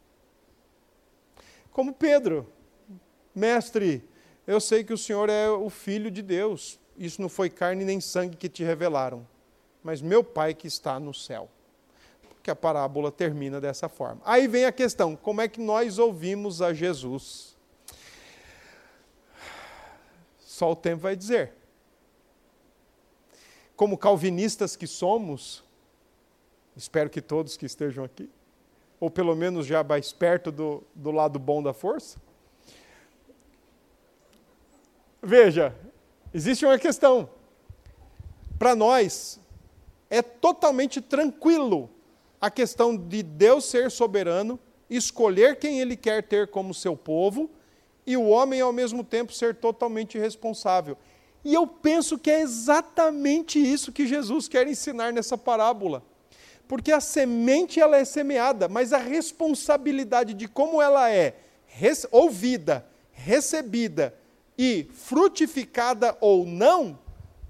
como 1.73 1.93
Pedro. 1.93 2.47
Mestre, 3.35 4.05
eu 4.47 4.61
sei 4.61 4.85
que 4.85 4.93
o 4.93 4.99
Senhor 4.99 5.29
é 5.29 5.49
o 5.49 5.70
Filho 5.70 6.11
de 6.11 6.23
Deus. 6.23 6.79
Isso 6.97 7.20
não 7.20 7.29
foi 7.29 7.49
carne 7.49 7.85
nem 7.85 8.01
sangue 8.01 8.37
que 8.37 8.49
te 8.49 8.62
revelaram, 8.62 9.27
mas 9.83 10.03
meu 10.03 10.23
Pai 10.23 10.55
que 10.55 10.66
está 10.66 11.01
no 11.01 11.14
céu. 11.14 11.49
Porque 12.29 12.51
a 12.51 12.57
parábola 12.57 13.11
termina 13.11 13.61
dessa 13.61 13.89
forma. 13.89 14.20
Aí 14.25 14.47
vem 14.47 14.64
a 14.64 14.73
questão: 14.73 15.16
como 15.16 15.41
é 15.41 15.49
que 15.49 15.61
nós 15.61 15.99
ouvimos 15.99 16.61
a 16.61 16.75
Jesus? 16.75 17.57
Só 20.41 20.73
o 20.73 20.77
tempo 20.77 21.03
vai 21.03 21.16
dizer. 21.16 21.55
Como 23.75 23.97
calvinistas 23.97 24.77
que 24.77 24.87
somos, 24.87 25.64
espero 26.77 27.09
que 27.09 27.23
todos 27.23 27.57
que 27.57 27.64
estejam 27.64 28.05
aqui, 28.05 28.29
ou 29.03 29.11
pelo 29.11 29.34
menos 29.34 29.66
já 29.66 29.82
mais 29.82 30.12
perto 30.12 30.53
do, 30.53 30.80
do 30.94 31.11
lado 31.11 31.36
bom 31.36 31.61
da 31.61 31.72
força? 31.72 32.20
Veja, 35.20 35.74
existe 36.32 36.64
uma 36.64 36.78
questão. 36.78 37.28
Para 38.57 38.76
nós, 38.76 39.40
é 40.09 40.22
totalmente 40.22 41.00
tranquilo 41.00 41.90
a 42.40 42.48
questão 42.48 42.96
de 42.96 43.24
Deus 43.24 43.64
ser 43.64 43.90
soberano, 43.90 44.57
escolher 44.88 45.59
quem 45.59 45.80
Ele 45.80 45.96
quer 45.96 46.22
ter 46.22 46.46
como 46.46 46.72
seu 46.72 46.96
povo, 46.96 47.50
e 48.07 48.16
o 48.16 48.28
homem, 48.28 48.61
ao 48.61 48.72
mesmo 48.72 49.03
tempo, 49.03 49.32
ser 49.32 49.57
totalmente 49.57 50.16
responsável. 50.16 50.96
E 51.44 51.53
eu 51.53 51.66
penso 51.66 52.16
que 52.16 52.30
é 52.30 52.40
exatamente 52.40 53.59
isso 53.59 53.90
que 53.90 54.07
Jesus 54.07 54.46
quer 54.46 54.68
ensinar 54.68 55.12
nessa 55.12 55.36
parábola. 55.36 56.05
Porque 56.73 56.91
a 56.91 57.03
semente 57.03 57.79
ela 57.79 57.99
é 57.99 58.05
semeada, 58.07 58.66
mas 58.66 58.95
a 58.95 58.97
responsabilidade 58.97 60.33
de 60.33 60.49
como 60.49 60.81
ela 60.81 61.11
é 61.11 61.37
ouvida, 62.11 62.87
recebida 63.12 64.14
e 64.57 64.89
frutificada 64.95 66.16
ou 66.18 66.47
não, 66.47 66.99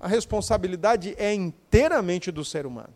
a 0.00 0.08
responsabilidade 0.08 1.14
é 1.16 1.32
inteiramente 1.32 2.32
do 2.32 2.44
ser 2.44 2.66
humano. 2.66 2.92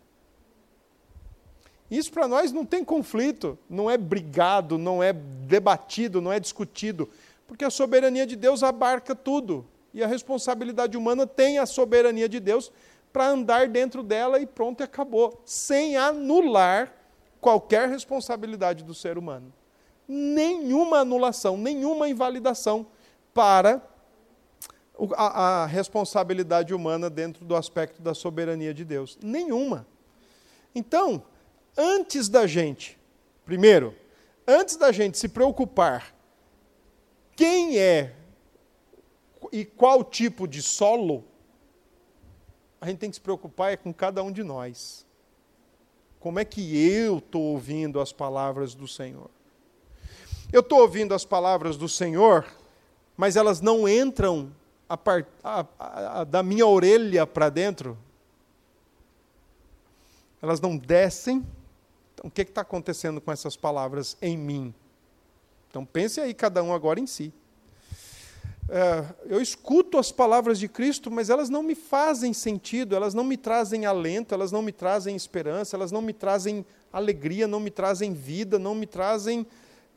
Isso 1.89 2.11
para 2.11 2.27
nós 2.27 2.51
não 2.51 2.65
tem 2.65 2.83
conflito, 2.83 3.57
não 3.69 3.89
é 3.89 3.97
brigado, 3.97 4.77
não 4.77 5.01
é 5.01 5.13
debatido, 5.13 6.19
não 6.19 6.33
é 6.33 6.41
discutido, 6.41 7.07
porque 7.47 7.63
a 7.63 7.69
soberania 7.69 8.27
de 8.27 8.35
Deus 8.35 8.63
abarca 8.63 9.15
tudo. 9.15 9.65
E 9.93 10.03
a 10.03 10.07
responsabilidade 10.07 10.97
humana 10.97 11.25
tem 11.25 11.57
a 11.57 11.65
soberania 11.65 12.27
de 12.27 12.41
Deus 12.41 12.69
para 13.11 13.29
andar 13.29 13.67
dentro 13.67 14.03
dela 14.03 14.39
e 14.39 14.45
pronto, 14.45 14.81
e 14.81 14.83
acabou, 14.83 15.41
sem 15.45 15.97
anular 15.97 16.93
qualquer 17.39 17.87
responsabilidade 17.89 18.83
do 18.83 18.93
ser 18.93 19.17
humano. 19.17 19.53
Nenhuma 20.07 20.99
anulação, 20.99 21.57
nenhuma 21.57 22.07
invalidação 22.09 22.87
para 23.33 23.81
a, 25.15 25.63
a 25.63 25.65
responsabilidade 25.65 26.73
humana 26.73 27.09
dentro 27.09 27.45
do 27.45 27.55
aspecto 27.55 28.01
da 28.01 28.13
soberania 28.13 28.73
de 28.73 28.83
Deus. 28.83 29.17
Nenhuma. 29.21 29.85
Então, 30.73 31.23
antes 31.77 32.29
da 32.29 32.47
gente, 32.47 32.97
primeiro, 33.45 33.95
antes 34.47 34.75
da 34.75 34.91
gente 34.91 35.17
se 35.17 35.27
preocupar 35.27 36.15
quem 37.35 37.77
é 37.77 38.15
e 39.51 39.63
qual 39.63 40.03
tipo 40.03 40.47
de 40.47 40.61
solo, 40.61 41.23
a 42.79 42.87
gente 42.87 42.99
tem 42.99 43.09
que 43.09 43.15
se 43.15 43.21
preocupar 43.21 43.73
é 43.73 43.77
com 43.77 43.93
cada 43.93 44.23
um 44.23 44.31
de 44.31 44.43
nós. 44.43 45.05
Como 46.19 46.39
é 46.39 46.45
que 46.45 46.77
eu 46.77 47.19
estou 47.19 47.41
ouvindo 47.41 47.99
as 47.99 48.11
palavras 48.11 48.73
do 48.73 48.87
Senhor? 48.87 49.29
Eu 50.51 50.61
estou 50.61 50.79
ouvindo 50.79 51.13
as 51.13 51.25
palavras 51.25 51.77
do 51.77 51.89
Senhor, 51.89 52.45
mas 53.15 53.35
elas 53.35 53.61
não 53.61 53.87
entram 53.87 54.51
a 54.87 54.95
part, 54.95 55.27
a, 55.43 55.65
a, 55.79 56.23
da 56.23 56.41
minha 56.41 56.65
orelha 56.65 57.27
para 57.27 57.49
dentro. 57.49 57.97
Elas 60.41 60.61
não 60.61 60.77
descem 60.77 61.45
então, 62.17 62.29
o 62.29 62.31
que 62.31 62.41
está 62.41 62.61
acontecendo 62.61 63.21
com 63.21 63.31
essas 63.31 63.55
palavras 63.55 64.17
em 64.19 64.35
mim? 64.35 64.73
Então, 65.69 65.85
pense 65.85 66.19
aí, 66.19 66.33
cada 66.33 66.63
um 66.63 66.73
agora 66.73 66.99
em 66.99 67.05
si. 67.05 67.31
É, 68.69 69.05
eu 69.27 69.41
escuto 69.41 69.97
as 69.97 70.11
palavras 70.11 70.59
de 70.59 70.67
Cristo, 70.67 71.09
mas 71.09 71.29
elas 71.29 71.49
não 71.49 71.63
me 71.63 71.73
fazem 71.73 72.33
sentido, 72.33 72.95
elas 72.95 73.13
não 73.13 73.23
me 73.23 73.37
trazem 73.37 73.85
alento, 73.85 74.33
elas 74.33 74.51
não 74.51 74.61
me 74.61 74.71
trazem 74.71 75.15
esperança, 75.15 75.75
elas 75.75 75.91
não 75.91 76.01
me 76.01 76.11
trazem 76.11 76.65
alegria, 76.91 77.47
não 77.47 77.59
me 77.59 77.71
trazem 77.71 78.13
vida, 78.13 78.59
não 78.59 78.75
me 78.75 78.85
trazem. 78.85 79.47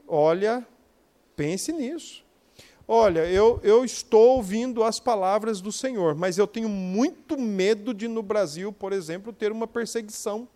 Olha, 0.07 0.65
pense 1.35 1.73
nisso. 1.73 2.25
Olha, 2.87 3.27
eu, 3.27 3.61
eu 3.63 3.85
estou 3.85 4.37
ouvindo 4.37 4.83
as 4.83 4.99
palavras 4.99 5.61
do 5.61 5.71
Senhor, 5.71 6.15
mas 6.15 6.39
eu 6.39 6.47
tenho 6.47 6.69
muito 6.69 7.39
medo 7.39 7.93
de, 7.93 8.09
no 8.09 8.23
Brasil, 8.23 8.73
por 8.73 8.93
exemplo, 8.93 9.33
ter 9.33 9.53
uma 9.53 9.67
perseguição 9.67 10.49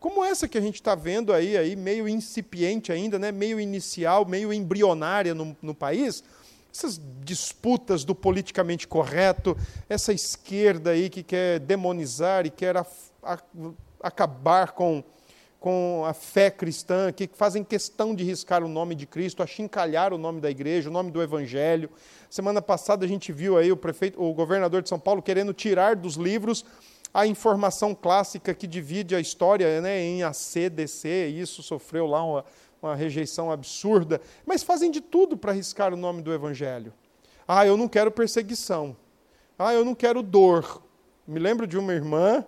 como 0.00 0.24
essa 0.24 0.48
que 0.48 0.56
a 0.56 0.60
gente 0.62 0.76
está 0.76 0.94
vendo 0.94 1.30
aí, 1.30 1.58
aí, 1.58 1.76
meio 1.76 2.08
incipiente 2.08 2.90
ainda, 2.90 3.18
né, 3.18 3.30
meio 3.30 3.60
inicial, 3.60 4.24
meio 4.24 4.50
embrionária 4.50 5.34
no, 5.34 5.54
no 5.60 5.74
país, 5.74 6.24
essas 6.72 7.00
disputas 7.24 8.04
do 8.04 8.14
politicamente 8.14 8.86
correto, 8.86 9.56
essa 9.88 10.12
esquerda 10.12 10.90
aí 10.90 11.10
que 11.10 11.22
quer 11.22 11.58
demonizar 11.60 12.46
e 12.46 12.50
quer 12.50 12.76
a, 12.76 12.86
a, 13.22 13.38
acabar 14.02 14.72
com, 14.72 15.02
com 15.58 16.04
a 16.06 16.12
fé 16.12 16.50
cristã, 16.50 17.12
que 17.12 17.28
fazem 17.32 17.64
questão 17.64 18.14
de 18.14 18.24
riscar 18.24 18.62
o 18.62 18.68
nome 18.68 18.94
de 18.94 19.06
Cristo, 19.06 19.42
achincalhar 19.42 20.12
o 20.12 20.18
nome 20.18 20.40
da 20.40 20.50
igreja, 20.50 20.88
o 20.88 20.92
nome 20.92 21.10
do 21.10 21.22
evangelho. 21.22 21.90
Semana 22.28 22.62
passada 22.62 23.04
a 23.04 23.08
gente 23.08 23.32
viu 23.32 23.58
aí 23.58 23.72
o 23.72 23.76
prefeito, 23.76 24.22
o 24.22 24.32
governador 24.32 24.82
de 24.82 24.88
São 24.88 24.98
Paulo 24.98 25.20
querendo 25.20 25.52
tirar 25.52 25.96
dos 25.96 26.14
livros 26.14 26.64
a 27.12 27.26
informação 27.26 27.94
clássica 27.94 28.54
que 28.54 28.66
divide 28.66 29.14
a 29.14 29.20
história 29.20 29.80
né, 29.80 30.00
em 30.00 30.22
AC, 30.22 30.70
DC, 30.70 31.26
isso 31.26 31.62
sofreu 31.62 32.06
lá 32.06 32.22
uma, 32.22 32.44
uma 32.82 32.94
rejeição 32.94 33.50
absurda, 33.50 34.20
mas 34.46 34.62
fazem 34.62 34.90
de 34.90 35.00
tudo 35.00 35.36
para 35.36 35.52
arriscar 35.52 35.92
o 35.92 35.96
nome 35.96 36.22
do 36.22 36.32
Evangelho. 36.32 36.92
Ah, 37.46 37.66
eu 37.66 37.76
não 37.76 37.88
quero 37.88 38.10
perseguição. 38.10 38.96
Ah, 39.58 39.74
eu 39.74 39.84
não 39.84 39.94
quero 39.94 40.22
dor. 40.22 40.82
Me 41.26 41.38
lembro 41.38 41.66
de 41.66 41.76
uma 41.76 41.92
irmã 41.92 42.44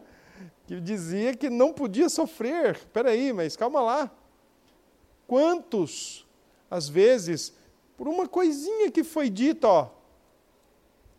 que 0.67 0.81
dizia 0.81 1.35
que 1.35 1.51
não 1.51 1.73
podia 1.73 2.09
sofrer. 2.09 2.77
Espera 2.77 3.11
aí, 3.11 3.33
mas 3.33 3.57
calma 3.57 3.81
lá. 3.81 4.11
Quantos, 5.27 6.27
às 6.71 6.89
vezes, 6.89 7.53
por 7.97 8.09
uma 8.09 8.27
coisinha 8.27 8.91
que 8.91 9.05
foi 9.05 9.29
dita, 9.29 9.69
ó, 9.69 9.91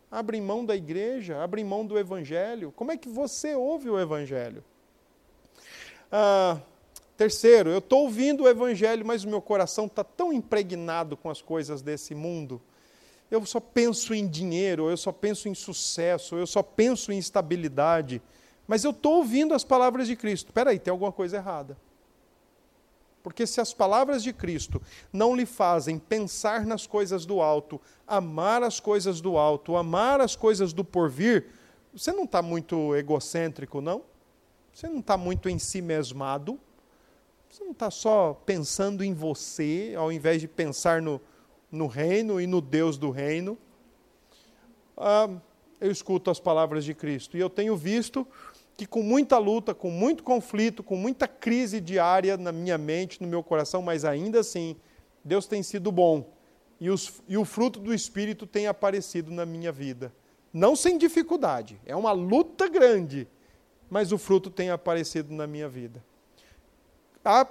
abrem 0.09 0.41
mão 0.41 0.65
da 0.65 0.75
igreja, 0.75 1.43
abrem 1.43 1.63
mão 1.63 1.85
do 1.85 1.97
evangelho. 1.97 2.71
Como 2.71 2.91
é 2.91 2.97
que 2.97 3.09
você 3.09 3.55
ouve 3.55 3.89
o 3.89 3.99
evangelho? 3.99 4.63
Ah, 6.11 6.59
terceiro, 7.17 7.69
eu 7.69 7.79
estou 7.79 8.03
ouvindo 8.03 8.43
o 8.43 8.47
evangelho, 8.47 9.05
mas 9.05 9.23
o 9.23 9.29
meu 9.29 9.41
coração 9.41 9.85
está 9.85 10.03
tão 10.03 10.33
impregnado 10.33 11.15
com 11.15 11.29
as 11.29 11.41
coisas 11.41 11.81
desse 11.81 12.13
mundo. 12.15 12.61
Eu 13.29 13.45
só 13.45 13.59
penso 13.59 14.13
em 14.13 14.27
dinheiro, 14.27 14.89
eu 14.89 14.97
só 14.97 15.11
penso 15.11 15.49
em 15.49 15.55
sucesso, 15.55 16.35
eu 16.35 16.45
só 16.45 16.61
penso 16.61 17.11
em 17.11 17.17
estabilidade. 17.17 18.21
Mas 18.67 18.83
eu 18.83 18.91
estou 18.91 19.17
ouvindo 19.17 19.53
as 19.53 19.63
palavras 19.63 20.07
de 20.07 20.15
Cristo. 20.15 20.47
Espera 20.47 20.69
aí, 20.69 20.79
tem 20.79 20.91
alguma 20.91 21.11
coisa 21.11 21.37
errada. 21.37 21.77
Porque 23.23 23.47
se 23.47 23.61
as 23.61 23.73
palavras 23.73 24.21
de 24.21 24.33
Cristo 24.33 24.81
não 25.11 25.35
lhe 25.35 25.45
fazem 25.45 25.97
pensar 25.97 26.65
nas 26.65 26.85
coisas 26.85 27.25
do 27.25 27.41
alto, 27.41 27.79
amar 28.05 28.61
as 28.61 28.81
coisas 28.81 29.21
do 29.21 29.37
alto, 29.37 29.77
amar 29.77 30.19
as 30.19 30.35
coisas 30.35 30.73
do 30.73 30.83
porvir, 30.83 31.45
você 31.93 32.11
não 32.11 32.25
está 32.25 32.41
muito 32.41 32.93
egocêntrico, 32.95 33.79
não? 33.79 34.03
Você 34.73 34.87
não 34.89 34.99
está 34.99 35.15
muito 35.15 35.47
em 35.47 35.57
si 35.57 35.81
mesmado? 35.81 36.59
Você 37.53 37.63
não 37.63 37.71
está 37.71 37.91
só 37.91 38.33
pensando 38.47 39.03
em 39.03 39.13
você, 39.13 39.93
ao 39.95 40.11
invés 40.11 40.41
de 40.41 40.47
pensar 40.47 41.03
no, 41.03 41.21
no 41.71 41.85
reino 41.85 42.41
e 42.41 42.47
no 42.47 42.59
Deus 42.59 42.97
do 42.97 43.11
reino? 43.11 43.59
Ah, 44.97 45.29
eu 45.79 45.91
escuto 45.91 46.31
as 46.31 46.39
palavras 46.39 46.83
de 46.83 46.95
Cristo 46.95 47.37
e 47.37 47.39
eu 47.39 47.51
tenho 47.51 47.77
visto 47.77 48.27
que 48.75 48.87
com 48.87 49.03
muita 49.03 49.37
luta, 49.37 49.71
com 49.75 49.91
muito 49.91 50.23
conflito, 50.23 50.81
com 50.81 50.95
muita 50.95 51.27
crise 51.27 51.79
diária 51.79 52.37
na 52.37 52.51
minha 52.51 52.75
mente, 52.75 53.21
no 53.21 53.27
meu 53.27 53.43
coração, 53.43 53.83
mas 53.83 54.03
ainda 54.03 54.39
assim, 54.39 54.75
Deus 55.23 55.45
tem 55.45 55.61
sido 55.61 55.91
bom 55.91 56.33
e, 56.79 56.89
os, 56.89 57.21
e 57.27 57.37
o 57.37 57.45
fruto 57.45 57.79
do 57.79 57.93
Espírito 57.93 58.47
tem 58.47 58.65
aparecido 58.65 59.29
na 59.29 59.45
minha 59.45 59.71
vida. 59.71 60.11
Não 60.51 60.75
sem 60.75 60.97
dificuldade, 60.97 61.79
é 61.85 61.95
uma 61.95 62.13
luta 62.13 62.67
grande, 62.67 63.27
mas 63.91 64.11
o 64.11 64.17
fruto 64.17 64.49
tem 64.49 64.71
aparecido 64.71 65.31
na 65.31 65.45
minha 65.45 65.69
vida. 65.69 66.03
A, 67.23 67.45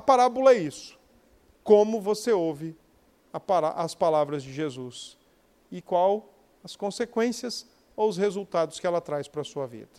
parábola 0.00 0.52
é 0.52 0.58
isso. 0.58 0.98
Como 1.64 2.00
você 2.00 2.32
ouve 2.32 2.76
as 3.76 3.94
palavras 3.94 4.42
de 4.42 4.52
Jesus 4.52 5.18
e 5.70 5.80
qual 5.80 6.28
as 6.62 6.76
consequências 6.76 7.66
ou 7.96 8.08
os 8.08 8.16
resultados 8.16 8.78
que 8.78 8.86
ela 8.86 9.00
traz 9.00 9.26
para 9.28 9.40
a 9.40 9.44
sua 9.44 9.66
vida. 9.66 9.90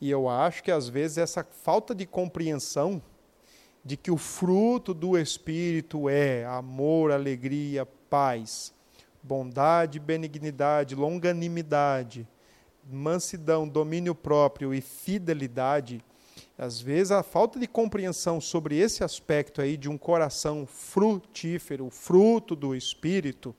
E 0.00 0.10
eu 0.10 0.28
acho 0.28 0.62
que 0.62 0.70
às 0.70 0.88
vezes 0.88 1.18
essa 1.18 1.44
falta 1.44 1.94
de 1.94 2.06
compreensão 2.06 3.02
de 3.84 3.96
que 3.96 4.10
o 4.10 4.16
fruto 4.16 4.92
do 4.92 5.16
Espírito 5.18 6.08
é 6.08 6.44
amor, 6.44 7.10
alegria, 7.10 7.86
paz, 8.08 8.72
bondade, 9.22 9.98
benignidade, 9.98 10.94
longanimidade, 10.94 12.26
mansidão, 12.90 13.68
domínio 13.68 14.14
próprio 14.14 14.74
e 14.74 14.80
fidelidade, 14.80 16.04
às 16.60 16.78
vezes 16.78 17.10
a 17.10 17.22
falta 17.22 17.58
de 17.58 17.66
compreensão 17.66 18.38
sobre 18.38 18.76
esse 18.76 19.02
aspecto 19.02 19.62
aí 19.62 19.78
de 19.78 19.88
um 19.88 19.96
coração 19.96 20.66
frutífero, 20.66 21.88
fruto 21.88 22.54
do 22.54 22.76
Espírito, 22.76 23.56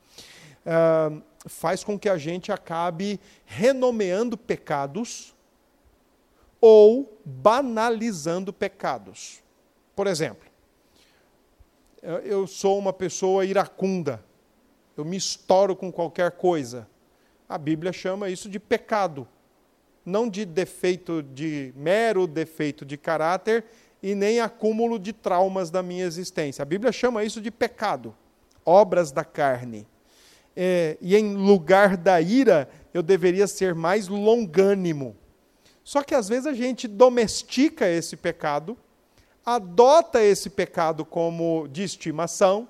uh, 0.63 1.19
faz 1.47 1.83
com 1.83 1.97
que 1.97 2.07
a 2.07 2.15
gente 2.15 2.51
acabe 2.51 3.19
renomeando 3.43 4.37
pecados 4.37 5.35
ou 6.61 7.19
banalizando 7.25 8.53
pecados. 8.53 9.41
Por 9.95 10.05
exemplo, 10.05 10.47
eu 12.23 12.45
sou 12.45 12.77
uma 12.77 12.93
pessoa 12.93 13.43
iracunda, 13.45 14.23
eu 14.95 15.03
me 15.03 15.17
estouro 15.17 15.75
com 15.75 15.91
qualquer 15.91 16.33
coisa. 16.33 16.87
A 17.49 17.57
Bíblia 17.57 17.91
chama 17.91 18.29
isso 18.29 18.47
de 18.47 18.59
pecado, 18.59 19.27
não 20.05 20.29
de 20.29 20.45
defeito 20.45 21.21
de 21.21 21.73
mero 21.75 22.27
defeito 22.27 22.85
de 22.85 22.97
caráter 22.97 23.65
e 24.01 24.15
nem 24.15 24.39
acúmulo 24.39 24.97
de 24.97 25.13
traumas 25.13 25.69
da 25.69 25.83
minha 25.83 26.05
existência. 26.05 26.63
A 26.63 26.65
Bíblia 26.65 26.91
chama 26.91 27.23
isso 27.23 27.39
de 27.39 27.51
pecado, 27.51 28.15
obras 28.65 29.11
da 29.11 29.23
carne. 29.23 29.87
É, 30.55 30.97
e 30.99 31.15
em 31.15 31.35
lugar 31.35 31.95
da 31.95 32.19
ira, 32.19 32.67
eu 32.93 33.01
deveria 33.01 33.47
ser 33.47 33.73
mais 33.73 34.07
longânimo 34.07 35.15
só 35.83 36.03
que 36.03 36.15
às 36.15 36.29
vezes 36.29 36.45
a 36.45 36.53
gente 36.53 36.87
domestica 36.87 37.87
esse 37.87 38.15
pecado, 38.15 38.77
adota 39.45 40.21
esse 40.21 40.49
pecado 40.49 41.03
como 41.03 41.67
de 41.67 41.83
estimação 41.83 42.67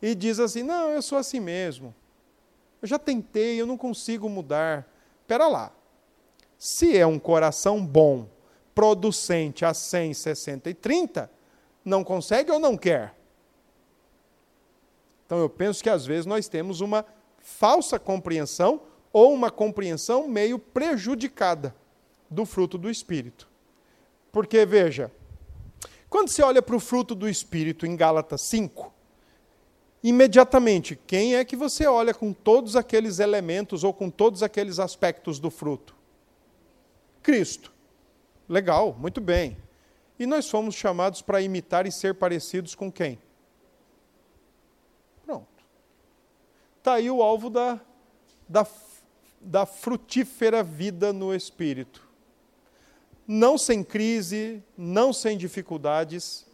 e 0.00 0.14
diz 0.14 0.38
assim: 0.38 0.62
não, 0.62 0.90
eu 0.90 1.02
sou 1.02 1.18
assim 1.18 1.40
mesmo. 1.40 1.94
Eu 2.80 2.88
já 2.88 2.98
tentei, 2.98 3.60
eu 3.60 3.66
não 3.66 3.76
consigo 3.76 4.28
mudar. 4.28 4.88
Espera 5.20 5.46
lá. 5.46 5.72
Se 6.58 6.98
é 6.98 7.06
um 7.06 7.20
coração 7.20 7.86
bom, 7.86 8.26
producente 8.74 9.64
a 9.64 9.72
100, 9.72 10.14
60 10.14 10.70
e 10.70 10.74
30, 10.74 11.30
não 11.84 12.02
consegue 12.02 12.50
ou 12.50 12.58
não 12.58 12.76
quer? 12.76 13.14
Então 15.24 15.38
eu 15.38 15.48
penso 15.48 15.82
que 15.82 15.90
às 15.90 16.04
vezes 16.04 16.26
nós 16.26 16.48
temos 16.48 16.80
uma 16.80 17.04
falsa 17.38 17.98
compreensão 17.98 18.82
ou 19.12 19.32
uma 19.32 19.50
compreensão 19.50 20.26
meio 20.26 20.58
prejudicada 20.58 21.74
do 22.28 22.44
fruto 22.44 22.76
do 22.76 22.90
Espírito. 22.90 23.48
Porque, 24.32 24.64
veja, 24.66 25.12
quando 26.08 26.28
você 26.28 26.42
olha 26.42 26.62
para 26.62 26.76
o 26.76 26.80
fruto 26.80 27.14
do 27.14 27.28
Espírito 27.28 27.86
em 27.86 27.96
Gálatas 27.96 28.40
5, 28.42 28.92
imediatamente, 30.02 30.98
quem 31.06 31.36
é 31.36 31.44
que 31.44 31.56
você 31.56 31.86
olha 31.86 32.14
com 32.14 32.32
todos 32.32 32.76
aqueles 32.76 33.18
elementos 33.18 33.84
ou 33.84 33.92
com 33.92 34.10
todos 34.10 34.42
aqueles 34.42 34.78
aspectos 34.78 35.38
do 35.38 35.50
fruto? 35.50 35.97
Cristo. 37.22 37.72
Legal, 38.48 38.96
muito 38.98 39.20
bem. 39.20 39.56
E 40.18 40.26
nós 40.26 40.50
fomos 40.50 40.74
chamados 40.74 41.22
para 41.22 41.40
imitar 41.40 41.86
e 41.86 41.92
ser 41.92 42.14
parecidos 42.14 42.74
com 42.74 42.90
quem? 42.90 43.18
Pronto. 45.24 45.46
Está 46.78 46.94
aí 46.94 47.10
o 47.10 47.22
alvo 47.22 47.48
da, 47.48 47.80
da, 48.48 48.66
da 49.40 49.66
frutífera 49.66 50.62
vida 50.62 51.12
no 51.12 51.34
Espírito. 51.34 52.08
Não 53.26 53.58
sem 53.58 53.84
crise, 53.84 54.62
não 54.76 55.12
sem 55.12 55.36
dificuldades. 55.36 56.46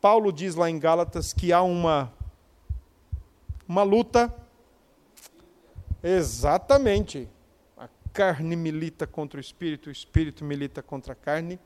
Paulo 0.00 0.32
diz 0.32 0.54
lá 0.54 0.70
em 0.70 0.78
Gálatas 0.78 1.32
que 1.32 1.52
há 1.52 1.62
uma, 1.62 2.12
uma 3.68 3.82
luta. 3.82 4.34
Exatamente. 6.02 7.28
Carne 8.12 8.56
milita 8.56 9.06
contra 9.06 9.38
o 9.38 9.40
espírito, 9.40 9.88
o 9.88 9.92
espírito 9.92 10.44
milita 10.44 10.82
contra 10.82 11.12
a 11.12 11.16
carne. 11.16 11.58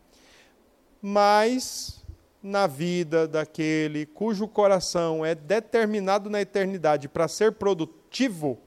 Mas 1.00 2.04
na 2.42 2.66
vida 2.66 3.26
daquele 3.26 4.06
cujo 4.06 4.46
coração 4.46 5.24
é 5.24 5.34
determinado 5.34 6.28
na 6.28 6.40
eternidade 6.40 7.08
para 7.08 7.26
ser 7.26 7.52
produtivo, 7.52 8.58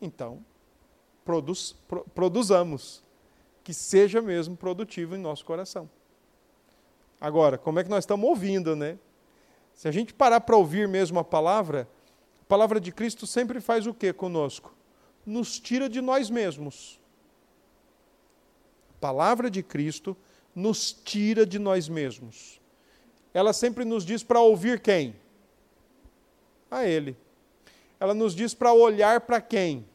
então, 0.00 0.44
produz, 1.24 1.74
pro, 1.88 2.04
produzamos. 2.14 3.02
Que 3.62 3.72
seja 3.72 4.20
mesmo 4.20 4.56
produtivo 4.56 5.16
em 5.16 5.18
nosso 5.18 5.44
coração. 5.44 5.88
Agora, 7.18 7.56
como 7.56 7.80
é 7.80 7.84
que 7.84 7.88
nós 7.88 8.04
estamos 8.04 8.28
ouvindo, 8.28 8.76
né? 8.76 8.98
Se 9.72 9.88
a 9.88 9.90
gente 9.90 10.12
parar 10.12 10.42
para 10.42 10.56
ouvir 10.56 10.86
mesmo 10.86 11.18
a 11.18 11.24
palavra, 11.24 11.88
a 12.42 12.44
palavra 12.44 12.78
de 12.78 12.92
Cristo 12.92 13.26
sempre 13.26 13.60
faz 13.62 13.86
o 13.86 13.94
que 13.94 14.12
conosco? 14.12 14.74
Nos 15.24 15.58
tira 15.58 15.88
de 15.88 16.00
nós 16.00 16.28
mesmos. 16.30 17.00
A 18.90 19.00
palavra 19.00 19.50
de 19.50 19.62
Cristo 19.62 20.16
nos 20.54 20.92
tira 20.92 21.44
de 21.44 21.58
nós 21.58 21.88
mesmos. 21.88 22.60
Ela 23.32 23.52
sempre 23.52 23.84
nos 23.84 24.04
diz 24.04 24.22
para 24.22 24.40
ouvir 24.40 24.80
quem? 24.80 25.16
A 26.70 26.86
Ele. 26.86 27.16
Ela 27.98 28.14
nos 28.14 28.34
diz 28.34 28.54
para 28.54 28.72
olhar 28.72 29.20
para 29.22 29.40
quem? 29.40 29.86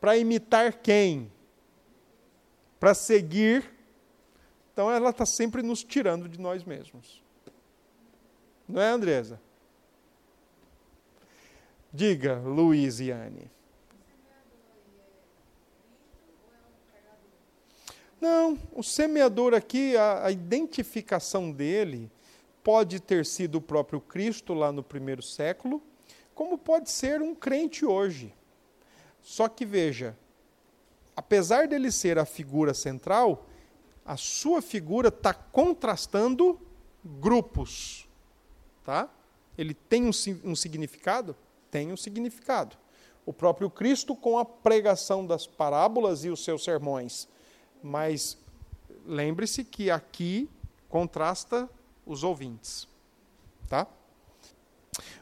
Para 0.00 0.16
imitar 0.16 0.74
quem? 0.74 1.30
Para 2.78 2.92
seguir. 2.92 3.72
Então 4.72 4.90
ela 4.90 5.10
está 5.10 5.24
sempre 5.24 5.62
nos 5.62 5.84
tirando 5.84 6.28
de 6.28 6.40
nós 6.40 6.64
mesmos. 6.64 7.22
Não 8.68 8.80
é, 8.80 8.88
Andresa? 8.88 9.40
Diga, 11.92 12.38
Luiziane. 12.38 13.50
Não, 18.22 18.56
o 18.72 18.84
semeador 18.84 19.52
aqui, 19.52 19.96
a, 19.96 20.26
a, 20.26 20.30
identificação 20.30 21.50
dele 21.50 22.08
pode 22.62 23.00
ter 23.00 23.26
sido 23.26 23.56
o 23.56 23.60
próprio 23.60 24.00
Cristo 24.00 24.54
lá 24.54 24.70
no 24.70 24.80
primeiro 24.80 25.20
século, 25.20 25.82
como 26.32 26.56
pode 26.56 26.88
ser 26.88 27.20
um 27.20 27.34
crente 27.34 27.84
hoje. 27.84 28.32
Só 29.20 29.48
que 29.48 29.66
veja, 29.66 30.16
apesar 31.16 31.66
dele 31.66 31.90
ser 31.90 32.16
a 32.16 32.24
figura 32.24 32.72
central, 32.72 33.44
a 34.06 34.16
sua 34.16 34.62
figura 34.62 35.08
está 35.08 35.34
contrastando 35.34 36.60
grupos. 37.04 38.08
Tá? 38.84 39.10
Ele 39.58 39.74
tem 39.74 40.04
um, 40.04 40.12
um 40.44 40.54
significado? 40.54 41.34
Tem 41.72 41.90
um 41.90 41.96
significado. 41.96 42.76
O 43.26 43.32
próprio 43.32 43.68
Cristo 43.68 44.14
com 44.14 44.38
a 44.38 44.44
pregação 44.44 45.26
das 45.26 45.44
parábolas 45.44 46.24
e 46.24 46.30
os 46.30 46.44
seus 46.44 46.62
sermões 46.62 47.26
mas 47.82 48.38
lembre-se 49.06 49.64
que 49.64 49.90
aqui 49.90 50.48
contrasta 50.88 51.68
os 52.06 52.22
ouvintes. 52.22 52.86
Tá? 53.68 53.86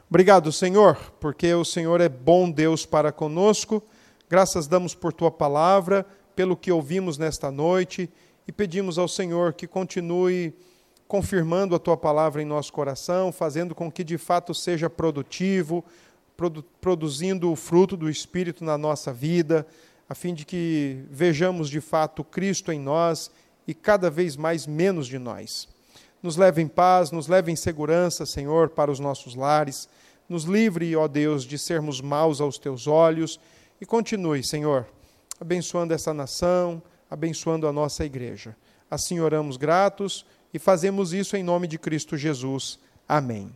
Obrigado, 0.09 0.51
Senhor, 0.51 0.97
porque 1.19 1.53
o 1.53 1.63
Senhor 1.63 2.01
é 2.01 2.09
bom 2.09 2.51
Deus 2.51 2.85
para 2.85 3.11
conosco. 3.11 3.81
Graças 4.29 4.67
damos 4.67 4.93
por 4.93 5.13
tua 5.13 5.31
palavra, 5.31 6.05
pelo 6.35 6.57
que 6.57 6.71
ouvimos 6.71 7.17
nesta 7.17 7.49
noite 7.49 8.09
e 8.47 8.51
pedimos 8.51 8.97
ao 8.97 9.07
Senhor 9.07 9.53
que 9.53 9.67
continue 9.67 10.53
confirmando 11.07 11.75
a 11.75 11.79
tua 11.79 11.97
palavra 11.97 12.41
em 12.41 12.45
nosso 12.45 12.71
coração, 12.71 13.31
fazendo 13.31 13.75
com 13.75 13.91
que 13.91 14.03
de 14.03 14.17
fato 14.17 14.53
seja 14.53 14.89
produtivo, 14.89 15.83
produ 16.35 16.63
produzindo 16.79 17.51
o 17.51 17.55
fruto 17.55 17.95
do 17.97 18.09
Espírito 18.09 18.63
na 18.63 18.77
nossa 18.77 19.13
vida 19.13 19.65
a 20.11 20.13
fim 20.13 20.33
de 20.33 20.43
que 20.43 21.05
vejamos 21.09 21.69
de 21.69 21.79
fato 21.79 22.21
Cristo 22.21 22.69
em 22.69 22.81
nós 22.81 23.31
e 23.65 23.73
cada 23.73 24.09
vez 24.09 24.35
mais 24.35 24.67
menos 24.67 25.07
de 25.07 25.17
nós. 25.17 25.69
Nos 26.21 26.35
leve 26.35 26.61
em 26.61 26.67
paz, 26.67 27.11
nos 27.11 27.29
leve 27.29 27.49
em 27.49 27.55
segurança, 27.55 28.25
Senhor, 28.25 28.71
para 28.71 28.91
os 28.91 28.99
nossos 28.99 29.35
lares. 29.35 29.87
Nos 30.27 30.43
livre, 30.43 30.93
ó 30.97 31.07
Deus, 31.07 31.45
de 31.45 31.57
sermos 31.57 32.01
maus 32.01 32.41
aos 32.41 32.57
teus 32.57 32.87
olhos 32.87 33.39
e 33.79 33.85
continue, 33.85 34.43
Senhor, 34.43 34.85
abençoando 35.39 35.93
essa 35.93 36.13
nação, 36.13 36.83
abençoando 37.09 37.65
a 37.65 37.71
nossa 37.71 38.03
igreja. 38.03 38.53
Assim 38.89 39.21
oramos 39.21 39.55
gratos 39.55 40.25
e 40.53 40.59
fazemos 40.59 41.13
isso 41.13 41.37
em 41.37 41.43
nome 41.43 41.67
de 41.67 41.79
Cristo 41.79 42.17
Jesus. 42.17 42.77
Amém. 43.07 43.49